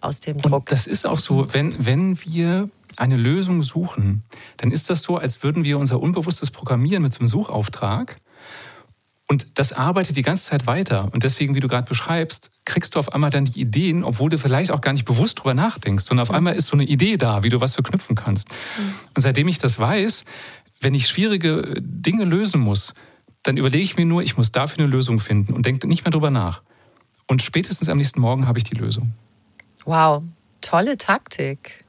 aus 0.00 0.20
dem 0.20 0.40
Druck. 0.40 0.52
Und 0.52 0.72
das 0.72 0.86
ist 0.86 1.06
auch 1.06 1.18
so, 1.18 1.52
wenn, 1.52 1.84
wenn 1.84 2.18
wir 2.24 2.68
eine 2.96 3.16
Lösung 3.16 3.62
suchen, 3.62 4.22
dann 4.56 4.70
ist 4.70 4.90
das 4.90 5.02
so, 5.02 5.16
als 5.16 5.42
würden 5.42 5.64
wir 5.64 5.78
unser 5.78 6.00
Unbewusstes 6.00 6.50
programmieren 6.50 7.02
mit 7.02 7.12
so 7.12 7.20
einem 7.20 7.28
Suchauftrag. 7.28 8.20
Und 9.28 9.58
das 9.58 9.72
arbeitet 9.72 10.16
die 10.16 10.22
ganze 10.22 10.50
Zeit 10.50 10.66
weiter. 10.66 11.08
Und 11.12 11.22
deswegen, 11.22 11.54
wie 11.54 11.60
du 11.60 11.68
gerade 11.68 11.88
beschreibst, 11.88 12.50
kriegst 12.64 12.94
du 12.94 12.98
auf 12.98 13.12
einmal 13.14 13.30
dann 13.30 13.46
die 13.46 13.60
Ideen, 13.60 14.04
obwohl 14.04 14.28
du 14.28 14.38
vielleicht 14.38 14.70
auch 14.70 14.80
gar 14.80 14.92
nicht 14.92 15.06
bewusst 15.06 15.38
drüber 15.38 15.54
nachdenkst, 15.54 16.04
sondern 16.04 16.22
auf 16.22 16.28
mhm. 16.28 16.36
einmal 16.36 16.54
ist 16.54 16.66
so 16.66 16.76
eine 16.76 16.84
Idee 16.84 17.16
da, 17.16 17.42
wie 17.42 17.48
du 17.48 17.60
was 17.60 17.74
verknüpfen 17.74 18.14
kannst. 18.14 18.50
Mhm. 18.50 18.94
Und 19.14 19.22
seitdem 19.22 19.48
ich 19.48 19.58
das 19.58 19.78
weiß, 19.78 20.24
wenn 20.80 20.94
ich 20.94 21.08
schwierige 21.08 21.76
Dinge 21.80 22.24
lösen 22.24 22.60
muss, 22.60 22.92
dann 23.42 23.56
überlege 23.56 23.84
ich 23.84 23.96
mir 23.96 24.04
nur, 24.04 24.22
ich 24.22 24.36
muss 24.36 24.52
dafür 24.52 24.84
eine 24.84 24.92
Lösung 24.92 25.18
finden 25.18 25.52
und 25.52 25.64
denke 25.64 25.86
nicht 25.86 26.04
mehr 26.04 26.12
drüber 26.12 26.30
nach. 26.30 26.62
Und 27.26 27.42
spätestens 27.42 27.88
am 27.88 27.98
nächsten 27.98 28.20
Morgen 28.20 28.46
habe 28.46 28.58
ich 28.58 28.64
die 28.64 28.74
Lösung. 28.74 29.14
Wow, 29.84 30.22
tolle 30.60 30.98
Taktik. 30.98 31.81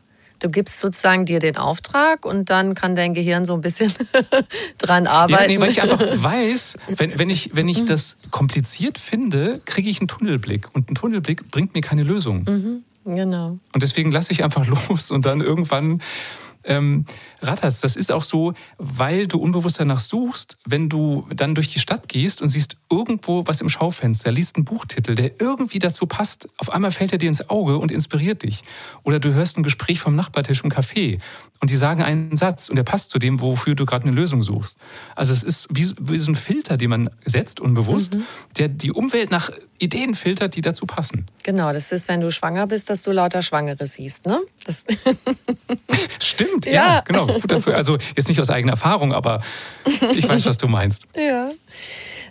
Du 0.44 0.50
gibst 0.50 0.80
sozusagen 0.80 1.24
dir 1.24 1.40
den 1.40 1.56
Auftrag 1.56 2.26
und 2.26 2.50
dann 2.50 2.76
kann 2.76 2.98
dein 2.98 3.14
Gehirn 3.14 3.46
so 3.46 3.54
ein 3.54 3.62
bisschen 3.62 3.94
dran 4.78 5.08
arbeiten. 5.08 5.42
Ja, 5.42 5.48
nee, 5.48 5.62
weil 5.62 5.72
ich 5.72 5.82
einfach 5.82 6.02
weiß, 6.16 6.78
wenn, 6.90 7.18
wenn 7.18 7.30
ich, 7.30 7.52
wenn 7.54 7.70
ich 7.70 7.86
das 7.86 8.18
kompliziert 8.30 8.98
finde, 8.98 9.62
kriege 9.64 9.90
ich 9.90 10.02
einen 10.02 10.10
Tunnelblick. 10.10 10.68
Und 10.74 10.92
ein 10.92 10.96
Tunnelblick 10.96 11.50
bringt 11.50 11.74
mir 11.76 11.80
keine 11.80 12.04
Lösung. 12.04 12.44
Mhm, 12.44 13.16
genau. 13.16 13.58
Und 13.74 13.82
deswegen 13.82 14.12
lasse 14.12 14.34
ich 14.34 14.44
einfach 14.44 14.68
los 14.90 15.12
und 15.12 15.26
dann 15.26 15.40
irgendwann 15.40 16.02
ähm, 16.64 17.06
rattert's. 17.42 17.82
Das 17.82 17.96
ist 17.96 18.12
auch 18.12 18.24
so, 18.24 18.54
weil 18.78 19.28
du 19.28 19.38
unbewusst 19.38 19.80
danach 19.80 20.00
suchst, 20.00 20.58
wenn 20.66 20.90
du 20.90 21.28
dann 21.34 21.56
durch 21.56 21.72
die 21.72 21.80
Stadt 21.80 22.08
gehst 22.08 22.42
und 22.42 22.50
siehst 22.50 22.78
irgendwo 22.92 23.46
was 23.48 23.62
im 23.62 23.70
Schaufenster, 23.70 24.32
liest 24.32 24.56
einen 24.56 24.66
Buchtitel, 24.66 25.16
der 25.16 25.40
irgendwie 25.42 25.80
dazu 25.80 26.06
passt. 26.06 26.48
Auf 26.58 26.72
einmal 26.72 26.92
fällt 26.92 27.12
er 27.12 27.18
dir 27.18 27.30
ins 27.30 27.50
Auge 27.50 27.78
und 27.78 27.92
inspiriert 27.92 28.44
dich. 28.44 28.64
Oder 29.04 29.20
du 29.20 29.34
hörst 29.34 29.58
ein 29.58 29.64
Gespräch 29.64 30.00
vom 30.00 30.16
Nachbartisch 30.16 30.64
im 30.64 30.72
Café 30.72 31.20
und 31.60 31.70
die 31.70 31.78
sagen 31.78 32.04
einen 32.04 32.36
Satz 32.36 32.70
und 32.70 32.76
der 32.76 32.84
passt 32.84 33.12
zu 33.12 33.20
dem, 33.20 33.40
wofür 33.40 33.74
du 33.76 33.86
gerade 33.86 34.06
eine 34.06 34.16
Lösung 34.16 34.44
suchst. 34.44 34.78
Also 35.16 35.32
es 35.32 35.44
ist 35.44 35.68
wie, 35.72 35.90
wie 36.00 36.20
so 36.20 36.32
ein 36.32 36.36
Filter, 36.36 36.76
den 36.78 36.90
man 36.90 37.10
setzt, 37.26 37.60
unbewusst, 37.60 38.16
mhm. 38.16 38.24
der 38.58 38.68
die 38.68 38.92
Umwelt 38.92 39.32
nach 39.32 39.50
Ideen 39.80 40.16
filtert, 40.16 40.56
die 40.56 40.62
dazu 40.62 40.86
passen. 40.86 41.28
Genau, 41.44 41.74
das 41.74 41.92
ist, 41.92 42.08
wenn 42.08 42.22
du 42.22 42.32
schwanger 42.32 42.68
bist, 42.68 42.90
dass 42.90 43.02
du 43.04 43.12
lauter 43.12 43.42
Schwangere 43.42 43.86
siehst, 43.86 44.26
ne? 44.26 44.40
Stimmt, 46.20 46.66
ja, 46.66 46.72
ja 46.72 47.00
genau. 47.02 47.28
Gut 47.28 47.52
dafür. 47.52 47.76
Also 47.76 47.98
jetzt 48.16 48.30
nicht 48.30 48.40
aus 48.40 48.50
eigener 48.50 48.74
Erfahrung, 48.74 49.14
aber 49.14 49.42
ich 50.16 50.28
weiß, 50.28 50.46
was 50.46 50.58
du 50.58 50.68
meinst. 50.68 51.08
Ja. 51.18 51.52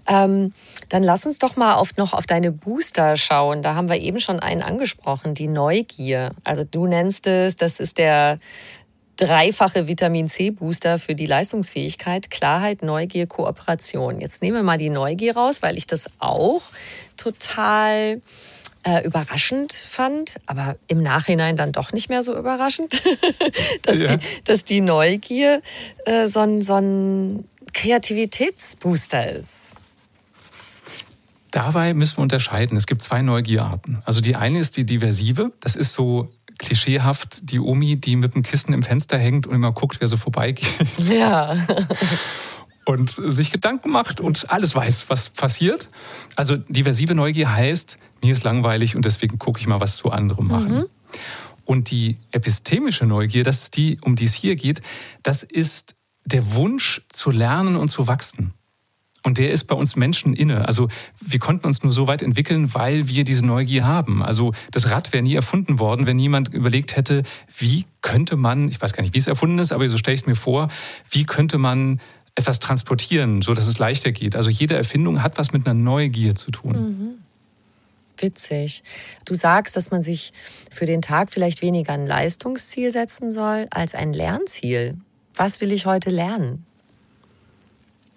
Ähm, 0.08 0.52
dann 0.88 1.04
lass 1.04 1.26
uns 1.26 1.38
doch 1.38 1.54
mal 1.54 1.74
auf, 1.74 1.96
noch 1.96 2.12
auf 2.12 2.26
deine 2.26 2.50
Booster 2.50 3.16
schauen. 3.16 3.62
Da 3.62 3.76
haben 3.76 3.88
wir 3.88 4.00
eben 4.00 4.18
schon 4.18 4.40
einen 4.40 4.60
angesprochen, 4.60 5.34
die 5.34 5.46
Neugier. 5.46 6.32
Also 6.42 6.64
du 6.64 6.86
nennst 6.86 7.28
es, 7.28 7.56
das 7.56 7.78
ist 7.78 7.98
der 7.98 8.40
dreifache 9.16 9.88
Vitamin 9.88 10.28
C-Booster 10.28 10.98
für 10.98 11.14
die 11.14 11.26
Leistungsfähigkeit, 11.26 12.30
Klarheit, 12.30 12.82
Neugier, 12.82 13.26
Kooperation. 13.26 14.20
Jetzt 14.20 14.42
nehmen 14.42 14.56
wir 14.56 14.62
mal 14.62 14.78
die 14.78 14.90
Neugier 14.90 15.36
raus, 15.36 15.62
weil 15.62 15.76
ich 15.76 15.86
das 15.86 16.10
auch 16.18 16.62
total 17.16 18.20
äh, 18.84 19.04
überraschend 19.04 19.72
fand, 19.72 20.40
aber 20.46 20.76
im 20.88 21.02
Nachhinein 21.02 21.56
dann 21.56 21.72
doch 21.72 21.92
nicht 21.92 22.08
mehr 22.08 22.22
so 22.22 22.36
überraschend, 22.36 23.02
dass, 23.82 23.98
ja. 23.98 24.16
die, 24.16 24.26
dass 24.44 24.64
die 24.64 24.80
Neugier 24.80 25.62
äh, 26.04 26.26
so, 26.26 26.40
ein, 26.40 26.62
so 26.62 26.74
ein 26.74 27.48
Kreativitätsbooster 27.72 29.32
ist. 29.32 29.74
Dabei 31.52 31.92
müssen 31.92 32.16
wir 32.16 32.22
unterscheiden. 32.22 32.78
Es 32.78 32.86
gibt 32.86 33.02
zwei 33.02 33.20
Neugierarten. 33.20 34.02
Also 34.06 34.22
die 34.22 34.36
eine 34.36 34.58
ist 34.58 34.76
die 34.78 34.84
diversive. 34.84 35.52
Das 35.60 35.76
ist 35.76 35.92
so 35.92 36.32
klischeehaft 36.58 37.50
die 37.50 37.58
Omi, 37.58 37.96
die 37.96 38.16
mit 38.16 38.34
dem 38.34 38.42
Kissen 38.42 38.72
im 38.72 38.82
Fenster 38.82 39.18
hängt 39.18 39.46
und 39.46 39.54
immer 39.54 39.72
guckt, 39.72 40.00
wer 40.00 40.08
so 40.08 40.16
vorbeigeht. 40.16 40.68
Ja. 40.98 41.56
und 42.84 43.10
sich 43.10 43.52
Gedanken 43.52 43.90
macht 43.90 44.20
und 44.20 44.50
alles 44.50 44.74
weiß, 44.74 45.08
was 45.08 45.30
passiert. 45.30 45.88
Also 46.36 46.56
diversive 46.56 47.14
Neugier 47.14 47.52
heißt, 47.52 47.98
mir 48.22 48.32
ist 48.32 48.44
langweilig 48.44 48.96
und 48.96 49.04
deswegen 49.04 49.38
gucke 49.38 49.60
ich 49.60 49.66
mal, 49.66 49.80
was 49.80 49.96
zu 49.96 50.10
anderen 50.10 50.46
machen. 50.46 50.74
Mhm. 50.76 50.86
Und 51.64 51.90
die 51.90 52.18
epistemische 52.32 53.06
Neugier, 53.06 53.44
das 53.44 53.64
ist 53.64 53.76
die, 53.76 53.98
um 54.02 54.16
die 54.16 54.24
es 54.24 54.34
hier 54.34 54.56
geht, 54.56 54.82
das 55.22 55.42
ist 55.42 55.94
der 56.24 56.54
Wunsch 56.54 57.02
zu 57.08 57.30
lernen 57.30 57.76
und 57.76 57.88
zu 57.88 58.06
wachsen. 58.06 58.54
Und 59.24 59.38
der 59.38 59.52
ist 59.52 59.64
bei 59.64 59.74
uns 59.74 59.94
Menschen 59.94 60.34
inne. 60.34 60.66
Also 60.66 60.88
wir 61.20 61.38
konnten 61.38 61.66
uns 61.66 61.82
nur 61.82 61.92
so 61.92 62.06
weit 62.08 62.22
entwickeln, 62.22 62.74
weil 62.74 63.08
wir 63.08 63.24
diese 63.24 63.46
Neugier 63.46 63.86
haben. 63.86 64.22
Also 64.22 64.52
das 64.72 64.90
Rad 64.90 65.12
wäre 65.12 65.22
nie 65.22 65.34
erfunden 65.34 65.78
worden, 65.78 66.06
wenn 66.06 66.16
niemand 66.16 66.52
überlegt 66.52 66.96
hätte, 66.96 67.22
wie 67.56 67.84
könnte 68.00 68.36
man, 68.36 68.68
ich 68.68 68.80
weiß 68.80 68.92
gar 68.92 69.02
nicht, 69.02 69.14
wie 69.14 69.18
es 69.18 69.28
erfunden 69.28 69.58
ist, 69.60 69.72
aber 69.72 69.88
so 69.88 69.96
stelle 69.96 70.14
ich 70.14 70.22
es 70.22 70.26
mir 70.26 70.34
vor, 70.34 70.68
wie 71.10 71.24
könnte 71.24 71.58
man 71.58 72.00
etwas 72.34 72.60
transportieren, 72.60 73.42
so 73.42 73.54
dass 73.54 73.66
es 73.66 73.78
leichter 73.78 74.10
geht. 74.10 74.34
Also 74.34 74.50
jede 74.50 74.74
Erfindung 74.74 75.22
hat 75.22 75.38
was 75.38 75.52
mit 75.52 75.66
einer 75.66 75.74
Neugier 75.74 76.34
zu 76.34 76.50
tun. 76.50 76.72
Mhm. 76.72 77.18
Witzig. 78.18 78.82
Du 79.24 79.34
sagst, 79.34 79.76
dass 79.76 79.90
man 79.90 80.00
sich 80.00 80.32
für 80.70 80.86
den 80.86 81.02
Tag 81.02 81.30
vielleicht 81.30 81.62
weniger 81.62 81.92
ein 81.92 82.06
Leistungsziel 82.06 82.92
setzen 82.92 83.30
soll 83.30 83.66
als 83.70 83.94
ein 83.94 84.12
Lernziel. 84.12 84.96
Was 85.34 85.60
will 85.60 85.72
ich 85.72 85.86
heute 85.86 86.10
lernen? 86.10 86.64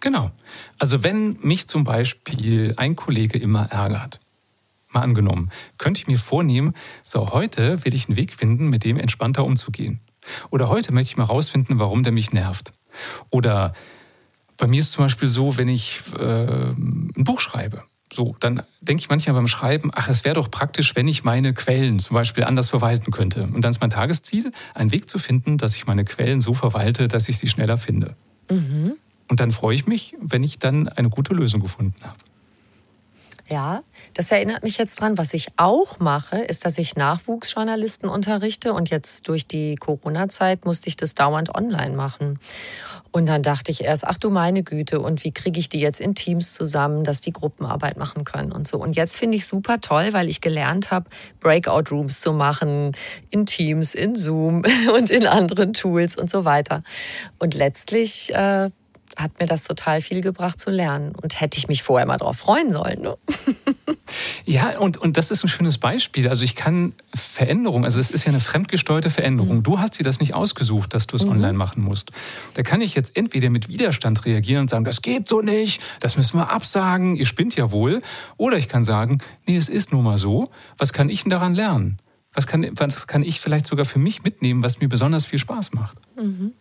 Genau. 0.05 0.29
Also 0.77 1.01
wenn 1.01 1.37
mich 1.41 1.67
zum 1.67 1.83
Beispiel 1.83 2.75
ein 2.77 2.95
Kollege 2.95 3.39
immer 3.39 3.71
ärgert, 3.71 4.19
mal 4.89 5.01
angenommen, 5.01 5.49
könnte 5.79 5.99
ich 5.99 6.05
mir 6.05 6.19
vornehmen, 6.19 6.75
so 7.03 7.31
heute 7.31 7.83
will 7.83 7.95
ich 7.95 8.07
einen 8.07 8.15
Weg 8.15 8.35
finden, 8.35 8.69
mit 8.69 8.83
dem 8.83 8.97
entspannter 8.97 9.43
umzugehen. 9.43 10.01
Oder 10.51 10.69
heute 10.69 10.93
möchte 10.93 11.13
ich 11.13 11.17
mal 11.17 11.23
rausfinden, 11.23 11.79
warum 11.79 12.03
der 12.03 12.11
mich 12.11 12.31
nervt. 12.31 12.71
Oder 13.31 13.73
bei 14.57 14.67
mir 14.67 14.79
ist 14.79 14.89
es 14.89 14.91
zum 14.91 15.05
Beispiel 15.05 15.27
so, 15.27 15.57
wenn 15.57 15.69
ich 15.69 16.03
äh, 16.15 16.69
ein 16.69 17.13
Buch 17.15 17.39
schreibe, 17.39 17.81
so, 18.13 18.35
dann 18.39 18.61
denke 18.81 19.01
ich 19.01 19.09
manchmal 19.09 19.33
beim 19.33 19.47
Schreiben, 19.47 19.89
ach, 19.91 20.07
es 20.07 20.23
wäre 20.23 20.35
doch 20.35 20.51
praktisch, 20.51 20.95
wenn 20.95 21.07
ich 21.07 21.23
meine 21.23 21.55
Quellen 21.55 21.97
zum 21.97 22.13
Beispiel 22.13 22.43
anders 22.43 22.69
verwalten 22.69 23.09
könnte. 23.09 23.49
Und 23.51 23.61
dann 23.61 23.71
ist 23.71 23.81
mein 23.81 23.89
Tagesziel, 23.89 24.51
einen 24.75 24.91
Weg 24.91 25.09
zu 25.09 25.17
finden, 25.17 25.57
dass 25.57 25.75
ich 25.75 25.87
meine 25.87 26.05
Quellen 26.05 26.41
so 26.41 26.53
verwalte, 26.53 27.07
dass 27.07 27.27
ich 27.27 27.39
sie 27.39 27.47
schneller 27.47 27.79
finde. 27.79 28.15
Mhm. 28.51 28.97
Und 29.30 29.39
dann 29.39 29.51
freue 29.51 29.76
ich 29.76 29.88
mich, 29.88 30.15
wenn 30.19 30.43
ich 30.43 30.59
dann 30.59 30.88
eine 30.88 31.09
gute 31.09 31.34
Lösung 31.34 31.61
gefunden 31.61 31.95
habe. 32.03 32.17
Ja, 33.47 33.84
das 34.15 34.32
erinnert 34.32 34.63
mich 34.63 34.80
jetzt 34.80 34.99
dran. 34.99 35.19
Was 35.19 35.36
ich 35.36 35.49
auch 35.57 35.99
mache, 35.99 36.38
ist, 36.38 36.65
dass 36.65 36.80
ich 36.80 36.95
Nachwuchsjournalisten 36.95 38.09
unterrichte. 38.09 38.73
Und 38.73 38.89
jetzt 38.89 39.28
durch 39.28 39.45
die 39.45 39.76
Corona-Zeit 39.76 40.65
musste 40.65 40.89
ich 40.89 40.95
das 40.95 41.13
dauernd 41.13 41.53
online 41.53 41.95
machen. 41.95 42.39
Und 43.11 43.28
dann 43.28 43.43
dachte 43.43 43.71
ich 43.71 43.84
erst, 43.84 44.05
ach 44.05 44.17
du 44.17 44.32
meine 44.32 44.63
Güte, 44.63 44.99
und 44.99 45.23
wie 45.23 45.32
kriege 45.32 45.59
ich 45.59 45.69
die 45.69 45.80
jetzt 45.80 46.01
in 46.01 46.15
Teams 46.15 46.53
zusammen, 46.53 47.03
dass 47.03 47.21
die 47.21 47.32
Gruppenarbeit 47.32 47.97
machen 47.97 48.26
können 48.26 48.51
und 48.51 48.67
so. 48.67 48.78
Und 48.78 48.95
jetzt 48.95 49.15
finde 49.15 49.38
ich 49.38 49.45
super 49.45 49.80
toll, 49.80 50.09
weil 50.11 50.28
ich 50.28 50.41
gelernt 50.41 50.89
habe, 50.89 51.09
Breakout 51.39 51.91
Rooms 51.91 52.21
zu 52.21 52.34
machen 52.34 52.93
in 53.30 53.45
Teams, 53.45 53.93
in 53.93 54.15
Zoom 54.15 54.63
und 54.95 55.11
in 55.11 55.28
anderen 55.28 55.73
Tools 55.73 56.17
und 56.17 56.32
so 56.32 56.45
weiter. 56.45 56.84
Und 57.38 57.53
letztlich 57.53 58.34
äh, 58.34 58.71
hat 59.16 59.39
mir 59.39 59.45
das 59.45 59.63
total 59.63 60.01
viel 60.01 60.22
gebracht 60.22 60.59
zu 60.59 60.70
lernen. 60.70 61.13
Und 61.22 61.39
hätte 61.39 61.57
ich 61.57 61.68
mich 61.68 61.84
vorher 61.84 62.05
mal 62.05 62.18
drauf 62.18 62.38
freuen 62.38 62.72
sollen. 62.72 63.01
Ne? 63.01 63.18
Ja, 64.45 64.78
und, 64.78 64.97
und 64.97 65.18
das 65.18 65.32
ist 65.32 65.43
ein 65.43 65.49
schönes 65.49 65.80
Beispiel. 65.80 66.30
Also 66.30 66.43
ich 66.43 66.55
kann 66.55 66.93
Veränderung, 67.13 67.84
also 67.84 67.99
es 67.99 68.11
ist 68.11 68.26
ja 68.26 68.30
eine 68.30 68.39
fremdgesteuerte 68.39 69.09
Veränderung. 69.09 69.57
Mhm. 69.57 69.63
Du 69.63 69.80
hast 69.80 69.97
dir 69.97 70.03
das 70.03 70.20
nicht 70.20 70.36
ausgesucht, 70.36 70.93
dass 70.93 71.07
du 71.07 71.16
es 71.16 71.26
mhm. 71.26 71.32
online 71.32 71.53
machen 71.53 71.82
musst. 71.82 72.11
Da 72.53 72.61
kann 72.61 72.82
ich 72.82 72.93
jetzt 72.93 73.18
entweder 73.18 73.49
mit 73.49 73.68
Widerstand 73.70 74.26
reagieren 74.26 74.61
und 74.61 74.70
sagen, 74.70 74.86
das 74.86 75.01
geht 75.01 75.28
so 75.28 75.41
nicht, 75.41 75.82
das 75.99 76.16
müssen 76.16 76.38
wir 76.39 76.51
absagen, 76.51 77.16
ihr 77.16 77.26
spinnt 77.26 77.55
ja 77.55 77.72
wohl. 77.72 78.01
Oder 78.38 78.57
ich 78.57 78.68
kann 78.68 78.84
sagen, 78.84 79.20
nee, 79.47 79.57
es 79.57 79.70
ist 79.70 79.91
nun 79.91 80.03
mal 80.03 80.18
so. 80.18 80.51
Was 80.78 80.93
kann 80.93 81.09
ich 81.09 81.24
denn 81.24 81.32
daran 81.32 81.55
lernen? 81.55 81.99
Was 82.34 82.47
kann, 82.47 82.70
was 82.74 83.07
kann 83.07 83.24
ich 83.24 83.39
vielleicht 83.39 83.66
sogar 83.66 83.86
für 83.86 83.99
mich 83.99 84.24
mitnehmen, 84.24 84.61
was 84.61 84.82
mir 84.82 84.89
besonders 84.89 85.26
viel 85.26 85.39
Spaß 85.39 85.72
macht? 85.74 85.97
Mhm. 86.18 86.51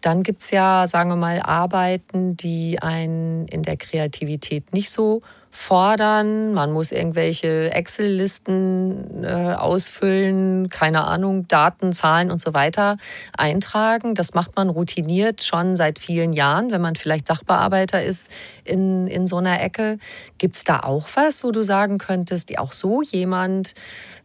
Dann 0.00 0.22
gibt 0.22 0.42
es 0.42 0.50
ja, 0.50 0.86
sagen 0.86 1.10
wir 1.10 1.16
mal, 1.16 1.40
Arbeiten, 1.42 2.36
die 2.36 2.80
einen 2.80 3.46
in 3.48 3.62
der 3.62 3.76
Kreativität 3.76 4.72
nicht 4.72 4.90
so 4.90 5.22
fordern. 5.50 6.54
Man 6.54 6.72
muss 6.72 6.92
irgendwelche 6.92 7.72
Excel-Listen 7.72 9.24
äh, 9.24 9.54
ausfüllen, 9.58 10.68
keine 10.68 11.04
Ahnung, 11.04 11.48
Daten, 11.48 11.92
Zahlen 11.92 12.30
und 12.30 12.40
so 12.40 12.54
weiter 12.54 12.98
eintragen. 13.36 14.14
Das 14.14 14.34
macht 14.34 14.54
man 14.56 14.68
routiniert 14.68 15.42
schon 15.42 15.74
seit 15.74 15.98
vielen 15.98 16.32
Jahren, 16.32 16.70
wenn 16.70 16.80
man 16.80 16.94
vielleicht 16.94 17.26
Sachbearbeiter 17.26 18.02
ist 18.02 18.30
in, 18.64 19.08
in 19.08 19.26
so 19.26 19.38
einer 19.38 19.60
Ecke. 19.60 19.98
Gibt 20.38 20.56
es 20.56 20.64
da 20.64 20.80
auch 20.80 21.08
was, 21.14 21.42
wo 21.42 21.50
du 21.50 21.62
sagen 21.62 21.98
könntest, 21.98 22.56
auch 22.58 22.72
so 22.72 23.02
jemand, 23.02 23.74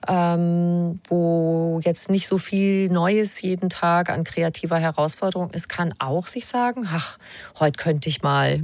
ähm, 0.08 1.00
wo 1.08 1.80
jetzt 1.84 2.10
nicht 2.10 2.28
so 2.28 2.38
viel 2.38 2.90
Neues 2.90 3.42
jeden 3.42 3.70
Tag 3.70 4.10
an 4.10 4.24
kreativer 4.24 4.78
Herausforderung 4.78 5.50
ist, 5.52 5.70
kann 5.70 5.94
auch 6.00 6.28
sich 6.28 6.46
sagen, 6.46 6.88
ach, 6.92 7.18
heute 7.60 7.82
könnte 7.82 8.10
ich 8.10 8.22
mal 8.22 8.62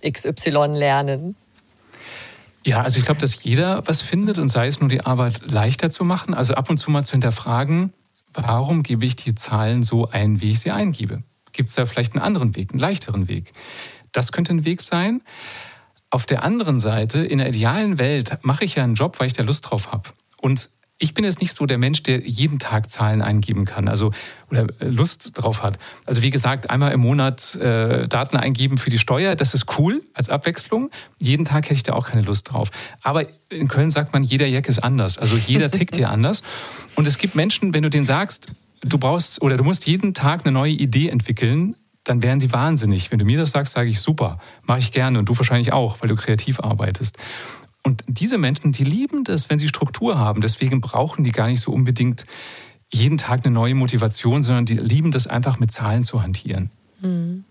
XY 0.00 0.74
lernen? 0.74 1.36
Ja, 2.66 2.82
also 2.82 2.98
ich 2.98 3.04
glaube, 3.04 3.20
dass 3.20 3.42
jeder 3.42 3.86
was 3.86 4.02
findet 4.02 4.38
und 4.38 4.50
sei 4.50 4.66
es 4.66 4.80
nur 4.80 4.88
die 4.88 5.00
Arbeit 5.00 5.50
leichter 5.50 5.90
zu 5.90 6.04
machen. 6.04 6.34
Also 6.34 6.54
ab 6.54 6.68
und 6.68 6.78
zu 6.78 6.90
mal 6.90 7.04
zu 7.04 7.12
hinterfragen, 7.12 7.92
warum 8.34 8.82
gebe 8.82 9.04
ich 9.04 9.16
die 9.16 9.34
Zahlen 9.34 9.82
so 9.82 10.10
ein, 10.10 10.40
wie 10.40 10.50
ich 10.50 10.60
sie 10.60 10.70
eingebe? 10.70 11.22
Gibt 11.52 11.70
es 11.70 11.76
da 11.76 11.86
vielleicht 11.86 12.14
einen 12.14 12.22
anderen 12.22 12.56
Weg, 12.56 12.72
einen 12.72 12.80
leichteren 12.80 13.28
Weg? 13.28 13.52
Das 14.12 14.32
könnte 14.32 14.52
ein 14.52 14.64
Weg 14.64 14.80
sein. 14.80 15.22
Auf 16.10 16.26
der 16.26 16.42
anderen 16.42 16.78
Seite, 16.78 17.20
in 17.20 17.38
der 17.38 17.48
idealen 17.48 17.98
Welt 17.98 18.38
mache 18.42 18.64
ich 18.64 18.74
ja 18.74 18.84
einen 18.84 18.94
Job, 18.94 19.18
weil 19.18 19.26
ich 19.26 19.34
da 19.34 19.42
Lust 19.42 19.68
drauf 19.68 19.92
habe. 19.92 20.10
Und 20.38 20.70
ich 20.98 21.14
bin 21.14 21.24
jetzt 21.24 21.40
nicht 21.40 21.56
so 21.56 21.64
der 21.64 21.78
Mensch, 21.78 22.02
der 22.02 22.26
jeden 22.26 22.58
Tag 22.58 22.90
Zahlen 22.90 23.22
eingeben 23.22 23.64
kann, 23.64 23.86
also 23.86 24.12
oder 24.50 24.66
Lust 24.80 25.30
drauf 25.34 25.62
hat. 25.62 25.78
Also 26.06 26.22
wie 26.22 26.30
gesagt, 26.30 26.70
einmal 26.70 26.92
im 26.92 27.00
Monat 27.00 27.54
äh, 27.56 28.08
Daten 28.08 28.36
eingeben 28.36 28.78
für 28.78 28.90
die 28.90 28.98
Steuer, 28.98 29.36
das 29.36 29.54
ist 29.54 29.78
cool 29.78 30.02
als 30.12 30.28
Abwechslung. 30.28 30.90
Jeden 31.18 31.44
Tag 31.44 31.66
hätte 31.66 31.74
ich 31.74 31.82
da 31.84 31.92
auch 31.92 32.06
keine 32.06 32.22
Lust 32.22 32.52
drauf. 32.52 32.70
Aber 33.02 33.26
in 33.48 33.68
Köln 33.68 33.90
sagt 33.90 34.12
man, 34.12 34.24
jeder 34.24 34.46
Jack 34.46 34.68
ist 34.68 34.80
anders. 34.80 35.18
Also 35.18 35.36
jeder 35.36 35.70
tickt 35.70 35.94
hier 35.94 36.10
anders. 36.10 36.42
Und 36.96 37.06
es 37.06 37.18
gibt 37.18 37.36
Menschen, 37.36 37.72
wenn 37.74 37.84
du 37.84 37.90
denen 37.90 38.06
sagst, 38.06 38.48
du 38.80 38.98
brauchst 38.98 39.40
oder 39.40 39.56
du 39.56 39.64
musst 39.64 39.86
jeden 39.86 40.14
Tag 40.14 40.44
eine 40.44 40.52
neue 40.52 40.72
Idee 40.72 41.08
entwickeln, 41.08 41.76
dann 42.08 42.22
wären 42.22 42.40
sie 42.40 42.52
wahnsinnig. 42.52 43.10
Wenn 43.10 43.18
du 43.18 43.24
mir 43.24 43.38
das 43.38 43.50
sagst, 43.50 43.74
sage 43.74 43.90
ich 43.90 44.00
super, 44.00 44.38
mache 44.64 44.80
ich 44.80 44.92
gerne 44.92 45.18
und 45.18 45.28
du 45.28 45.36
wahrscheinlich 45.36 45.72
auch, 45.72 46.00
weil 46.00 46.08
du 46.08 46.16
kreativ 46.16 46.60
arbeitest. 46.60 47.18
Und 47.88 48.04
diese 48.06 48.36
Menschen, 48.36 48.72
die 48.72 48.84
lieben 48.84 49.24
das, 49.24 49.48
wenn 49.48 49.58
sie 49.58 49.66
Struktur 49.66 50.18
haben. 50.18 50.42
Deswegen 50.42 50.82
brauchen 50.82 51.24
die 51.24 51.32
gar 51.32 51.46
nicht 51.46 51.62
so 51.62 51.72
unbedingt 51.72 52.26
jeden 52.92 53.16
Tag 53.16 53.46
eine 53.46 53.54
neue 53.54 53.74
Motivation, 53.74 54.42
sondern 54.42 54.66
die 54.66 54.74
lieben 54.74 55.10
das 55.10 55.26
einfach 55.26 55.58
mit 55.58 55.72
Zahlen 55.72 56.02
zu 56.02 56.22
hantieren. 56.22 56.70
Mhm. 57.00 57.44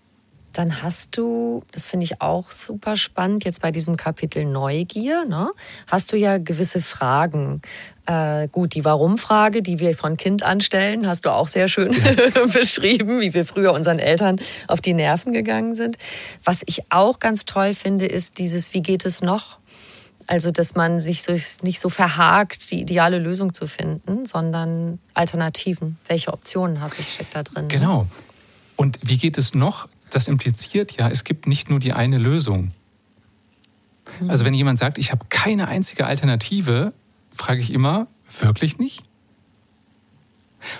Dann 0.52 0.80
hast 0.80 1.18
du, 1.18 1.64
das 1.72 1.86
finde 1.86 2.04
ich 2.04 2.20
auch 2.22 2.52
super 2.52 2.96
spannend, 2.96 3.44
jetzt 3.44 3.62
bei 3.62 3.72
diesem 3.72 3.96
Kapitel 3.96 4.44
Neugier, 4.44 5.24
ne, 5.24 5.50
hast 5.88 6.12
du 6.12 6.16
ja 6.16 6.38
gewisse 6.38 6.80
Fragen. 6.80 7.60
Äh, 8.06 8.46
gut, 8.46 8.76
die 8.76 8.84
Warum-Frage, 8.84 9.60
die 9.60 9.80
wir 9.80 9.96
von 9.96 10.16
Kind 10.16 10.44
anstellen, 10.44 11.08
hast 11.08 11.26
du 11.26 11.32
auch 11.32 11.48
sehr 11.48 11.66
schön 11.66 11.92
ja. 11.92 12.46
beschrieben, 12.52 13.20
wie 13.20 13.34
wir 13.34 13.44
früher 13.44 13.72
unseren 13.72 13.98
Eltern 13.98 14.40
auf 14.68 14.80
die 14.80 14.94
Nerven 14.94 15.32
gegangen 15.32 15.74
sind. 15.74 15.98
Was 16.44 16.62
ich 16.66 16.92
auch 16.92 17.18
ganz 17.18 17.44
toll 17.44 17.74
finde, 17.74 18.06
ist 18.06 18.38
dieses, 18.38 18.72
wie 18.72 18.82
geht 18.82 19.04
es 19.04 19.20
noch? 19.20 19.57
Also, 20.28 20.50
dass 20.50 20.74
man 20.74 21.00
sich 21.00 21.22
so, 21.22 21.32
nicht 21.62 21.80
so 21.80 21.88
verhakt, 21.88 22.70
die 22.70 22.82
ideale 22.82 23.18
Lösung 23.18 23.54
zu 23.54 23.66
finden, 23.66 24.26
sondern 24.26 24.98
Alternativen. 25.14 25.96
Welche 26.06 26.34
Optionen 26.34 26.82
habe 26.82 26.94
ich, 26.98 27.14
steckt 27.14 27.34
da 27.34 27.42
drin. 27.42 27.68
Genau. 27.68 28.06
Und 28.76 28.98
wie 29.02 29.16
geht 29.16 29.38
es 29.38 29.54
noch? 29.54 29.88
Das 30.10 30.28
impliziert 30.28 30.92
ja, 30.92 31.08
es 31.08 31.24
gibt 31.24 31.46
nicht 31.46 31.70
nur 31.70 31.78
die 31.78 31.94
eine 31.94 32.18
Lösung. 32.18 32.72
Hm. 34.18 34.28
Also, 34.28 34.44
wenn 34.44 34.52
jemand 34.52 34.78
sagt, 34.78 34.98
ich 34.98 35.12
habe 35.12 35.24
keine 35.30 35.66
einzige 35.66 36.04
Alternative, 36.04 36.92
frage 37.32 37.60
ich 37.60 37.72
immer, 37.72 38.06
wirklich 38.40 38.78
nicht? 38.78 39.07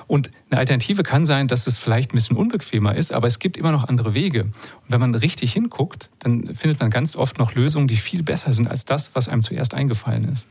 Und 0.06 0.30
eine 0.50 0.60
Alternative 0.60 1.02
kann 1.02 1.24
sein, 1.24 1.48
dass 1.48 1.66
es 1.66 1.78
vielleicht 1.78 2.12
ein 2.12 2.16
bisschen 2.16 2.36
unbequemer 2.36 2.94
ist, 2.94 3.12
aber 3.12 3.26
es 3.26 3.38
gibt 3.38 3.56
immer 3.56 3.72
noch 3.72 3.88
andere 3.88 4.14
Wege. 4.14 4.44
Und 4.44 4.54
wenn 4.88 5.00
man 5.00 5.14
richtig 5.14 5.52
hinguckt, 5.52 6.10
dann 6.18 6.54
findet 6.54 6.80
man 6.80 6.90
ganz 6.90 7.16
oft 7.16 7.38
noch 7.38 7.54
Lösungen, 7.54 7.88
die 7.88 7.96
viel 7.96 8.22
besser 8.22 8.52
sind 8.52 8.68
als 8.68 8.84
das, 8.84 9.10
was 9.14 9.28
einem 9.28 9.42
zuerst 9.42 9.74
eingefallen 9.74 10.24
ist. 10.24 10.46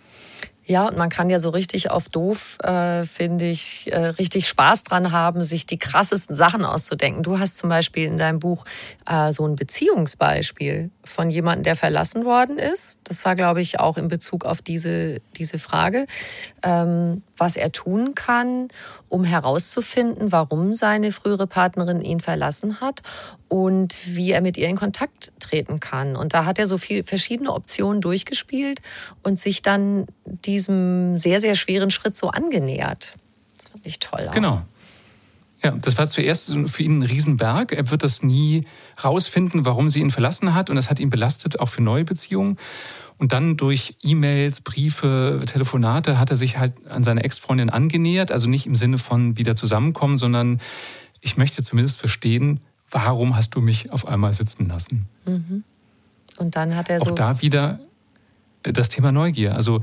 Ja, 0.68 0.90
und 0.90 0.98
man 0.98 1.08
kann 1.08 1.30
ja 1.30 1.40
so 1.40 1.50
richtig 1.50 1.92
auf 1.92 2.10
doof, 2.10 2.58
äh, 2.62 3.06
finde 3.06 3.46
ich, 3.50 3.90
äh, 3.94 4.00
richtig 4.00 4.50
Spaß 4.50 4.84
dran 4.84 5.14
haben, 5.14 5.42
sich 5.42 5.66
die 5.66 5.78
krassesten 5.78 6.36
Sachen 6.36 6.66
auszudenken. 6.66 7.24
Du 7.24 7.40
hast 7.40 7.58
zum 7.58 7.70
Beispiel 7.70 8.04
in 8.04 8.18
deinem 8.18 8.40
Buch 8.40 8.66
äh, 9.06 9.32
so 9.32 9.48
ein 9.48 9.56
Beziehungsbeispiel 9.56 10.90
von 11.06 11.30
jemandem, 11.30 11.64
der 11.64 11.78
verlassen 11.78 12.26
worden 12.26 12.58
ist. 12.58 13.00
Das 13.06 13.24
war, 13.24 13.38
glaube 13.38 13.62
ich, 13.62 13.80
auch 13.80 13.98
in 13.98 14.10
Bezug 14.10 14.44
auf 14.44 14.62
diese, 14.62 15.22
diese 15.38 15.58
Frage, 15.58 16.06
ähm, 16.64 17.24
was 17.38 17.58
er 17.58 17.72
tun 17.72 18.16
kann, 18.16 18.70
um 19.10 19.24
herauszufinden, 19.24 20.32
warum 20.32 20.74
seine 20.74 21.12
frühere 21.12 21.48
Partnerin 21.48 22.02
ihn 22.02 22.20
verlassen 22.20 22.82
hat 22.82 23.02
und 23.48 23.98
wie 24.06 24.32
er 24.32 24.42
mit 24.42 24.58
ihr 24.58 24.68
in 24.68 24.76
Kontakt 24.76 25.32
treten 25.40 25.80
kann. 25.80 26.16
Und 26.16 26.34
da 26.34 26.46
hat 26.46 26.60
er 26.60 26.66
so 26.66 26.78
viele 26.78 27.04
verschiedene 27.04 27.54
Optionen 27.54 28.02
durchgespielt 28.02 28.82
und 29.24 29.40
sich 29.40 29.62
dann 29.62 30.08
diesem 30.24 31.16
sehr, 31.16 31.40
sehr 31.40 31.56
schweren 31.56 31.92
Schritt 31.92 32.18
so 32.18 32.30
angenähert. 32.30 33.16
Das 33.56 33.70
fand 33.70 33.86
ich 33.86 34.00
toll. 34.00 34.28
Auch. 34.30 34.34
Genau. 34.34 34.62
Ja, 35.64 35.72
das 35.72 35.98
war 35.98 36.06
zuerst 36.06 36.54
für 36.68 36.84
ihn 36.84 37.00
ein 37.00 37.04
Riesenberg. 37.04 37.72
Er 37.72 37.90
wird 37.90 38.04
das 38.04 38.22
nie 38.22 38.66
rausfinden, 39.04 39.66
warum 39.66 39.90
sie 39.90 40.02
ihn 40.02 40.12
verlassen 40.12 40.54
hat. 40.54 40.70
Und 40.70 40.76
das 40.76 40.90
hat 40.90 41.00
ihn 41.00 41.10
belastet, 41.10 41.60
auch 41.60 41.70
für 41.70 41.82
neue 41.82 42.06
Beziehungen. 42.06 42.58
Und 43.18 43.32
dann 43.32 43.58
durch 43.58 43.96
E-Mails, 44.04 44.62
Briefe, 44.62 45.42
Telefonate 45.46 46.20
hat 46.20 46.30
er 46.30 46.36
sich 46.36 46.58
halt 46.58 46.74
an 46.88 47.02
seine 47.04 47.24
Ex-Freundin 47.24 47.70
angenähert. 47.70 48.32
Also 48.32 48.48
nicht 48.48 48.68
im 48.68 48.76
Sinne 48.76 48.98
von 48.98 49.38
wieder 49.38 49.56
zusammenkommen, 49.56 50.18
sondern 50.18 50.60
ich 51.22 51.38
möchte 51.38 51.64
zumindest 51.64 51.98
verstehen, 51.98 52.60
warum 52.92 53.36
hast 53.36 53.56
du 53.56 53.62
mich 53.62 53.92
auf 53.92 54.08
einmal 54.08 54.34
sitzen 54.34 54.68
lassen? 54.68 55.08
Mhm. 55.26 55.64
Und 56.38 56.56
dann 56.56 56.76
hat 56.76 56.90
er 56.90 57.00
so. 57.00 57.12
Auch 57.12 57.16
da 57.16 57.42
wieder 57.42 57.80
das 58.64 58.90
Thema 58.90 59.12
Neugier. 59.12 59.56
Also 59.56 59.82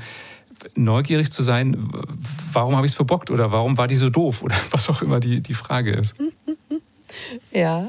neugierig 0.74 1.30
zu 1.32 1.43
sein, 1.43 1.91
warum 2.53 2.76
habe 2.76 2.87
ich 2.87 2.93
es 2.93 2.97
verbockt 2.97 3.30
oder 3.30 3.51
warum 3.53 3.76
war 3.76 3.89
die 3.89 3.97
so 3.97 4.11
doof 4.11 4.43
oder 4.45 4.57
was 4.70 4.89
auch 4.89 5.03
immer 5.03 5.20
die, 5.20 5.41
die 5.41 5.55
Frage 5.55 5.93
ist. 5.93 6.14
Ja. 7.53 7.87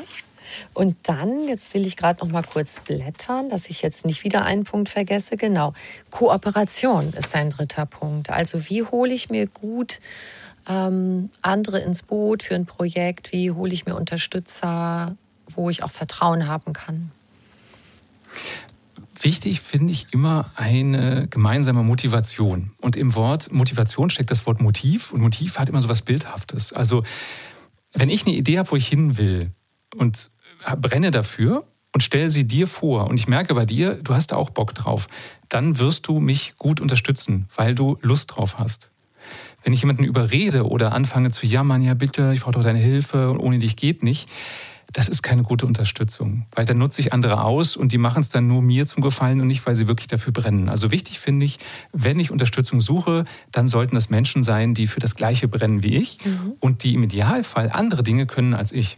Und 0.74 0.96
dann, 1.04 1.48
jetzt 1.48 1.74
will 1.74 1.86
ich 1.86 1.98
gerade 1.98 2.24
noch 2.24 2.32
mal 2.32 2.44
kurz 2.44 2.80
blättern, 2.80 3.50
dass 3.50 3.70
ich 3.70 3.82
jetzt 3.82 4.06
nicht 4.06 4.24
wieder 4.24 4.44
einen 4.44 4.64
Punkt 4.64 4.90
vergesse. 4.90 5.38
Genau, 5.38 5.74
Kooperation 6.10 7.14
ist 7.14 7.36
ein 7.36 7.52
dritter 7.52 7.86
Punkt. 7.86 8.30
Also 8.30 8.70
wie 8.70 8.84
hole 8.84 9.14
ich 9.14 9.30
mir 9.30 9.48
gut 9.48 10.00
ähm, 10.68 11.30
andere 11.42 11.80
ins 11.80 12.04
Boot 12.04 12.44
für 12.44 12.56
ein 12.56 12.66
Projekt? 12.66 13.32
Wie 13.32 13.52
hole 13.52 13.74
ich 13.74 13.86
mir 13.86 13.96
Unterstützer, 13.96 15.16
wo 15.48 15.70
ich 15.70 15.84
auch 15.84 15.92
Vertrauen 15.92 16.48
haben 16.48 16.74
kann? 16.74 17.12
Wichtig 19.18 19.62
finde 19.62 19.94
ich 19.94 20.08
immer 20.12 20.52
eine 20.56 21.28
gemeinsame 21.30 21.84
Motivation. 21.84 22.72
Und 22.82 22.98
im 22.98 23.16
Wort 23.16 23.52
Motivation 23.52 24.10
steckt 24.10 24.30
das 24.30 24.46
Wort 24.46 24.60
Motiv 24.60 25.14
und 25.14 25.22
Motiv 25.22 25.58
hat 25.58 25.70
immer 25.70 25.82
so 25.82 25.88
was 25.88 26.02
Bildhaftes. 26.02 26.74
Also 26.74 27.04
wenn 27.94 28.10
ich 28.10 28.26
eine 28.26 28.36
Idee 28.36 28.60
habe, 28.60 28.72
wo 28.72 28.76
ich 28.76 28.88
hin 28.88 29.18
will 29.18 29.52
und 29.96 30.30
brenne 30.74 31.12
dafür 31.12 31.66
und 31.94 32.02
stelle 32.02 32.30
sie 32.30 32.46
dir 32.46 32.68
vor 32.68 33.08
und 33.08 33.20
ich 33.20 33.28
merke 33.28 33.54
bei 33.54 33.66
dir, 33.66 33.96
du 33.96 34.14
hast 34.14 34.32
da 34.32 34.36
auch 34.36 34.50
Bock 34.50 34.74
drauf, 34.74 35.08
dann 35.48 35.80
wirst 35.80 36.08
du 36.08 36.20
mich 36.20 36.58
gut 36.58 36.82
unterstützen, 36.82 37.48
weil 37.56 37.76
du 37.76 37.98
Lust 38.02 38.36
drauf 38.36 38.58
hast. 38.58 38.92
Wenn 39.64 39.74
ich 39.74 39.82
jemanden 39.82 40.04
überrede 40.04 40.68
oder 40.68 40.92
anfange 40.92 41.32
zu 41.32 41.46
jammern, 41.48 41.82
ja 41.82 41.94
bitte, 41.94 42.32
ich 42.34 42.42
brauche 42.42 42.54
doch 42.54 42.64
deine 42.64 42.80
Hilfe 42.80 43.32
und 43.32 43.40
ohne 43.40 43.60
dich 43.60 43.76
geht 43.76 44.04
nicht, 44.04 44.30
das 44.92 45.10
ist 45.10 45.24
keine 45.24 45.44
gute 45.44 45.66
Unterstützung, 45.66 46.46
weil 46.54 46.66
dann 46.66 46.78
nutze 46.78 47.02
ich 47.02 47.12
andere 47.12 47.42
aus 47.44 47.76
und 47.76 47.92
die 47.92 47.98
machen 47.98 48.22
es 48.22 48.30
dann 48.30 48.48
nur 48.48 48.62
mir 48.62 48.86
zum 48.86 49.04
Gefallen 49.04 49.42
und 49.42 49.48
nicht, 49.48 49.66
weil 49.66 49.76
sie 49.76 49.88
wirklich 49.88 50.08
dafür 50.08 50.32
brennen. 50.32 50.70
Also 50.70 50.92
wichtig 50.92 51.20
finde 51.20 51.46
ich, 51.46 51.60
wenn 51.92 52.20
ich 52.20 52.32
Unterstützung 52.32 52.82
suche, 52.82 53.26
dann 53.52 53.68
sollten 53.68 53.96
das 53.96 54.10
Menschen 54.10 54.44
sein, 54.44 54.74
die 54.74 54.88
für 54.88 55.00
das 55.00 55.16
Gleiche 55.16 55.48
brennen 55.48 55.84
wie 55.84 55.98
ich 55.98 56.24
mhm. 56.24 56.54
und 56.60 56.84
die 56.84 56.94
im 56.94 57.04
Idealfall 57.04 57.72
andere 57.72 58.04
Dinge 58.04 58.26
können 58.26 58.54
als 58.54 58.72
ich. 58.72 58.98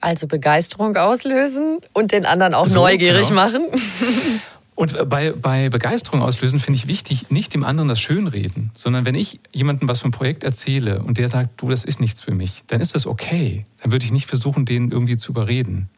Also 0.00 0.26
Begeisterung 0.26 0.96
auslösen 0.96 1.80
und 1.92 2.12
den 2.12 2.24
anderen 2.24 2.54
auch 2.54 2.66
so, 2.66 2.76
neugierig 2.76 3.28
genau. 3.28 3.42
machen. 3.42 3.62
Und 4.80 5.10
bei, 5.10 5.32
bei 5.32 5.68
Begeisterung 5.68 6.22
auslösen 6.22 6.58
finde 6.58 6.78
ich 6.78 6.86
wichtig, 6.86 7.30
nicht 7.30 7.52
dem 7.52 7.64
anderen 7.64 7.90
das 7.90 8.00
Schönreden, 8.00 8.70
sondern 8.74 9.04
wenn 9.04 9.14
ich 9.14 9.38
jemandem 9.52 9.86
was 9.88 10.00
vom 10.00 10.10
Projekt 10.10 10.42
erzähle 10.42 11.02
und 11.02 11.18
der 11.18 11.28
sagt, 11.28 11.60
du, 11.60 11.68
das 11.68 11.84
ist 11.84 12.00
nichts 12.00 12.22
für 12.22 12.32
mich, 12.32 12.62
dann 12.68 12.80
ist 12.80 12.94
das 12.94 13.06
okay. 13.06 13.66
Dann 13.82 13.92
würde 13.92 14.06
ich 14.06 14.10
nicht 14.10 14.26
versuchen, 14.26 14.64
den 14.64 14.90
irgendwie 14.90 15.18
zu 15.18 15.32
überreden. 15.32 15.90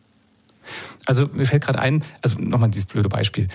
Also 1.06 1.28
mir 1.32 1.46
fällt 1.46 1.62
gerade 1.64 1.78
ein, 1.78 2.02
also 2.22 2.40
nochmal 2.40 2.70
dieses 2.70 2.86
blöde 2.86 3.08
Beispiel. 3.08 3.46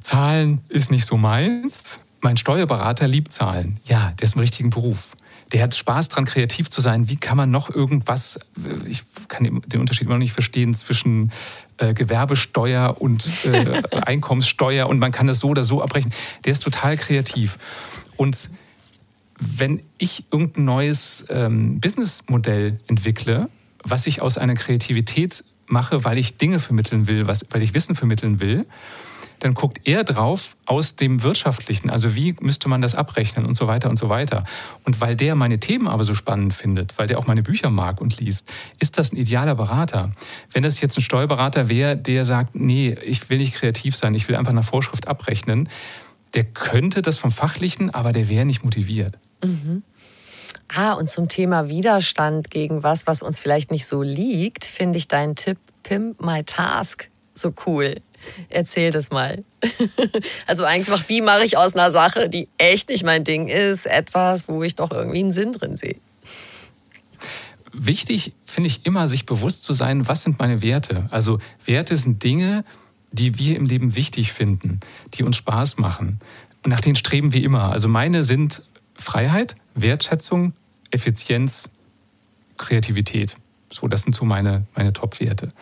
Zahlen 0.00 0.60
ist 0.68 0.90
nicht 0.90 1.06
so 1.06 1.16
meins. 1.16 2.00
Mein 2.20 2.36
Steuerberater 2.36 3.06
liebt 3.06 3.32
Zahlen. 3.32 3.78
Ja, 3.84 4.12
der 4.18 4.24
ist 4.24 4.34
im 4.34 4.40
richtigen 4.40 4.70
Beruf 4.70 5.10
der 5.52 5.62
hat 5.62 5.74
Spaß 5.74 6.08
dran, 6.08 6.24
kreativ 6.24 6.70
zu 6.70 6.80
sein. 6.80 7.08
Wie 7.08 7.16
kann 7.16 7.36
man 7.36 7.50
noch 7.50 7.68
irgendwas, 7.68 8.40
ich 8.86 9.02
kann 9.28 9.62
den 9.66 9.80
Unterschied 9.80 10.06
immer 10.06 10.14
noch 10.14 10.20
nicht 10.20 10.32
verstehen 10.32 10.74
zwischen 10.74 11.30
äh, 11.76 11.92
Gewerbesteuer 11.92 13.00
und 13.00 13.30
äh, 13.44 13.82
Einkommenssteuer 14.06 14.88
und 14.88 14.98
man 14.98 15.12
kann 15.12 15.26
das 15.26 15.40
so 15.40 15.48
oder 15.48 15.62
so 15.62 15.82
abbrechen. 15.82 16.12
Der 16.44 16.52
ist 16.52 16.62
total 16.62 16.96
kreativ. 16.96 17.58
Und 18.16 18.50
wenn 19.38 19.82
ich 19.98 20.24
irgendein 20.30 20.64
neues 20.64 21.26
ähm, 21.28 21.80
Businessmodell 21.80 22.80
entwickle, 22.86 23.48
was 23.84 24.06
ich 24.06 24.22
aus 24.22 24.38
einer 24.38 24.54
Kreativität 24.54 25.44
mache, 25.66 26.04
weil 26.04 26.16
ich 26.18 26.38
Dinge 26.38 26.60
vermitteln 26.60 27.06
will, 27.06 27.26
was, 27.26 27.46
weil 27.50 27.62
ich 27.62 27.74
Wissen 27.74 27.94
vermitteln 27.94 28.40
will, 28.40 28.66
dann 29.42 29.54
guckt 29.54 29.80
er 29.88 30.04
drauf 30.04 30.56
aus 30.66 30.94
dem 30.94 31.24
Wirtschaftlichen, 31.24 31.90
also 31.90 32.14
wie 32.14 32.36
müsste 32.40 32.68
man 32.68 32.80
das 32.80 32.94
abrechnen 32.94 33.44
und 33.44 33.56
so 33.56 33.66
weiter 33.66 33.90
und 33.90 33.96
so 33.96 34.08
weiter. 34.08 34.44
Und 34.84 35.00
weil 35.00 35.16
der 35.16 35.34
meine 35.34 35.58
Themen 35.58 35.88
aber 35.88 36.04
so 36.04 36.14
spannend 36.14 36.54
findet, 36.54 36.96
weil 36.96 37.08
der 37.08 37.18
auch 37.18 37.26
meine 37.26 37.42
Bücher 37.42 37.68
mag 37.68 38.00
und 38.00 38.20
liest, 38.20 38.52
ist 38.78 38.98
das 38.98 39.12
ein 39.12 39.16
idealer 39.16 39.56
Berater. 39.56 40.10
Wenn 40.52 40.62
das 40.62 40.80
jetzt 40.80 40.96
ein 40.96 41.02
Steuerberater 41.02 41.68
wäre, 41.68 41.96
der 41.96 42.24
sagt, 42.24 42.54
nee, 42.54 42.96
ich 43.04 43.28
will 43.30 43.38
nicht 43.38 43.54
kreativ 43.54 43.96
sein, 43.96 44.14
ich 44.14 44.28
will 44.28 44.36
einfach 44.36 44.52
nach 44.52 44.62
Vorschrift 44.62 45.08
abrechnen, 45.08 45.68
der 46.34 46.44
könnte 46.44 47.02
das 47.02 47.18
vom 47.18 47.32
Fachlichen, 47.32 47.90
aber 47.90 48.12
der 48.12 48.28
wäre 48.28 48.44
nicht 48.44 48.62
motiviert. 48.62 49.18
Mhm. 49.42 49.82
Ah, 50.68 50.92
und 50.92 51.10
zum 51.10 51.28
Thema 51.28 51.68
Widerstand 51.68 52.48
gegen 52.48 52.84
was, 52.84 53.08
was 53.08 53.22
uns 53.22 53.40
vielleicht 53.40 53.72
nicht 53.72 53.86
so 53.86 54.02
liegt, 54.02 54.64
finde 54.64 54.98
ich 54.98 55.08
deinen 55.08 55.34
Tipp 55.34 55.58
Pimp 55.82 56.22
My 56.22 56.44
Task 56.44 57.10
so 57.34 57.52
cool. 57.66 57.96
Erzähl 58.48 58.90
das 58.90 59.10
mal. 59.10 59.44
Also 60.46 60.64
einfach, 60.64 61.08
wie 61.08 61.22
mache 61.22 61.44
ich 61.44 61.56
aus 61.56 61.74
einer 61.74 61.90
Sache, 61.90 62.28
die 62.28 62.48
echt 62.58 62.88
nicht 62.88 63.04
mein 63.04 63.24
Ding 63.24 63.48
ist, 63.48 63.86
etwas, 63.86 64.48
wo 64.48 64.62
ich 64.62 64.76
doch 64.76 64.90
irgendwie 64.90 65.20
einen 65.20 65.32
Sinn 65.32 65.52
drin 65.52 65.76
sehe? 65.76 65.96
Wichtig 67.72 68.34
finde 68.44 68.68
ich 68.68 68.84
immer, 68.84 69.06
sich 69.06 69.24
bewusst 69.24 69.62
zu 69.62 69.72
sein, 69.72 70.08
was 70.08 70.22
sind 70.22 70.38
meine 70.38 70.60
Werte. 70.62 71.06
Also 71.10 71.38
Werte 71.64 71.96
sind 71.96 72.22
Dinge, 72.22 72.64
die 73.12 73.38
wir 73.38 73.56
im 73.56 73.66
Leben 73.66 73.94
wichtig 73.94 74.32
finden, 74.32 74.80
die 75.14 75.22
uns 75.22 75.36
Spaß 75.36 75.78
machen. 75.78 76.20
Und 76.62 76.70
nach 76.70 76.80
denen 76.80 76.96
streben 76.96 77.32
wir 77.32 77.42
immer. 77.42 77.70
Also 77.70 77.88
meine 77.88 78.24
sind 78.24 78.62
Freiheit, 78.94 79.54
Wertschätzung, 79.74 80.52
Effizienz, 80.90 81.70
Kreativität. 82.58 83.36
So, 83.70 83.88
das 83.88 84.02
sind 84.02 84.14
so 84.14 84.24
meine, 84.24 84.66
meine 84.74 84.92
Top-Werte. 84.92 85.52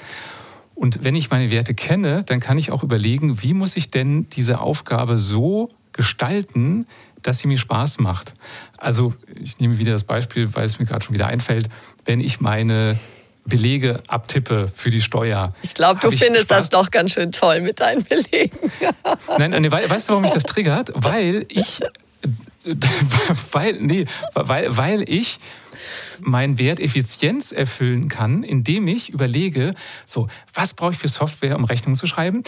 Und 0.80 1.04
wenn 1.04 1.14
ich 1.14 1.28
meine 1.28 1.50
Werte 1.50 1.74
kenne, 1.74 2.22
dann 2.24 2.40
kann 2.40 2.56
ich 2.56 2.70
auch 2.70 2.82
überlegen, 2.82 3.42
wie 3.42 3.52
muss 3.52 3.76
ich 3.76 3.90
denn 3.90 4.30
diese 4.30 4.60
Aufgabe 4.60 5.18
so 5.18 5.68
gestalten, 5.92 6.86
dass 7.20 7.40
sie 7.40 7.48
mir 7.48 7.58
Spaß 7.58 7.98
macht. 7.98 8.32
Also 8.78 9.12
ich 9.38 9.58
nehme 9.58 9.76
wieder 9.76 9.92
das 9.92 10.04
Beispiel, 10.04 10.54
weil 10.54 10.64
es 10.64 10.78
mir 10.78 10.86
gerade 10.86 11.04
schon 11.04 11.12
wieder 11.12 11.26
einfällt, 11.26 11.68
wenn 12.06 12.22
ich 12.22 12.40
meine 12.40 12.98
Belege 13.44 14.02
abtippe 14.08 14.72
für 14.74 14.88
die 14.88 15.02
Steuer. 15.02 15.54
Ich 15.60 15.74
glaube, 15.74 16.00
du 16.00 16.10
findest 16.10 16.46
Spaß. 16.46 16.62
das 16.62 16.70
doch 16.70 16.90
ganz 16.90 17.12
schön 17.12 17.30
toll 17.30 17.60
mit 17.60 17.80
deinen 17.80 18.02
Belegen. 18.02 18.56
nein, 19.36 19.50
nein, 19.50 19.70
weißt 19.70 20.08
du, 20.08 20.12
warum 20.12 20.22
mich 20.22 20.32
das 20.32 20.44
triggert? 20.44 20.92
Weil 20.94 21.44
ich, 21.48 21.80
weil, 23.52 23.74
nee, 23.82 24.06
weil, 24.32 24.74
weil 24.74 25.06
ich 25.06 25.40
meinen 26.20 26.58
Wert 26.58 26.80
Effizienz 26.80 27.52
erfüllen 27.52 28.08
kann, 28.08 28.42
indem 28.42 28.88
ich 28.88 29.10
überlege, 29.10 29.74
so, 30.06 30.28
was 30.52 30.74
brauche 30.74 30.92
ich 30.92 30.98
für 30.98 31.08
Software, 31.08 31.56
um 31.56 31.64
Rechnungen 31.64 31.96
zu 31.96 32.06
schreiben? 32.06 32.42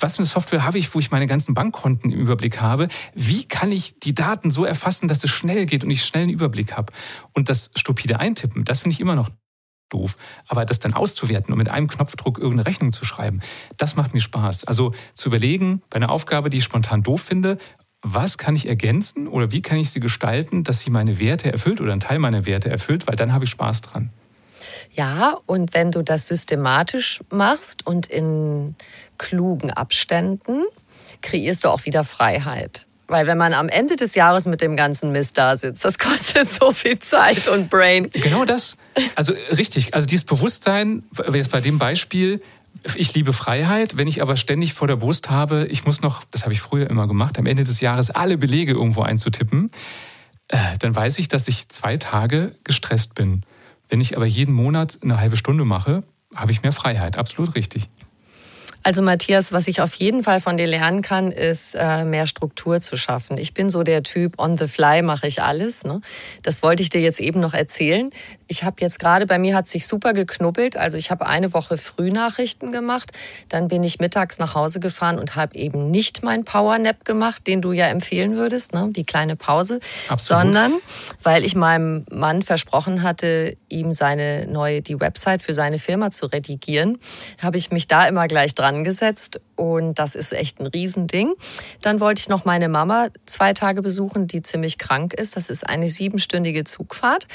was 0.00 0.16
für 0.16 0.20
eine 0.20 0.26
Software 0.26 0.64
habe 0.64 0.78
ich, 0.78 0.94
wo 0.94 0.98
ich 0.98 1.10
meine 1.10 1.26
ganzen 1.26 1.54
Bankkonten 1.54 2.12
im 2.12 2.20
Überblick 2.20 2.60
habe? 2.60 2.88
Wie 3.14 3.44
kann 3.44 3.72
ich 3.72 3.98
die 3.98 4.14
Daten 4.14 4.50
so 4.50 4.64
erfassen, 4.64 5.08
dass 5.08 5.24
es 5.24 5.30
schnell 5.30 5.66
geht 5.66 5.84
und 5.84 5.90
ich 5.90 6.04
schnell 6.04 6.24
einen 6.24 6.32
Überblick 6.32 6.76
habe? 6.76 6.92
Und 7.32 7.48
das 7.48 7.70
stupide 7.74 8.20
Eintippen, 8.20 8.64
das 8.64 8.80
finde 8.80 8.94
ich 8.94 9.00
immer 9.00 9.16
noch 9.16 9.30
doof. 9.88 10.16
Aber 10.46 10.64
das 10.64 10.80
dann 10.80 10.94
auszuwerten 10.94 11.52
und 11.52 11.58
mit 11.58 11.68
einem 11.68 11.88
Knopfdruck 11.88 12.38
irgendeine 12.38 12.66
Rechnung 12.66 12.92
zu 12.92 13.04
schreiben, 13.04 13.40
das 13.76 13.96
macht 13.96 14.14
mir 14.14 14.20
Spaß. 14.20 14.64
Also 14.64 14.92
zu 15.14 15.28
überlegen, 15.28 15.82
bei 15.90 15.96
einer 15.96 16.10
Aufgabe, 16.10 16.50
die 16.50 16.58
ich 16.58 16.64
spontan 16.64 17.02
doof 17.02 17.22
finde, 17.22 17.58
was 18.02 18.38
kann 18.38 18.54
ich 18.54 18.66
ergänzen 18.66 19.26
oder 19.26 19.50
wie 19.50 19.62
kann 19.62 19.78
ich 19.78 19.90
sie 19.90 20.00
gestalten, 20.00 20.64
dass 20.64 20.80
sie 20.80 20.90
meine 20.90 21.18
Werte 21.18 21.50
erfüllt 21.50 21.80
oder 21.80 21.92
einen 21.92 22.00
Teil 22.00 22.18
meiner 22.18 22.46
Werte 22.46 22.70
erfüllt, 22.70 23.06
weil 23.06 23.16
dann 23.16 23.32
habe 23.32 23.44
ich 23.44 23.50
Spaß 23.50 23.82
dran. 23.82 24.10
Ja, 24.92 25.38
und 25.46 25.74
wenn 25.74 25.90
du 25.90 26.02
das 26.02 26.26
systematisch 26.26 27.20
machst 27.30 27.86
und 27.86 28.06
in 28.06 28.76
klugen 29.16 29.70
Abständen, 29.70 30.64
kreierst 31.22 31.64
du 31.64 31.68
auch 31.68 31.84
wieder 31.84 32.04
Freiheit. 32.04 32.86
Weil 33.08 33.26
wenn 33.26 33.38
man 33.38 33.54
am 33.54 33.70
Ende 33.70 33.96
des 33.96 34.14
Jahres 34.14 34.46
mit 34.46 34.60
dem 34.60 34.76
ganzen 34.76 35.12
Mist 35.12 35.38
da 35.38 35.56
sitzt, 35.56 35.84
das 35.84 35.98
kostet 35.98 36.48
so 36.48 36.72
viel 36.72 36.98
Zeit 36.98 37.48
und 37.48 37.70
Brain. 37.70 38.10
Genau 38.10 38.44
das. 38.44 38.76
Also 39.14 39.32
richtig. 39.56 39.94
Also 39.94 40.06
dieses 40.06 40.24
Bewusstsein, 40.24 41.02
jetzt 41.32 41.50
bei 41.50 41.60
dem 41.60 41.78
Beispiel, 41.78 42.42
ich 42.94 43.14
liebe 43.14 43.32
Freiheit, 43.32 43.96
wenn 43.96 44.08
ich 44.08 44.22
aber 44.22 44.36
ständig 44.36 44.74
vor 44.74 44.88
der 44.88 44.96
Brust 44.96 45.30
habe, 45.30 45.66
ich 45.70 45.84
muss 45.84 46.00
noch, 46.00 46.24
das 46.30 46.44
habe 46.44 46.52
ich 46.52 46.60
früher 46.60 46.88
immer 46.88 47.06
gemacht, 47.06 47.38
am 47.38 47.46
Ende 47.46 47.64
des 47.64 47.80
Jahres 47.80 48.10
alle 48.10 48.38
Belege 48.38 48.72
irgendwo 48.72 49.02
einzutippen, 49.02 49.70
äh, 50.48 50.78
dann 50.78 50.94
weiß 50.94 51.18
ich, 51.18 51.28
dass 51.28 51.48
ich 51.48 51.68
zwei 51.68 51.96
Tage 51.96 52.54
gestresst 52.64 53.14
bin. 53.14 53.42
Wenn 53.88 54.00
ich 54.00 54.16
aber 54.16 54.26
jeden 54.26 54.54
Monat 54.54 54.98
eine 55.02 55.18
halbe 55.18 55.36
Stunde 55.36 55.64
mache, 55.64 56.02
habe 56.34 56.52
ich 56.52 56.62
mehr 56.62 56.72
Freiheit. 56.72 57.16
Absolut 57.16 57.54
richtig. 57.54 57.88
Also 58.82 59.02
Matthias, 59.02 59.52
was 59.52 59.68
ich 59.68 59.80
auf 59.80 59.94
jeden 59.94 60.22
Fall 60.22 60.40
von 60.40 60.56
dir 60.56 60.66
lernen 60.66 61.02
kann, 61.02 61.32
ist 61.32 61.74
äh, 61.74 62.04
mehr 62.04 62.26
Struktur 62.26 62.80
zu 62.80 62.96
schaffen. 62.96 63.36
Ich 63.36 63.52
bin 63.52 63.70
so 63.70 63.82
der 63.82 64.02
Typ, 64.02 64.38
on 64.38 64.56
the 64.56 64.66
fly 64.66 65.02
mache 65.02 65.26
ich 65.26 65.42
alles. 65.42 65.84
Ne? 65.84 66.00
Das 66.42 66.62
wollte 66.62 66.82
ich 66.82 66.90
dir 66.90 67.00
jetzt 67.00 67.20
eben 67.20 67.40
noch 67.40 67.54
erzählen. 67.54 68.10
Ich 68.46 68.64
habe 68.64 68.76
jetzt 68.80 68.98
gerade, 68.98 69.26
bei 69.26 69.38
mir 69.38 69.54
hat 69.54 69.68
sich 69.68 69.86
super 69.86 70.12
geknubbelt. 70.12 70.76
Also 70.76 70.96
ich 70.96 71.10
habe 71.10 71.26
eine 71.26 71.52
Woche 71.52 71.76
Frühnachrichten 71.76 72.72
gemacht. 72.72 73.10
Dann 73.48 73.68
bin 73.68 73.82
ich 73.82 73.98
mittags 73.98 74.38
nach 74.38 74.54
Hause 74.54 74.80
gefahren 74.80 75.18
und 75.18 75.36
habe 75.36 75.56
eben 75.56 75.90
nicht 75.90 76.22
mein 76.22 76.44
Powernap 76.44 77.04
gemacht, 77.04 77.46
den 77.46 77.60
du 77.60 77.72
ja 77.72 77.88
empfehlen 77.88 78.36
würdest, 78.36 78.74
ne? 78.74 78.90
die 78.92 79.04
kleine 79.04 79.36
Pause. 79.36 79.80
Absolut. 80.08 80.42
Sondern, 80.42 80.72
weil 81.22 81.44
ich 81.44 81.54
meinem 81.54 82.06
Mann 82.10 82.42
versprochen 82.42 83.02
hatte, 83.02 83.56
ihm 83.68 83.92
seine 83.92 84.46
neue, 84.46 84.82
die 84.82 85.00
Website 85.00 85.42
für 85.42 85.52
seine 85.52 85.78
Firma 85.78 86.10
zu 86.10 86.26
redigieren, 86.26 86.98
habe 87.42 87.56
ich 87.58 87.70
mich 87.70 87.86
da 87.86 88.06
immer 88.06 88.28
gleich 88.28 88.54
dran 88.54 88.67
angesetzt 88.68 89.40
und 89.56 89.98
das 89.98 90.14
ist 90.14 90.32
echt 90.32 90.60
ein 90.60 90.66
Riesending. 90.66 91.34
Dann 91.80 92.00
wollte 92.00 92.20
ich 92.20 92.28
noch 92.28 92.44
meine 92.44 92.68
Mama 92.68 93.08
zwei 93.24 93.54
Tage 93.54 93.80
besuchen, 93.82 94.26
die 94.26 94.42
ziemlich 94.42 94.78
krank 94.78 95.14
ist. 95.14 95.36
Das 95.36 95.48
ist 95.48 95.66
eine 95.66 95.88
siebenstündige 95.88 96.64
Zugfahrt. 96.64 97.26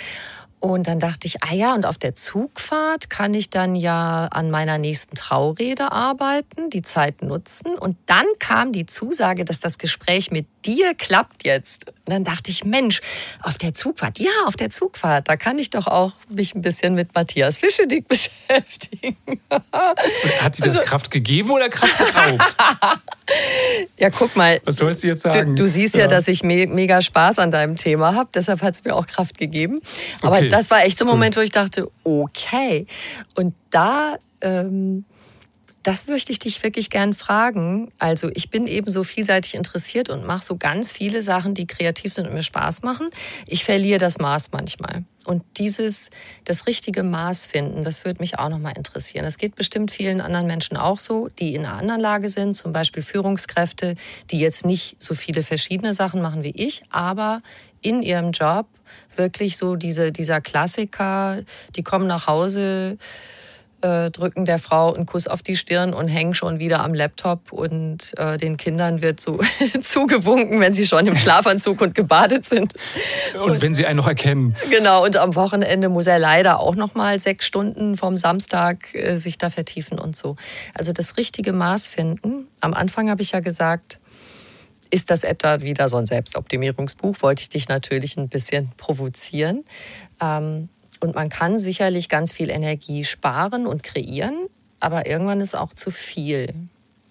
Und 0.59 0.88
dann 0.88 0.97
dachte 0.97 1.27
ich, 1.27 1.43
ah 1.43 1.53
ja, 1.53 1.73
und 1.73 1.86
auf 1.86 1.97
der 1.97 2.15
Zugfahrt 2.15 3.09
kann 3.09 3.34
ich 3.34 3.49
dann 3.49 3.75
ja 3.75 4.27
an 4.27 4.49
meiner 4.49 4.77
nächsten 4.77 5.13
Traurede 5.13 5.91
arbeiten, 5.91 6.69
die 6.69 6.84
Zeit 6.84 7.21
nutzen. 7.21 7.75
Und 7.77 7.97
dann 8.05 8.25
kam 8.39 8.71
die 8.71 8.86
Zusage, 8.86 9.43
dass 9.43 9.59
das 9.59 9.77
Gespräch 9.77 10.31
mit 10.31 10.47
dir 10.66 10.93
klappt 10.93 11.45
jetzt. 11.45 11.88
Und 11.88 11.95
dann 12.14 12.24
dachte 12.24 12.51
ich, 12.51 12.64
Mensch, 12.64 13.01
auf 13.41 13.57
der 13.57 13.74
Zugfahrt, 13.74 14.20
ja, 14.20 14.32
auf 14.45 14.55
der 14.55 14.70
Zugfahrt, 14.70 15.28
da 15.28 15.38
kann 15.38 15.59
ich 15.59 15.70
doch 15.70 15.88
auch 15.88 16.14
mich 16.30 16.55
ein 16.55 16.61
bisschen 16.61 16.95
mit 16.95 17.14
Matthias 17.14 17.57
Fischedick 17.57 18.07
beschäftigen. 18.09 19.18
Hat 20.41 20.55
sie 20.55 20.64
das 20.64 20.78
also, 20.80 20.89
Kraft 20.89 21.11
gegeben 21.11 21.51
oder 21.51 21.70
Kraft 21.70 21.97
geraubt? 21.97 22.55
ja, 23.99 24.09
guck 24.09 24.36
mal. 24.36 24.61
Was 24.66 24.78
sollst 24.78 25.03
du 25.03 25.07
jetzt 25.07 25.24
sagen? 25.24 25.55
Du, 25.55 25.64
du 25.64 25.68
siehst 25.68 25.95
ja. 25.95 26.01
ja. 26.01 26.07
dass 26.07 26.28
ich 26.28 26.43
me 26.43 26.68
mega 26.68 27.01
Spaß 27.01 27.39
an 27.39 27.51
deinem 27.51 27.76
Thema 27.76 28.16
habe, 28.16 28.30
deshalb 28.34 28.61
hat 28.61 28.76
es 28.76 28.84
mir 28.84 28.95
auch 28.95 29.07
Kraft 29.07 29.38
gegeben. 29.38 29.82
Aber 30.22 30.38
okay 30.38 30.49
das 30.53 30.70
war 30.70 30.84
echt 30.84 30.97
so 30.99 31.05
ein 31.05 31.09
Moment, 31.09 31.36
wo 31.36 31.41
ich 31.41 31.51
dachte, 31.51 31.89
okay. 32.03 32.86
Und 33.36 33.55
da, 33.72 34.18
ähm, 34.41 35.03
das 35.84 36.07
möchte 36.07 36.31
ich 36.31 36.39
dich 36.39 36.63
wirklich 36.63 36.89
gern 36.89 37.13
fragen. 37.13 37.91
Also 37.99 38.29
ich 38.34 38.49
bin 38.49 38.67
eben 38.67 38.89
so 38.89 39.03
vielseitig 39.03 39.53
interessiert 39.55 40.09
und 40.09 40.25
mache 40.25 40.43
so 40.43 40.55
ganz 40.55 40.93
viele 40.93 41.21
Sachen, 41.21 41.53
die 41.53 41.67
kreativ 41.67 42.13
sind 42.13 42.25
und 42.25 42.34
mir 42.34 42.41
Spaß 42.41 42.84
machen. 42.84 43.09
Ich 43.47 43.65
verliere 43.65 43.99
das 43.99 44.17
Maß 44.17 44.51
manchmal. 44.53 45.03
Und 45.25 45.43
dieses, 45.57 46.09
das 46.45 46.67
richtige 46.67 47.03
Maß 47.03 47.45
finden, 47.45 47.84
das 47.84 48.05
würde 48.05 48.21
mich 48.21 48.39
auch 48.39 48.49
nochmal 48.49 48.77
interessieren. 48.77 49.25
Das 49.25 49.38
geht 49.38 49.55
bestimmt 49.55 49.91
vielen 49.91 50.21
anderen 50.21 50.47
Menschen 50.47 50.77
auch 50.77 50.99
so, 50.99 51.27
die 51.39 51.53
in 51.53 51.65
einer 51.65 51.77
anderen 51.77 52.01
Lage 52.01 52.29
sind, 52.29 52.55
zum 52.55 52.71
Beispiel 52.71 53.03
Führungskräfte, 53.03 53.95
die 54.31 54.39
jetzt 54.39 54.65
nicht 54.65 54.95
so 54.99 55.13
viele 55.15 55.43
verschiedene 55.43 55.93
Sachen 55.93 56.21
machen 56.21 56.43
wie 56.43 56.55
ich, 56.55 56.84
aber 56.89 57.41
in 57.81 58.01
ihrem 58.01 58.31
Job 58.31 58.67
wirklich 59.15 59.57
so 59.57 59.75
diese, 59.75 60.11
dieser 60.11 60.39
Klassiker, 60.39 61.41
die 61.75 61.84
kommen 61.84 62.07
nach 62.07 62.27
Hause, 62.27 62.97
äh, 63.84 64.09
drücken 64.11 64.45
der 64.45 64.59
Frau 64.59 64.93
einen 64.93 65.05
Kuss 65.05 65.27
auf 65.27 65.41
die 65.41 65.55
Stirn 65.55 65.93
und 65.93 66.07
hängen 66.07 66.34
schon 66.34 66.59
wieder 66.59 66.79
am 66.81 66.93
Laptop 66.93 67.51
und 67.51 68.17
äh, 68.17 68.38
den 68.38 68.57
Kindern 68.57 69.01
wird 69.01 69.19
so 69.19 69.39
zugewunken, 69.81 70.59
wenn 70.59 70.73
sie 70.73 70.88
schon 70.88 71.05
im 71.05 71.15
Schlafanzug 71.15 71.81
und 71.81 71.93
gebadet 71.93 72.45
sind. 72.45 72.73
Und, 73.34 73.51
und, 73.51 73.61
wenn 73.61 73.73
sie 73.73 73.86
einen 73.86 73.97
noch 73.97 74.07
erkennen. 74.07 74.55
Genau, 74.69 75.03
und 75.03 75.17
am 75.17 75.36
Wochenende 75.36 75.89
muss 75.89 76.07
er 76.07 76.19
leider 76.19 76.59
auch 76.59 76.75
noch 76.75 76.95
mal 76.95 77.19
sechs 77.19 77.45
Stunden 77.45 77.97
vom 77.97 78.17
Samstag 78.17 78.93
äh, 78.93 79.17
sich 79.17 79.38
da 79.38 79.49
vertiefen 79.49 79.99
und 79.99 80.15
so. 80.15 80.36
Also 80.73 80.93
das 80.93 81.17
richtige 81.17 81.53
Maß 81.53 81.88
finden. 81.88 82.47
Am 82.61 82.73
Anfang 82.73 83.09
habe 83.09 83.21
ich 83.21 83.31
ja 83.31 83.39
gesagt, 83.39 83.99
ist 84.93 85.09
das 85.09 85.23
etwa 85.23 85.61
wieder 85.61 85.89
so 85.89 85.97
ein 85.97 86.05
Selbstoptimierungsbuch? 86.05 87.15
Wollte 87.21 87.41
ich 87.41 87.49
dich 87.49 87.67
natürlich 87.67 88.15
ein 88.15 88.29
bisschen 88.29 88.71
provozieren. 88.77 89.65
Ähm, 90.21 90.69
und 91.04 91.16
man 91.16 91.28
kann 91.28 91.60
sicherlich 91.60 92.08
ganz 92.08 92.32
viel 92.32 92.49
Energie 92.49 93.04
sparen 93.04 93.68
und 93.68 93.84
kreieren, 93.84 94.47
aber 94.80 95.06
irgendwann 95.06 95.41
ist 95.41 95.54
auch 95.54 95.74
zu 95.74 95.91
viel. 95.91 96.54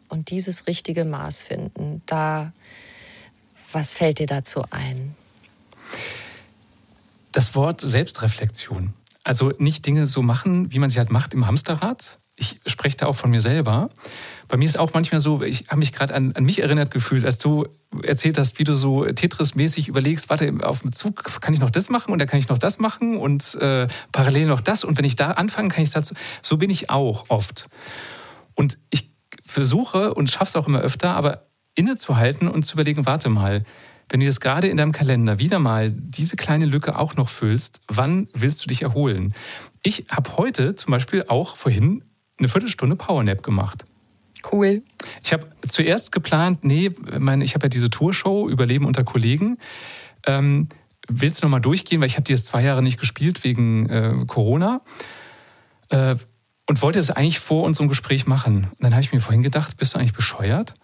Und 0.09 0.31
dieses 0.31 0.67
richtige 0.67 1.05
Maß 1.05 1.43
finden, 1.43 2.01
da, 2.07 2.55
was 3.71 3.93
fällt 3.93 4.19
dir 4.19 4.27
dazu 4.27 4.65
ein? 4.71 5.15
Das 7.33 7.55
Wort 7.55 7.83
Selbstreflexion. 7.83 8.95
Also 9.25 9.53
nicht 9.59 9.85
Dinge 9.85 10.07
so 10.07 10.23
machen, 10.23 10.73
wie 10.73 10.79
man 10.79 10.89
sie 10.89 10.99
halt 10.99 11.11
macht 11.11 11.35
im 11.35 11.47
Hamsterrad, 11.47 12.19
ich 12.37 12.61
spreche 12.67 12.97
da 12.97 13.07
auch 13.07 13.17
von 13.17 13.31
mir 13.31 13.41
selber. 13.41 13.91
Bei 14.49 14.57
mir 14.57 14.65
ist 14.65 14.79
auch 14.79 14.93
manchmal 14.95 15.21
so, 15.21 15.43
ich 15.43 15.69
habe 15.69 15.79
mich 15.79 15.93
gerade 15.93 16.15
an, 16.15 16.33
an 16.33 16.45
mich 16.45 16.61
erinnert 16.61 16.91
gefühlt, 16.91 17.25
als 17.25 17.39
du 17.39 17.67
erzählt 18.03 18.39
hast, 18.39 18.59
wie 18.59 18.65
du 18.65 18.75
so 18.75 19.05
Tetris-mäßig 19.05 19.89
überlegst, 19.89 20.31
warte, 20.31 20.53
auf 20.63 20.81
dem 20.81 20.93
Zug 20.93 21.41
kann 21.41 21.55
ich 21.55 21.61
noch 21.61 21.71
das 21.71 21.89
machen 21.89 22.13
und 22.13 22.19
dann 22.19 22.29
kann 22.29 22.39
ich 22.39 22.49
noch 22.49 22.59
das 22.59 22.79
machen 22.79 23.17
und 23.17 23.55
äh, 23.57 23.87
parallel 24.13 24.47
noch 24.47 24.61
das 24.61 24.85
und 24.85 24.97
wenn 24.99 25.05
ich 25.05 25.17
da 25.17 25.33
anfange, 25.33 25.69
kann 25.69 25.83
ich 25.83 25.91
dazu. 25.91 26.15
So 26.41 26.57
bin 26.57 26.71
ich 26.71 26.91
auch 26.91 27.27
oft. 27.29 27.69
Und 28.55 28.79
ich 28.91 29.11
versuche 29.45 30.15
und 30.15 30.31
schaffe 30.31 30.51
es 30.51 30.57
auch 30.57 30.69
immer 30.69 30.81
öfter, 30.81 31.15
aber 31.15 31.49
innezuhalten 31.75 32.49
und 32.49 32.65
zu 32.65 32.75
überlegen, 32.75 33.07
warte 33.07 33.29
mal, 33.29 33.65
wenn 34.09 34.21
du 34.21 34.27
jetzt 34.27 34.41
gerade 34.41 34.69
in 34.69 34.77
deinem 34.77 34.93
Kalender 34.93 35.39
wieder 35.39 35.59
mal 35.59 35.91
diese 35.91 36.37
kleine 36.37 36.67
Lücke 36.67 36.99
auch 36.99 37.17
noch 37.17 37.29
füllst, 37.29 37.81
wann 37.89 38.29
willst 38.35 38.63
du 38.63 38.69
dich 38.69 38.83
erholen? 38.83 39.35
Ich 39.83 40.05
habe 40.11 40.37
heute 40.37 40.77
zum 40.77 40.91
Beispiel 40.91 41.25
auch 41.29 41.57
vorhin 41.57 42.05
eine 42.43 42.49
Viertelstunde 42.49 42.97
Powernap 42.97 43.43
gemacht. 43.43 43.85
Cool. 44.51 44.83
Ich 45.23 45.33
habe 45.33 45.47
zuerst 45.69 46.13
geplant, 46.13 46.65
nee, 46.65 46.91
meine, 47.19 47.45
ich 47.45 47.55
habe 47.55 47.67
ja 47.67 47.69
diese 47.69 47.91
Tourshow 47.91 48.49
Überleben 48.49 48.87
unter 48.87 49.05
Kollegen. 49.05 49.59
Ähm, 50.27 50.69
willst 51.09 51.41
du 51.41 51.47
nochmal 51.47 51.61
durchgehen, 51.61 52.01
weil 52.01 52.09
ich 52.09 52.15
habe 52.15 52.25
die 52.25 52.33
jetzt 52.33 52.47
zwei 52.47 52.63
Jahre 52.63 52.83
nicht 52.83 52.99
gespielt 52.99 53.45
wegen 53.45 53.89
äh, 53.89 54.25
Corona. 54.27 54.81
Äh, 55.91 56.17
und 56.67 56.81
wollte 56.83 56.99
es 56.99 57.11
eigentlich 57.11 57.39
vor 57.39 57.65
unserem 57.65 57.89
Gespräch 57.89 58.27
machen. 58.27 58.69
Und 58.71 58.83
dann 58.83 58.93
habe 58.93 59.03
ich 59.03 59.13
mir 59.13 59.21
vorhin 59.21 59.43
gedacht, 59.43 59.77
bist 59.77 59.95
du 59.95 59.99
eigentlich 59.99 60.15
bescheuert? 60.15 60.75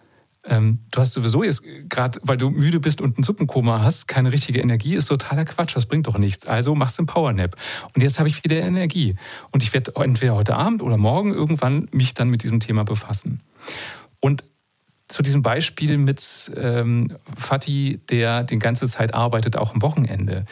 Ähm, 0.45 0.79
du 0.91 0.99
hast 0.99 1.13
sowieso 1.13 1.43
jetzt 1.43 1.63
gerade, 1.89 2.19
weil 2.23 2.37
du 2.37 2.49
müde 2.49 2.79
bist 2.79 3.01
und 3.01 3.17
ein 3.17 3.23
Suppenkoma 3.23 3.81
hast, 3.81 4.07
keine 4.07 4.31
richtige 4.31 4.59
Energie, 4.59 4.95
ist 4.95 5.07
totaler 5.07 5.43
Quatsch, 5.45 5.75
das 5.75 5.85
bringt 5.85 6.07
doch 6.07 6.17
nichts. 6.17 6.47
Also 6.47 6.75
machst 6.75 6.97
du 6.97 7.01
einen 7.01 7.07
Powernap. 7.07 7.55
Und 7.93 8.01
jetzt 8.01 8.19
habe 8.19 8.29
ich 8.29 8.43
wieder 8.43 8.57
Energie. 8.57 9.15
Und 9.51 9.63
ich 9.63 9.73
werde 9.73 9.93
entweder 9.95 10.35
heute 10.35 10.55
Abend 10.55 10.81
oder 10.81 10.97
morgen 10.97 11.33
irgendwann 11.33 11.89
mich 11.91 12.13
dann 12.13 12.29
mit 12.29 12.43
diesem 12.43 12.61
Thema 12.61 12.85
befassen. 12.85 13.41
Und 14.21 14.43
zu 15.09 15.23
diesem 15.23 15.41
Beispiel 15.41 15.97
mit 15.97 16.51
ähm, 16.55 17.17
Fatih, 17.35 17.99
der 18.09 18.43
die 18.43 18.59
ganze 18.59 18.87
Zeit 18.87 19.13
arbeitet, 19.13 19.57
auch 19.57 19.73
am 19.73 19.81
Wochenende. 19.81 20.45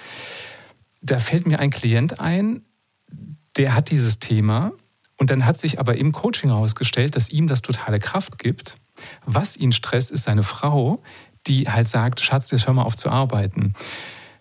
Da 1.01 1.19
fällt 1.19 1.45
mir 1.45 1.59
ein 1.59 1.69
Klient 1.69 2.19
ein, 2.19 2.65
der 3.55 3.73
hat 3.73 3.91
dieses 3.91 4.19
Thema 4.19 4.73
und 5.17 5.29
dann 5.29 5.45
hat 5.45 5.57
sich 5.59 5.79
aber 5.79 5.95
im 5.97 6.11
Coaching 6.11 6.49
herausgestellt, 6.49 7.15
dass 7.15 7.29
ihm 7.29 7.47
das 7.47 7.61
totale 7.61 7.99
Kraft 7.99 8.39
gibt 8.39 8.77
was 9.26 9.58
ihn 9.58 9.72
stresst, 9.72 10.12
ist 10.12 10.24
seine 10.24 10.43
Frau, 10.43 11.02
die 11.48 11.70
halt 11.70 11.88
sagt, 11.88 12.20
Schatz, 12.20 12.52
jetzt 12.52 12.68
hör 12.68 12.74
mal 12.74 12.84
auf 12.84 12.95
zu 12.95 13.10
arbeiten. 13.10 13.74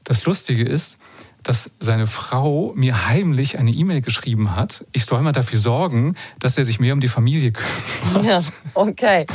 Das 0.04 0.24
Lustige 0.24 0.64
ist, 0.64 0.98
dass 1.42 1.70
seine 1.78 2.08
Frau 2.08 2.72
mir 2.74 3.06
heimlich 3.06 3.58
eine 3.58 3.70
E-Mail 3.70 4.00
geschrieben 4.00 4.56
hat, 4.56 4.84
ich 4.92 5.04
soll 5.04 5.22
mal 5.22 5.32
dafür 5.32 5.58
sorgen, 5.58 6.16
dass 6.40 6.58
er 6.58 6.64
sich 6.64 6.80
mehr 6.80 6.92
um 6.92 7.00
die 7.00 7.08
Familie 7.08 7.52
kümmert. 7.52 8.24
Ja, 8.24 8.40
okay. 8.74 9.26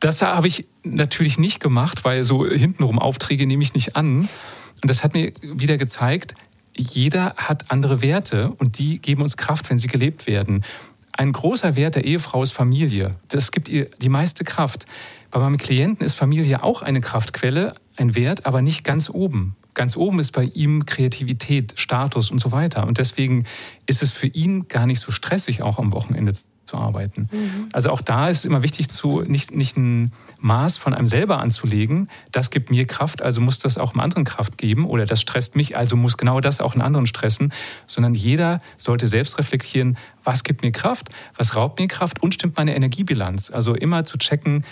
Das 0.00 0.22
habe 0.22 0.48
ich 0.48 0.66
natürlich 0.82 1.38
nicht 1.38 1.60
gemacht, 1.60 2.04
weil 2.04 2.24
so 2.24 2.46
hintenrum 2.46 2.98
Aufträge 2.98 3.46
nehme 3.46 3.62
ich 3.62 3.74
nicht 3.74 3.94
an. 3.94 4.28
Und 4.82 4.90
das 4.90 5.04
hat 5.04 5.14
mir 5.14 5.32
wieder 5.40 5.78
gezeigt, 5.78 6.34
jeder 6.76 7.34
hat 7.36 7.70
andere 7.70 8.02
Werte 8.02 8.52
und 8.58 8.78
die 8.78 8.98
geben 8.98 9.22
uns 9.22 9.36
Kraft, 9.36 9.70
wenn 9.70 9.78
sie 9.78 9.86
gelebt 9.86 10.26
werden. 10.26 10.64
Ein 11.16 11.32
großer 11.32 11.76
Wert 11.76 11.94
der 11.94 12.04
Ehefrau 12.04 12.42
ist 12.42 12.50
Familie. 12.50 13.14
Das 13.28 13.52
gibt 13.52 13.68
ihr 13.68 13.88
die 14.02 14.08
meiste 14.08 14.42
Kraft. 14.42 14.84
Bei 15.30 15.38
meinem 15.38 15.58
Klienten 15.58 16.04
ist 16.04 16.14
Familie 16.14 16.64
auch 16.64 16.82
eine 16.82 17.00
Kraftquelle, 17.00 17.74
ein 17.96 18.16
Wert, 18.16 18.46
aber 18.46 18.62
nicht 18.62 18.82
ganz 18.82 19.08
oben. 19.08 19.54
Ganz 19.74 19.96
oben 19.96 20.18
ist 20.18 20.32
bei 20.32 20.44
ihm 20.44 20.86
Kreativität, 20.86 21.74
Status 21.76 22.32
und 22.32 22.40
so 22.40 22.50
weiter. 22.50 22.86
Und 22.86 22.98
deswegen 22.98 23.44
ist 23.86 24.02
es 24.02 24.10
für 24.10 24.26
ihn 24.26 24.66
gar 24.66 24.86
nicht 24.86 24.98
so 24.98 25.12
stressig, 25.12 25.62
auch 25.62 25.78
am 25.78 25.92
Wochenende 25.92 26.32
zu 26.74 26.80
arbeiten. 26.80 27.28
Mhm. 27.30 27.68
Also 27.72 27.90
auch 27.90 28.00
da 28.00 28.28
ist 28.28 28.38
es 28.38 28.44
immer 28.44 28.62
wichtig, 28.62 28.88
zu, 28.88 29.22
nicht, 29.22 29.54
nicht 29.54 29.76
ein 29.76 30.12
Maß 30.38 30.76
von 30.78 30.92
einem 30.92 31.06
selber 31.06 31.38
anzulegen. 31.38 32.08
Das 32.32 32.50
gibt 32.50 32.70
mir 32.70 32.86
Kraft, 32.86 33.22
also 33.22 33.40
muss 33.40 33.60
das 33.60 33.78
auch 33.78 33.92
einem 33.92 34.00
anderen 34.00 34.24
Kraft 34.24 34.58
geben. 34.58 34.86
Oder 34.86 35.06
das 35.06 35.20
stresst 35.20 35.56
mich, 35.56 35.76
also 35.76 35.96
muss 35.96 36.16
genau 36.16 36.40
das 36.40 36.60
auch 36.60 36.72
einen 36.72 36.82
anderen 36.82 37.06
stressen. 37.06 37.52
Sondern 37.86 38.14
jeder 38.14 38.60
sollte 38.76 39.06
selbst 39.06 39.38
reflektieren, 39.38 39.96
was 40.24 40.42
gibt 40.42 40.62
mir 40.62 40.72
Kraft, 40.72 41.08
was 41.36 41.54
raubt 41.54 41.78
mir 41.78 41.86
Kraft 41.86 42.22
und 42.22 42.34
stimmt 42.34 42.56
meine 42.56 42.74
Energiebilanz. 42.74 43.50
Also 43.50 43.74
immer 43.74 44.04
zu 44.04 44.18
checken, 44.18 44.64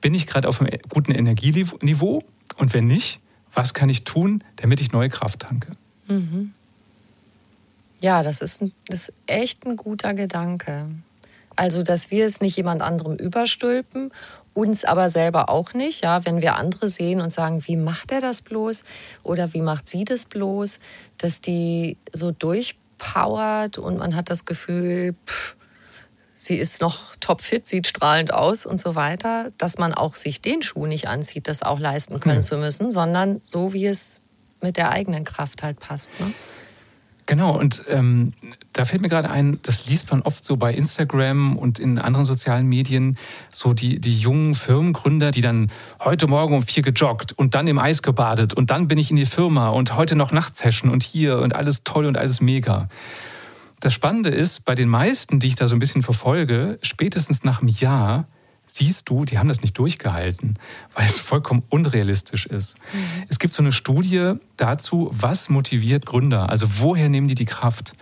bin 0.00 0.14
ich 0.14 0.26
gerade 0.26 0.48
auf 0.48 0.60
einem 0.60 0.78
guten 0.88 1.12
Energieniveau 1.12 2.22
und 2.56 2.74
wenn 2.74 2.86
nicht, 2.86 3.20
was 3.54 3.72
kann 3.72 3.88
ich 3.88 4.04
tun, 4.04 4.44
damit 4.56 4.80
ich 4.82 4.92
neue 4.92 5.08
Kraft 5.08 5.40
tanke. 5.40 5.72
Mhm. 6.06 6.52
Ja, 8.00 8.22
das 8.22 8.42
ist, 8.42 8.60
ein, 8.60 8.72
das 8.88 9.08
ist 9.08 9.14
echt 9.26 9.66
ein 9.66 9.76
guter 9.76 10.12
Gedanke. 10.12 10.88
Also, 11.56 11.82
dass 11.82 12.10
wir 12.10 12.26
es 12.26 12.40
nicht 12.40 12.56
jemand 12.56 12.82
anderem 12.82 13.16
überstülpen, 13.16 14.12
uns 14.52 14.84
aber 14.84 15.08
selber 15.08 15.48
auch 15.48 15.74
nicht. 15.74 16.02
Ja, 16.02 16.24
wenn 16.24 16.40
wir 16.40 16.56
andere 16.56 16.88
sehen 16.88 17.20
und 17.20 17.30
sagen, 17.30 17.66
wie 17.66 17.76
macht 17.76 18.12
er 18.12 18.20
das 18.20 18.42
bloß 18.42 18.84
oder 19.22 19.52
wie 19.52 19.60
macht 19.60 19.88
sie 19.88 20.04
das 20.04 20.24
bloß, 20.24 20.80
dass 21.18 21.40
die 21.40 21.96
so 22.12 22.30
durchpowert 22.30 23.78
und 23.78 23.98
man 23.98 24.14
hat 24.16 24.30
das 24.30 24.44
Gefühl, 24.44 25.14
pff, 25.26 25.56
sie 26.34 26.56
ist 26.56 26.80
noch 26.80 27.16
topfit, 27.16 27.66
sieht 27.68 27.86
strahlend 27.86 28.32
aus 28.32 28.66
und 28.66 28.80
so 28.80 28.94
weiter, 28.94 29.50
dass 29.58 29.78
man 29.78 29.94
auch 29.94 30.14
sich 30.14 30.40
den 30.40 30.62
Schuh 30.62 30.86
nicht 30.86 31.08
anzieht, 31.08 31.48
das 31.48 31.62
auch 31.62 31.78
leisten 31.78 32.20
können 32.20 32.38
mhm. 32.38 32.42
zu 32.42 32.56
müssen, 32.58 32.90
sondern 32.90 33.40
so, 33.44 33.72
wie 33.72 33.86
es 33.86 34.22
mit 34.62 34.76
der 34.76 34.90
eigenen 34.90 35.24
Kraft 35.24 35.62
halt 35.62 35.80
passt. 35.80 36.10
Ne? 36.20 36.32
Genau, 37.26 37.58
und 37.58 37.82
ähm, 37.88 38.34
da 38.72 38.84
fällt 38.84 39.02
mir 39.02 39.08
gerade 39.08 39.28
ein, 39.28 39.58
das 39.64 39.88
liest 39.88 40.12
man 40.12 40.22
oft 40.22 40.44
so 40.44 40.56
bei 40.56 40.72
Instagram 40.72 41.56
und 41.56 41.80
in 41.80 41.98
anderen 41.98 42.24
sozialen 42.24 42.66
Medien, 42.66 43.18
so 43.50 43.72
die, 43.72 43.98
die 43.98 44.16
jungen 44.16 44.54
Firmengründer, 44.54 45.32
die 45.32 45.40
dann 45.40 45.72
heute 45.98 46.28
Morgen 46.28 46.54
um 46.54 46.62
vier 46.62 46.84
gejoggt 46.84 47.32
und 47.32 47.54
dann 47.56 47.66
im 47.66 47.80
Eis 47.80 48.02
gebadet 48.02 48.54
und 48.54 48.70
dann 48.70 48.86
bin 48.86 48.96
ich 48.96 49.10
in 49.10 49.16
die 49.16 49.26
Firma 49.26 49.70
und 49.70 49.96
heute 49.96 50.14
noch 50.14 50.30
Nachtsession 50.30 50.88
und 50.88 51.02
hier 51.02 51.40
und 51.40 51.52
alles 51.52 51.82
toll 51.82 52.06
und 52.06 52.16
alles 52.16 52.40
mega. 52.40 52.88
Das 53.80 53.92
Spannende 53.92 54.30
ist, 54.30 54.64
bei 54.64 54.76
den 54.76 54.88
meisten, 54.88 55.40
die 55.40 55.48
ich 55.48 55.56
da 55.56 55.66
so 55.66 55.74
ein 55.74 55.80
bisschen 55.80 56.02
verfolge, 56.02 56.78
spätestens 56.82 57.42
nach 57.42 57.60
einem 57.60 57.68
Jahr 57.68 58.28
siehst 58.66 59.08
du, 59.08 59.24
die 59.24 59.38
haben 59.38 59.48
das 59.48 59.62
nicht 59.62 59.78
durchgehalten, 59.78 60.58
weil 60.94 61.06
es 61.06 61.18
vollkommen 61.18 61.62
unrealistisch 61.70 62.46
ist. 62.46 62.76
Mhm. 62.92 63.22
Es 63.28 63.38
gibt 63.38 63.54
so 63.54 63.62
eine 63.62 63.72
Studie 63.72 64.34
dazu, 64.56 65.10
was 65.12 65.48
motiviert 65.48 66.04
Gründer, 66.04 66.48
also 66.50 66.66
woher 66.78 67.08
nehmen 67.08 67.28
die 67.28 67.34
die 67.34 67.44
Kraft? 67.44 67.94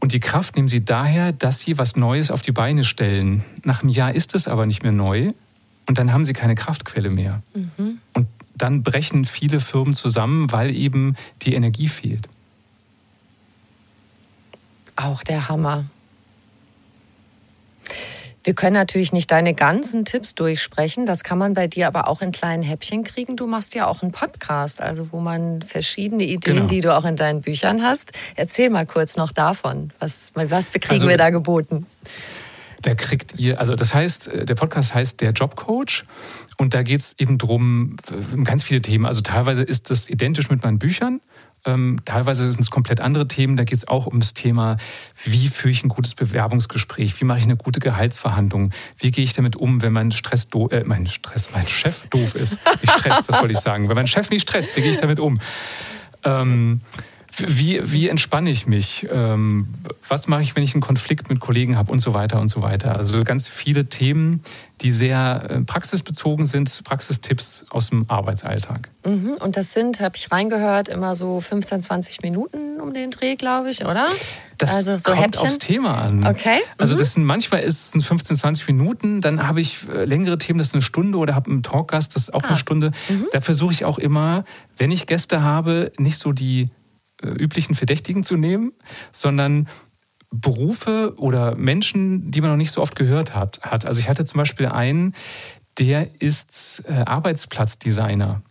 Und 0.00 0.12
die 0.12 0.20
Kraft 0.20 0.56
nehmen 0.56 0.68
sie 0.68 0.84
daher, 0.84 1.32
dass 1.32 1.60
sie 1.60 1.78
was 1.78 1.96
Neues 1.96 2.30
auf 2.30 2.42
die 2.42 2.52
Beine 2.52 2.84
stellen. 2.84 3.44
Nach 3.64 3.82
einem 3.82 3.90
Jahr 3.90 4.14
ist 4.14 4.34
es 4.34 4.46
aber 4.46 4.66
nicht 4.66 4.82
mehr 4.82 4.92
neu 4.92 5.32
und 5.86 5.98
dann 5.98 6.12
haben 6.12 6.24
sie 6.24 6.32
keine 6.32 6.54
Kraftquelle 6.54 7.10
mehr. 7.10 7.42
Mhm. 7.54 8.00
Und 8.12 8.28
dann 8.54 8.82
brechen 8.82 9.24
viele 9.24 9.60
Firmen 9.60 9.94
zusammen, 9.94 10.50
weil 10.52 10.74
eben 10.74 11.16
die 11.42 11.54
Energie 11.54 11.88
fehlt. 11.88 12.28
Auch 14.96 15.22
der 15.22 15.48
Hammer. 15.48 15.86
Wir 18.46 18.54
können 18.54 18.74
natürlich 18.74 19.12
nicht 19.12 19.32
deine 19.32 19.54
ganzen 19.54 20.04
Tipps 20.04 20.36
durchsprechen. 20.36 21.04
Das 21.04 21.24
kann 21.24 21.36
man 21.36 21.54
bei 21.54 21.66
dir 21.66 21.88
aber 21.88 22.06
auch 22.06 22.22
in 22.22 22.30
kleinen 22.30 22.62
Häppchen 22.62 23.02
kriegen. 23.02 23.34
Du 23.34 23.48
machst 23.48 23.74
ja 23.74 23.88
auch 23.88 24.02
einen 24.02 24.12
Podcast, 24.12 24.80
also 24.80 25.10
wo 25.10 25.18
man 25.18 25.62
verschiedene 25.62 26.22
Ideen, 26.22 26.54
genau. 26.54 26.66
die 26.68 26.80
du 26.80 26.94
auch 26.96 27.04
in 27.04 27.16
deinen 27.16 27.40
Büchern 27.40 27.82
hast. 27.82 28.12
Erzähl 28.36 28.70
mal 28.70 28.86
kurz 28.86 29.16
noch 29.16 29.32
davon. 29.32 29.92
Was, 29.98 30.30
was 30.34 30.70
kriegen 30.70 30.92
also, 30.92 31.08
wir 31.08 31.16
da 31.16 31.30
geboten? 31.30 31.86
Da 32.82 32.94
kriegt 32.94 33.36
ihr, 33.36 33.58
also 33.58 33.74
das 33.74 33.92
heißt, 33.92 34.30
der 34.32 34.54
Podcast 34.54 34.94
heißt 34.94 35.20
Der 35.22 35.32
Jobcoach 35.32 36.04
und 36.56 36.72
da 36.72 36.84
geht 36.84 37.00
es 37.00 37.16
eben 37.18 37.38
drum, 37.38 37.96
ganz 38.44 38.62
viele 38.62 38.80
Themen. 38.80 39.06
Also 39.06 39.22
teilweise 39.22 39.64
ist 39.64 39.90
das 39.90 40.08
identisch 40.08 40.50
mit 40.50 40.62
meinen 40.62 40.78
Büchern. 40.78 41.20
Ähm, 41.66 42.00
teilweise 42.04 42.50
sind 42.50 42.60
es 42.60 42.70
komplett 42.70 43.00
andere 43.00 43.26
Themen. 43.26 43.56
Da 43.56 43.64
geht 43.64 43.78
es 43.78 43.88
auch 43.88 44.06
ums 44.06 44.34
Thema, 44.34 44.76
wie 45.24 45.48
führe 45.48 45.72
ich 45.72 45.84
ein 45.84 45.88
gutes 45.88 46.14
Bewerbungsgespräch, 46.14 47.20
wie 47.20 47.24
mache 47.24 47.38
ich 47.38 47.44
eine 47.44 47.56
gute 47.56 47.80
Gehaltsverhandlung, 47.80 48.70
wie 48.98 49.10
gehe 49.10 49.24
ich 49.24 49.32
damit 49.32 49.56
um, 49.56 49.82
wenn 49.82 49.92
mein 49.92 50.12
Stress 50.12 50.48
do 50.48 50.68
äh, 50.68 50.84
mein 50.84 51.06
Stress, 51.06 51.50
mein 51.52 51.66
Chef 51.66 52.06
doof 52.08 52.34
ist. 52.36 52.60
Nicht 52.80 52.92
Stress, 52.92 53.22
das 53.26 53.40
wollte 53.40 53.54
ich 53.54 53.60
sagen. 53.60 53.88
Wenn 53.88 53.96
mein 53.96 54.06
Chef 54.06 54.30
nicht 54.30 54.42
stresst, 54.42 54.76
wie 54.76 54.82
gehe 54.82 54.92
ich 54.92 54.98
damit 54.98 55.18
um? 55.18 55.40
Ähm, 56.24 56.80
wie, 57.38 57.80
wie 57.84 58.08
entspanne 58.08 58.50
ich 58.50 58.66
mich? 58.66 59.06
Ähm, 59.10 59.68
was 60.08 60.26
mache 60.26 60.42
ich, 60.42 60.56
wenn 60.56 60.62
ich 60.62 60.74
einen 60.74 60.80
Konflikt 60.80 61.28
mit 61.28 61.40
Kollegen 61.40 61.76
habe 61.76 61.92
und 61.92 62.00
so 62.00 62.14
weiter 62.14 62.40
und 62.40 62.48
so 62.48 62.62
weiter? 62.62 62.96
Also 62.96 63.24
ganz 63.24 63.48
viele 63.48 63.86
Themen, 63.86 64.42
die 64.80 64.90
sehr 64.90 65.46
äh, 65.48 65.60
praxisbezogen 65.60 66.46
sind, 66.46 66.82
Praxistipps 66.84 67.66
aus 67.70 67.90
dem 67.90 68.06
Arbeitsalltag. 68.08 68.90
Mhm. 69.04 69.36
Und 69.40 69.56
das 69.56 69.72
sind, 69.72 70.00
habe 70.00 70.16
ich 70.16 70.30
reingehört, 70.30 70.88
immer 70.88 71.14
so 71.14 71.40
15, 71.40 71.82
20 71.82 72.22
Minuten 72.22 72.80
um 72.80 72.94
den 72.94 73.10
Dreh, 73.10 73.36
glaube 73.36 73.70
ich, 73.70 73.84
oder? 73.84 74.06
Das 74.58 74.70
also 74.70 74.96
so 74.96 75.10
kommt 75.10 75.24
Häppchen. 75.24 75.48
aufs 75.48 75.58
Thema 75.58 76.02
an. 76.02 76.26
Okay. 76.26 76.56
Mhm. 76.56 76.74
Also 76.78 76.94
das 76.94 77.14
sind 77.14 77.24
manchmal 77.24 77.60
ist 77.60 77.94
es 77.94 78.06
15, 78.06 78.36
20 78.36 78.66
Minuten, 78.68 79.20
dann 79.20 79.46
habe 79.46 79.60
ich 79.60 79.86
äh, 79.88 80.04
längere 80.04 80.38
Themen, 80.38 80.58
das 80.58 80.68
ist 80.68 80.74
eine 80.74 80.82
Stunde 80.82 81.18
oder 81.18 81.34
habe 81.34 81.50
einen 81.50 81.62
Talkgast, 81.62 82.14
das 82.14 82.24
ist 82.24 82.34
auch 82.34 82.44
ah. 82.44 82.48
eine 82.48 82.56
Stunde. 82.56 82.92
Mhm. 83.08 83.26
Da 83.32 83.40
versuche 83.40 83.72
ich 83.72 83.84
auch 83.84 83.98
immer, 83.98 84.44
wenn 84.76 84.90
ich 84.90 85.06
Gäste 85.06 85.42
habe, 85.42 85.92
nicht 85.98 86.18
so 86.18 86.32
die 86.32 86.70
üblichen 87.22 87.74
Verdächtigen 87.74 88.24
zu 88.24 88.36
nehmen, 88.36 88.72
sondern 89.12 89.68
Berufe 90.30 91.14
oder 91.16 91.54
Menschen, 91.54 92.30
die 92.30 92.40
man 92.40 92.50
noch 92.50 92.56
nicht 92.56 92.72
so 92.72 92.82
oft 92.82 92.96
gehört 92.96 93.34
hat. 93.34 93.86
Also 93.86 94.00
ich 94.00 94.08
hatte 94.08 94.24
zum 94.24 94.38
Beispiel 94.38 94.66
einen, 94.66 95.14
der 95.78 96.20
ist 96.20 96.84
äh, 96.88 96.92
Arbeitsplatzdesigner. 96.92 98.42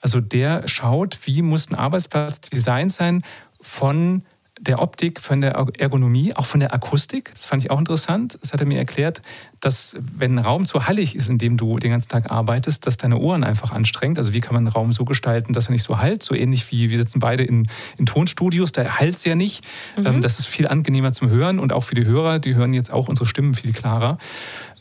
Also 0.00 0.20
der 0.20 0.68
schaut, 0.68 1.18
wie 1.24 1.42
muss 1.42 1.70
ein 1.70 1.74
Arbeitsplatz 1.74 2.40
designt 2.40 2.92
sein 2.92 3.22
von 3.60 4.22
der 4.58 4.80
Optik, 4.80 5.20
von 5.20 5.42
der 5.42 5.52
Ergonomie, 5.52 6.34
auch 6.34 6.46
von 6.46 6.60
der 6.60 6.72
Akustik. 6.72 7.30
Das 7.34 7.44
fand 7.44 7.62
ich 7.62 7.70
auch 7.70 7.78
interessant. 7.78 8.38
Das 8.40 8.52
hat 8.52 8.60
er 8.60 8.66
mir 8.66 8.78
erklärt, 8.78 9.20
dass 9.60 9.96
wenn 10.00 10.36
ein 10.36 10.44
Raum 10.44 10.66
zu 10.66 10.86
hallig 10.86 11.14
ist, 11.14 11.28
in 11.28 11.36
dem 11.38 11.56
du 11.56 11.78
den 11.78 11.90
ganzen 11.90 12.08
Tag 12.08 12.30
arbeitest, 12.30 12.86
dass 12.86 12.96
deine 12.96 13.18
Ohren 13.18 13.44
einfach 13.44 13.70
anstrengt. 13.70 14.16
Also 14.16 14.32
wie 14.32 14.40
kann 14.40 14.54
man 14.54 14.66
einen 14.66 14.72
Raum 14.72 14.92
so 14.92 15.04
gestalten, 15.04 15.52
dass 15.52 15.68
er 15.68 15.72
nicht 15.72 15.82
so 15.82 15.98
halt? 15.98 16.22
So 16.22 16.34
ähnlich 16.34 16.70
wie 16.72 16.88
wir 16.88 16.96
sitzen 16.96 17.20
beide 17.20 17.42
in, 17.42 17.68
in 17.98 18.06
Tonstudios, 18.06 18.72
da 18.72 18.98
halt 18.98 19.16
es 19.16 19.24
ja 19.24 19.34
nicht. 19.34 19.62
Mhm. 19.96 20.06
Ähm, 20.06 20.22
das 20.22 20.38
ist 20.38 20.46
viel 20.46 20.66
angenehmer 20.66 21.12
zum 21.12 21.28
Hören 21.28 21.58
und 21.58 21.72
auch 21.72 21.84
für 21.84 21.94
die 21.94 22.06
Hörer, 22.06 22.38
die 22.38 22.54
hören 22.54 22.72
jetzt 22.72 22.90
auch 22.90 23.08
unsere 23.08 23.26
Stimmen 23.26 23.54
viel 23.54 23.72
klarer. 23.72 24.16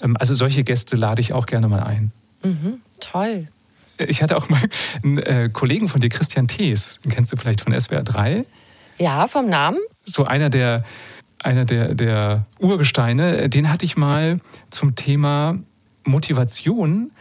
Ähm, 0.02 0.16
also 0.18 0.34
solche 0.34 0.64
Gäste 0.64 0.96
lade 0.96 1.20
ich 1.20 1.34
auch 1.34 1.48
gerne 1.48 1.68
mal 1.68 1.84
ein. 1.84 2.12
Mhm. 2.44 2.80
Toll. 3.02 3.50
Ich 3.98 4.22
hatte 4.22 4.38
auch 4.38 4.50
mal 4.50 4.62
einen 5.04 5.18
äh, 5.18 5.50
Kollegen 5.52 5.88
von 5.88 6.02
dir, 6.02 6.10
Christian 6.10 6.48
Thees, 6.48 7.00
den 7.04 7.12
kennst 7.12 7.32
du 7.32 7.38
vielleicht 7.38 7.62
von 7.62 7.78
SWR 7.78 8.04
3. 8.04 8.46
Ja, 8.98 9.28
vom 9.28 9.48
Namen? 9.48 9.80
So 10.06 10.26
einer 10.26 10.50
der, 10.50 10.84
einer 11.40 11.66
der, 11.66 11.94
der 11.96 12.46
Urgesteine, 12.60 13.50
den 13.50 13.70
hatte 13.70 13.86
ich 13.86 13.98
mal 13.98 14.40
zum 14.70 14.96
Thema 14.96 15.58
Motivation 16.04 17.12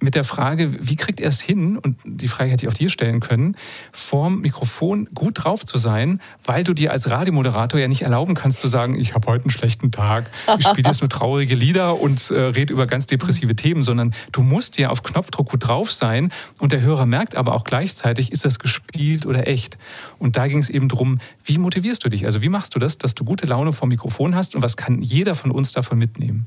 mit 0.00 0.14
der 0.14 0.24
Frage, 0.24 0.76
wie 0.80 0.96
kriegt 0.96 1.20
er 1.20 1.28
es 1.28 1.40
hin, 1.40 1.76
und 1.76 1.98
die 2.04 2.28
Frage 2.28 2.50
hätte 2.50 2.66
ich 2.66 2.72
auch 2.72 2.76
dir 2.76 2.90
stellen 2.90 3.20
können, 3.20 3.56
vorm 3.92 4.40
Mikrofon 4.40 5.08
gut 5.14 5.44
drauf 5.44 5.64
zu 5.64 5.78
sein, 5.78 6.20
weil 6.44 6.64
du 6.64 6.72
dir 6.72 6.90
als 6.92 7.10
Radiomoderator 7.10 7.78
ja 7.78 7.88
nicht 7.88 8.02
erlauben 8.02 8.34
kannst 8.34 8.60
zu 8.60 8.68
sagen, 8.68 8.98
ich 8.98 9.14
habe 9.14 9.26
heute 9.26 9.44
einen 9.44 9.50
schlechten 9.50 9.90
Tag, 9.90 10.30
ich 10.58 10.66
spiele 10.66 10.88
jetzt 10.88 11.00
nur 11.00 11.10
traurige 11.10 11.54
Lieder 11.54 12.00
und 12.00 12.30
äh, 12.30 12.40
rede 12.40 12.72
über 12.72 12.86
ganz 12.86 13.06
depressive 13.06 13.54
Themen, 13.54 13.82
sondern 13.82 14.14
du 14.32 14.42
musst 14.42 14.78
ja 14.78 14.90
auf 14.90 15.02
Knopfdruck 15.02 15.50
gut 15.50 15.66
drauf 15.66 15.92
sein 15.92 16.32
und 16.58 16.72
der 16.72 16.80
Hörer 16.80 17.06
merkt 17.06 17.36
aber 17.36 17.54
auch 17.54 17.64
gleichzeitig, 17.64 18.32
ist 18.32 18.44
das 18.44 18.58
gespielt 18.58 19.26
oder 19.26 19.46
echt. 19.46 19.78
Und 20.18 20.36
da 20.36 20.46
ging 20.46 20.58
es 20.58 20.70
eben 20.70 20.88
darum, 20.88 21.18
wie 21.44 21.58
motivierst 21.58 22.04
du 22.04 22.08
dich? 22.08 22.24
Also 22.24 22.42
wie 22.42 22.48
machst 22.48 22.74
du 22.74 22.78
das, 22.78 22.98
dass 22.98 23.14
du 23.14 23.24
gute 23.24 23.46
Laune 23.46 23.72
vor 23.72 23.88
Mikrofon 23.88 24.34
hast 24.34 24.54
und 24.54 24.62
was 24.62 24.76
kann 24.76 25.02
jeder 25.02 25.34
von 25.34 25.50
uns 25.50 25.72
davon 25.72 25.98
mitnehmen? 25.98 26.46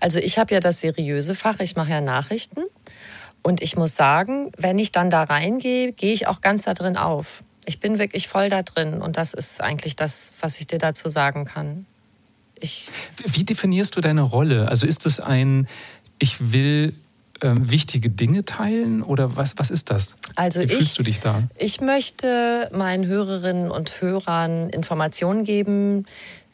Also 0.00 0.18
ich 0.18 0.38
habe 0.38 0.54
ja 0.54 0.60
das 0.60 0.80
seriöse 0.80 1.34
Fach, 1.34 1.60
ich 1.60 1.76
mache 1.76 1.90
ja 1.90 2.00
Nachrichten. 2.00 2.62
Und 3.42 3.60
ich 3.60 3.76
muss 3.76 3.96
sagen, 3.96 4.52
wenn 4.56 4.78
ich 4.78 4.92
dann 4.92 5.10
da 5.10 5.24
reingehe, 5.24 5.92
gehe 5.92 6.12
ich 6.12 6.28
auch 6.28 6.40
ganz 6.40 6.62
da 6.62 6.74
drin 6.74 6.96
auf. 6.96 7.42
Ich 7.64 7.80
bin 7.80 7.98
wirklich 7.98 8.28
voll 8.28 8.48
da 8.48 8.62
drin 8.62 9.02
und 9.02 9.16
das 9.16 9.34
ist 9.34 9.60
eigentlich 9.60 9.96
das, 9.96 10.32
was 10.40 10.58
ich 10.58 10.66
dir 10.66 10.78
dazu 10.78 11.08
sagen 11.08 11.44
kann. 11.44 11.86
Ich 12.58 12.88
Wie 13.24 13.44
definierst 13.44 13.96
du 13.96 14.00
deine 14.00 14.22
Rolle? 14.22 14.68
Also 14.68 14.86
ist 14.86 15.06
es 15.06 15.18
ein, 15.20 15.68
ich 16.18 16.52
will 16.52 16.94
ähm, 17.40 17.70
wichtige 17.70 18.08
Dinge 18.10 18.44
teilen 18.44 19.02
oder 19.02 19.36
was, 19.36 19.58
was 19.58 19.70
ist 19.70 19.90
das? 19.90 20.16
Also 20.36 20.60
Wie 20.60 20.64
ich, 20.64 20.72
fühlst 20.72 20.98
du 20.98 21.02
dich 21.02 21.20
da? 21.20 21.42
Ich 21.58 21.80
möchte 21.80 22.70
meinen 22.72 23.06
Hörerinnen 23.06 23.70
und 23.70 24.00
Hörern 24.00 24.70
Informationen 24.70 25.44
geben, 25.44 26.06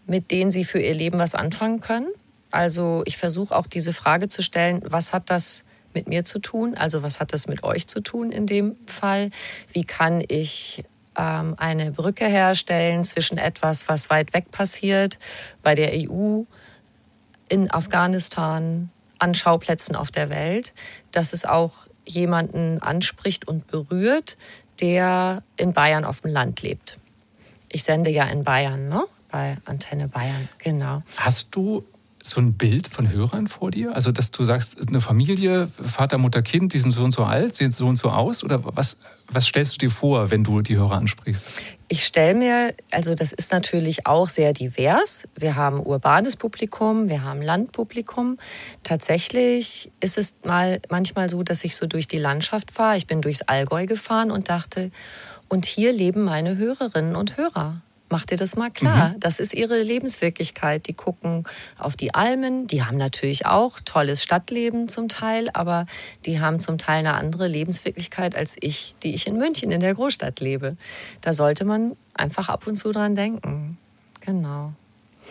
mit 0.06 0.30
denen 0.30 0.50
sie 0.50 0.64
für 0.64 0.80
ihr 0.80 0.94
Leben 0.94 1.18
was 1.18 1.34
anfangen 1.34 1.80
können. 1.80 2.08
Also 2.50 3.02
ich 3.06 3.16
versuche 3.16 3.54
auch 3.54 3.66
diese 3.66 3.92
Frage 3.92 4.28
zu 4.28 4.42
stellen, 4.42 4.82
was 4.84 5.12
hat 5.12 5.30
das 5.30 5.64
mit 5.94 6.08
mir 6.08 6.24
zu 6.24 6.38
tun? 6.38 6.74
Also 6.76 7.02
was 7.02 7.20
hat 7.20 7.32
das 7.32 7.46
mit 7.46 7.62
euch 7.62 7.86
zu 7.86 8.00
tun 8.00 8.30
in 8.30 8.46
dem 8.46 8.76
Fall? 8.86 9.30
Wie 9.72 9.84
kann 9.84 10.22
ich 10.26 10.84
ähm, 11.16 11.54
eine 11.58 11.90
Brücke 11.90 12.26
herstellen 12.26 13.04
zwischen 13.04 13.38
etwas, 13.38 13.88
was 13.88 14.10
weit 14.10 14.32
weg 14.34 14.50
passiert, 14.50 15.18
bei 15.62 15.74
der 15.74 15.92
EU, 15.94 16.42
in 17.48 17.70
Afghanistan, 17.70 18.90
an 19.18 19.34
Schauplätzen 19.34 19.96
auf 19.96 20.10
der 20.10 20.30
Welt, 20.30 20.72
dass 21.10 21.32
es 21.32 21.44
auch 21.44 21.86
jemanden 22.06 22.80
anspricht 22.80 23.48
und 23.48 23.66
berührt, 23.66 24.36
der 24.80 25.42
in 25.56 25.72
Bayern 25.72 26.04
auf 26.04 26.20
dem 26.20 26.32
Land 26.32 26.62
lebt. 26.62 26.98
Ich 27.68 27.82
sende 27.84 28.10
ja 28.10 28.24
in 28.24 28.44
Bayern, 28.44 28.88
ne? 28.88 29.04
bei 29.30 29.58
Antenne 29.64 30.08
Bayern, 30.08 30.48
genau. 30.58 31.02
Hast 31.16 31.54
du 31.54 31.84
so 32.28 32.40
ein 32.40 32.54
Bild 32.54 32.88
von 32.88 33.10
Hörern 33.10 33.46
vor 33.48 33.70
dir? 33.70 33.94
Also, 33.94 34.12
dass 34.12 34.30
du 34.30 34.44
sagst, 34.44 34.88
eine 34.88 35.00
Familie, 35.00 35.68
Vater, 35.82 36.18
Mutter, 36.18 36.42
Kind, 36.42 36.72
die 36.72 36.78
sind 36.78 36.92
so 36.92 37.02
und 37.02 37.12
so 37.12 37.24
alt, 37.24 37.54
sehen 37.54 37.70
so 37.70 37.86
und 37.86 37.96
so 37.96 38.10
aus? 38.10 38.44
Oder 38.44 38.60
was, 38.76 38.96
was 39.30 39.46
stellst 39.46 39.74
du 39.74 39.78
dir 39.78 39.90
vor, 39.90 40.30
wenn 40.30 40.44
du 40.44 40.60
die 40.60 40.76
Hörer 40.76 40.96
ansprichst? 40.96 41.44
Ich 41.88 42.04
stelle 42.04 42.34
mir, 42.34 42.74
also 42.90 43.14
das 43.14 43.32
ist 43.32 43.50
natürlich 43.50 44.06
auch 44.06 44.28
sehr 44.28 44.52
divers. 44.52 45.26
Wir 45.36 45.56
haben 45.56 45.80
urbanes 45.80 46.36
Publikum, 46.36 47.08
wir 47.08 47.22
haben 47.22 47.40
Landpublikum. 47.40 48.38
Tatsächlich 48.82 49.90
ist 50.00 50.18
es 50.18 50.34
mal 50.44 50.80
manchmal 50.90 51.30
so, 51.30 51.42
dass 51.42 51.64
ich 51.64 51.76
so 51.76 51.86
durch 51.86 52.06
die 52.06 52.18
Landschaft 52.18 52.70
fahre. 52.72 52.96
Ich 52.96 53.06
bin 53.06 53.22
durchs 53.22 53.42
Allgäu 53.42 53.86
gefahren 53.86 54.30
und 54.30 54.50
dachte, 54.50 54.90
und 55.48 55.64
hier 55.64 55.92
leben 55.92 56.24
meine 56.24 56.58
Hörerinnen 56.58 57.16
und 57.16 57.38
Hörer. 57.38 57.80
Mach 58.10 58.24
dir 58.24 58.36
das 58.36 58.56
mal 58.56 58.70
klar. 58.70 59.10
Mhm. 59.10 59.20
Das 59.20 59.38
ist 59.38 59.54
ihre 59.54 59.82
Lebenswirklichkeit. 59.82 60.86
Die 60.88 60.94
gucken 60.94 61.44
auf 61.78 61.96
die 61.96 62.14
Almen. 62.14 62.66
Die 62.66 62.82
haben 62.82 62.96
natürlich 62.96 63.46
auch 63.46 63.80
tolles 63.80 64.22
Stadtleben 64.22 64.88
zum 64.88 65.08
Teil, 65.08 65.50
aber 65.52 65.86
die 66.24 66.40
haben 66.40 66.58
zum 66.58 66.78
Teil 66.78 67.00
eine 67.00 67.14
andere 67.14 67.48
Lebenswirklichkeit 67.48 68.34
als 68.34 68.56
ich, 68.60 68.94
die 69.02 69.14
ich 69.14 69.26
in 69.26 69.36
München 69.36 69.70
in 69.70 69.80
der 69.80 69.94
Großstadt 69.94 70.40
lebe. 70.40 70.76
Da 71.20 71.32
sollte 71.32 71.64
man 71.64 71.96
einfach 72.14 72.48
ab 72.48 72.66
und 72.66 72.76
zu 72.76 72.92
dran 72.92 73.14
denken. 73.14 73.76
Genau. 74.20 74.72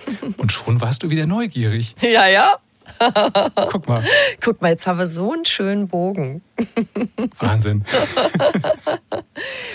Und 0.37 0.51
schon 0.51 0.79
warst 0.79 1.01
du 1.01 1.09
wieder 1.09 1.25
neugierig. 1.25 1.95
Ja, 2.01 2.27
ja. 2.27 2.57
Guck 3.69 3.87
mal. 3.87 4.03
Guck 4.43 4.61
mal, 4.61 4.69
jetzt 4.69 4.87
haben 4.87 4.99
wir 4.99 5.07
so 5.07 5.31
einen 5.31 5.45
schönen 5.45 5.87
Bogen. 5.87 6.41
Wahnsinn. 7.39 7.85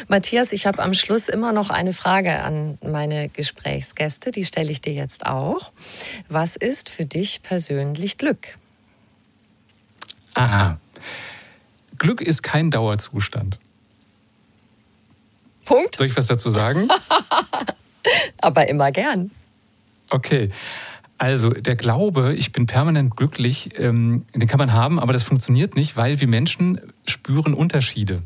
Matthias, 0.08 0.52
ich 0.52 0.66
habe 0.66 0.82
am 0.82 0.94
Schluss 0.94 1.28
immer 1.28 1.52
noch 1.52 1.70
eine 1.70 1.92
Frage 1.92 2.42
an 2.42 2.78
meine 2.82 3.28
Gesprächsgäste. 3.28 4.30
Die 4.30 4.44
stelle 4.44 4.70
ich 4.72 4.80
dir 4.80 4.92
jetzt 4.92 5.26
auch. 5.26 5.72
Was 6.28 6.56
ist 6.56 6.88
für 6.88 7.04
dich 7.04 7.42
persönlich 7.42 8.18
Glück? 8.18 8.58
Aha. 10.34 10.78
Glück 11.98 12.20
ist 12.20 12.42
kein 12.42 12.70
Dauerzustand. 12.70 13.58
Punkt. 15.64 15.96
Soll 15.96 16.06
ich 16.06 16.16
was 16.16 16.26
dazu 16.26 16.50
sagen? 16.50 16.88
Aber 18.40 18.68
immer 18.68 18.90
gern. 18.90 19.30
Okay. 20.10 20.50
Also 21.22 21.50
der 21.50 21.76
Glaube, 21.76 22.34
ich 22.34 22.50
bin 22.50 22.66
permanent 22.66 23.16
glücklich, 23.16 23.78
ähm, 23.78 24.26
den 24.34 24.48
kann 24.48 24.58
man 24.58 24.72
haben, 24.72 24.98
aber 24.98 25.12
das 25.12 25.22
funktioniert 25.22 25.76
nicht, 25.76 25.96
weil 25.96 26.18
wir 26.18 26.26
Menschen 26.26 26.80
spüren 27.06 27.54
Unterschiede. 27.54 28.22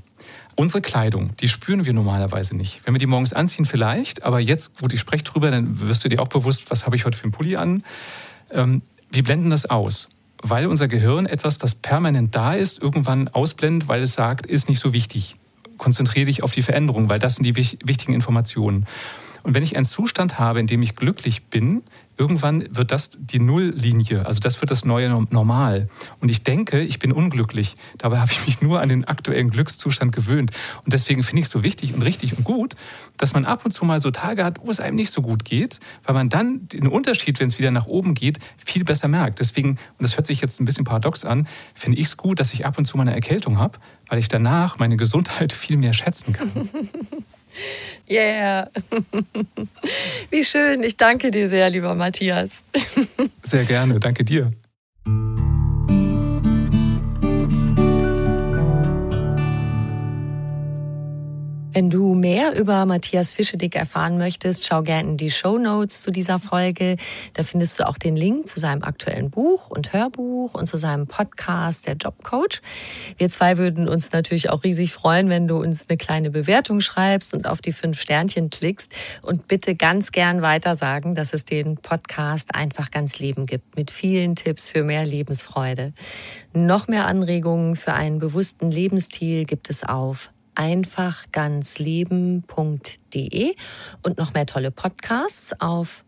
Unsere 0.55 0.81
Kleidung, 0.81 1.37
die 1.37 1.49
spüren 1.49 1.85
wir 1.85 1.93
normalerweise 1.93 2.57
nicht. 2.57 2.81
Wenn 2.87 2.95
wir 2.95 2.99
die 2.99 3.05
morgens 3.05 3.35
anziehen, 3.35 3.67
vielleicht, 3.67 4.23
aber 4.23 4.41
jetzt, 4.41 4.73
wo 4.77 4.87
ich 4.91 4.99
spreche 4.99 5.25
drüber, 5.25 5.51
dann 5.51 5.79
wirst 5.79 6.07
du 6.07 6.09
dir 6.09 6.23
auch 6.23 6.29
bewusst, 6.29 6.71
was 6.71 6.87
habe 6.87 6.97
ich 6.97 7.05
heute 7.05 7.19
für 7.19 7.25
einen 7.25 7.33
Pulli 7.33 7.57
an. 7.57 7.85
Ähm, 8.51 8.81
wir 9.11 9.25
blenden 9.25 9.51
das 9.51 9.69
aus, 9.69 10.09
weil 10.43 10.67
unser 10.67 10.89
Gehirn 10.89 11.27
etwas, 11.27 11.61
was 11.61 11.75
permanent 11.75 12.35
da 12.35 12.55
ist, 12.55 12.83
irgendwann 12.83 13.29
ausblendet, 13.29 13.91
weil 13.91 14.01
es 14.01 14.15
sagt, 14.15 14.47
ist 14.47 14.71
nicht 14.71 14.81
so 14.81 14.95
wichtig. 14.95 15.37
Konzentriere 15.77 16.25
dich 16.25 16.43
auf 16.43 16.53
die 16.53 16.63
Veränderung, 16.63 17.11
weil 17.11 17.19
das 17.19 17.35
sind 17.35 17.45
die 17.45 17.57
wichtigen 17.57 18.15
Informationen. 18.15 18.87
Und 19.43 19.55
wenn 19.55 19.63
ich 19.63 19.77
einen 19.77 19.85
Zustand 19.85 20.41
habe, 20.41 20.59
in 20.59 20.67
dem 20.67 20.83
ich 20.83 20.97
glücklich 20.97 21.45
bin, 21.45 21.83
irgendwann 22.17 22.67
wird 22.71 22.93
das 22.93 23.11
die 23.19 23.39
Nulllinie, 23.39 24.27
also 24.27 24.41
das 24.41 24.61
wird 24.61 24.71
das 24.71 24.85
neue 24.85 25.09
Normal. 25.31 25.87
Und 26.21 26.31
ich 26.31 26.43
denke, 26.43 26.81
ich 26.81 26.99
bin 26.99 27.13
unglücklich. 27.13 27.77
Dabei 27.99 28.19
habe 28.19 28.33
ich 28.33 28.47
mich 28.47 28.63
nur 28.63 28.81
an 28.81 28.89
den 28.89 29.05
aktuellen 29.05 29.51
Glückszustand 29.51 30.15
gewöhnt. 30.15 30.51
Und 30.85 30.93
deswegen 30.93 31.23
finde 31.23 31.41
ich 31.41 31.47
es 31.47 31.51
so 31.53 31.63
wichtig 31.63 31.95
und 31.95 32.03
richtig 32.03 32.37
und 32.37 32.45
gut, 32.45 32.75
dass 33.17 33.33
man 33.33 33.45
ab 33.45 33.65
und 33.65 33.73
zu 33.73 33.85
mal 33.85 34.01
so 34.01 34.11
Tage 34.11 34.45
hat, 34.45 34.61
wo 34.63 34.71
es 34.71 34.81
einem 34.81 34.97
nicht 34.97 35.13
so 35.13 35.23
gut 35.23 35.45
geht, 35.45 35.81
weil 36.05 36.15
man 36.15 36.29
dann 36.29 36.69
den 36.69 36.87
Unterschied, 36.87 37.39
wenn 37.41 37.49
es 37.49 37.59
wieder 37.59 37.71
nach 37.71 37.87
oben 37.87 38.15
geht, 38.15 38.39
viel 38.57 38.85
besser 38.85 39.09
merkt. 39.09 39.41
Deswegen, 39.41 39.71
und 39.71 40.03
das 40.03 40.17
hört 40.17 40.27
sich 40.27 40.41
jetzt 40.41 40.61
ein 40.61 40.65
bisschen 40.65 40.85
paradox 40.85 41.25
an, 41.25 41.47
finde 41.75 41.99
ich 41.99 42.07
es 42.07 42.17
gut, 42.17 42.41
dass 42.41 42.53
ich 42.53 42.67
ab 42.67 42.79
und 42.79 42.87
zu 42.87 42.97
mal 42.97 43.03
eine 43.03 43.15
Erkältung 43.15 43.59
habe, 43.59 43.79
weil 44.09 44.19
ich 44.19 44.29
danach 44.29 44.79
meine 44.79 44.97
Gesundheit 44.97 45.53
viel 45.53 45.77
mehr 45.77 45.93
schätzen 45.93 46.33
kann. 46.33 46.69
Yeah. 48.09 48.69
Wie 50.31 50.45
schön. 50.45 50.85
Ich 50.85 50.97
danke 50.97 51.33
dir 51.33 51.49
sehr, 51.49 51.69
lieber 51.71 51.95
Matthias. 51.97 52.63
Sehr 53.43 53.65
gerne. 53.65 53.99
Danke 53.99 54.25
dir. 54.25 54.53
Wenn 61.77 61.91
du 61.91 62.15
mehr 62.15 62.59
über 62.59 62.87
Matthias 62.87 63.33
Fischedick 63.33 63.77
erfahren 63.77 64.17
möchtest, 64.17 64.67
schau 64.67 64.81
gerne 64.81 65.11
in 65.11 65.17
die 65.19 65.31
Show 65.31 65.59
Notes 65.59 66.01
zu 66.01 66.11
dieser 66.11 66.39
Folge. 66.39 66.97
Da 67.35 67.43
findest 67.43 67.79
du 67.79 67.87
auch 67.87 67.99
den 67.99 68.17
Link 68.17 68.49
zu 68.49 68.59
seinem 68.59 68.83
aktuellen 68.83 69.29
Buch 69.29 69.69
und 69.69 69.93
Hörbuch 69.93 70.55
und 70.55 70.69
zu 70.69 70.79
seinem 70.79 71.07
Podcast, 71.07 71.87
der 71.87 71.97
Jobcoach. 71.97 72.63
Wir 73.19 73.29
zwei 73.29 73.59
würden 73.59 73.91
uns 73.91 74.11
natürlich 74.13 74.49
auch 74.49 74.65
riesig 74.65 74.95
freuen, 74.95 75.29
wenn 75.29 75.47
du 75.49 75.59
uns 75.59 75.87
eine 75.91 75.99
kleine 75.99 76.31
Bewertung 76.31 76.81
schreibst 76.81 77.35
und 77.35 77.47
auf 77.47 77.61
die 77.61 77.73
fünf 77.73 78.01
Sternchen 78.01 78.49
klickst 78.49 78.91
und 79.21 79.47
bitte 79.47 79.75
ganz 79.75 80.13
gern 80.13 80.41
weiter 80.41 80.77
sagen, 80.77 81.15
dass 81.15 81.35
es 81.35 81.45
den 81.45 81.77
Podcast 81.77 82.55
einfach 82.55 82.91
ganz 82.91 83.19
Leben 83.19 83.45
gibt 83.45 83.77
mit 83.77 83.91
vielen 83.91 84.35
Tipps 84.35 84.71
für 84.71 84.83
mehr 84.83 85.05
Lebensfreude. 85.05 85.93
Noch 86.55 86.89
mehr 86.89 87.05
Anregungen 87.05 87.77
für 87.77 87.93
einen 87.93 88.19
bewussten 88.19 88.71
Lebensstil 88.71 89.45
gibt 89.45 89.69
es 89.69 89.85
auf 89.85 90.31
einfachganzleben.de 90.57 93.55
und 94.03 94.19
noch 94.19 94.35
mehr 94.35 94.47
tolle 94.47 94.71
Podcasts 94.71 95.59
auf 95.61 96.05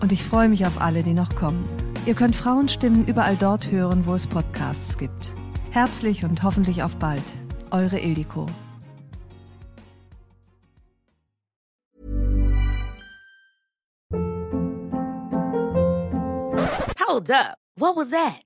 Und 0.00 0.12
ich 0.12 0.22
freue 0.22 0.48
mich 0.48 0.66
auf 0.66 0.80
alle, 0.80 1.02
die 1.02 1.14
noch 1.14 1.34
kommen. 1.34 1.64
Ihr 2.06 2.14
könnt 2.14 2.36
Frauenstimmen 2.36 3.06
überall 3.06 3.36
dort 3.36 3.70
hören, 3.70 4.06
wo 4.06 4.14
es 4.14 4.26
Podcasts 4.26 4.96
gibt. 4.96 5.32
Herzlich 5.70 6.24
und 6.24 6.42
hoffentlich 6.42 6.82
auf 6.82 6.96
bald. 6.96 7.24
Eure 7.70 7.98
Ildiko. 7.98 8.46
Hold 17.08 17.30
up. 17.30 17.58
What 17.76 17.96
was 17.96 18.10
that? 18.10 18.45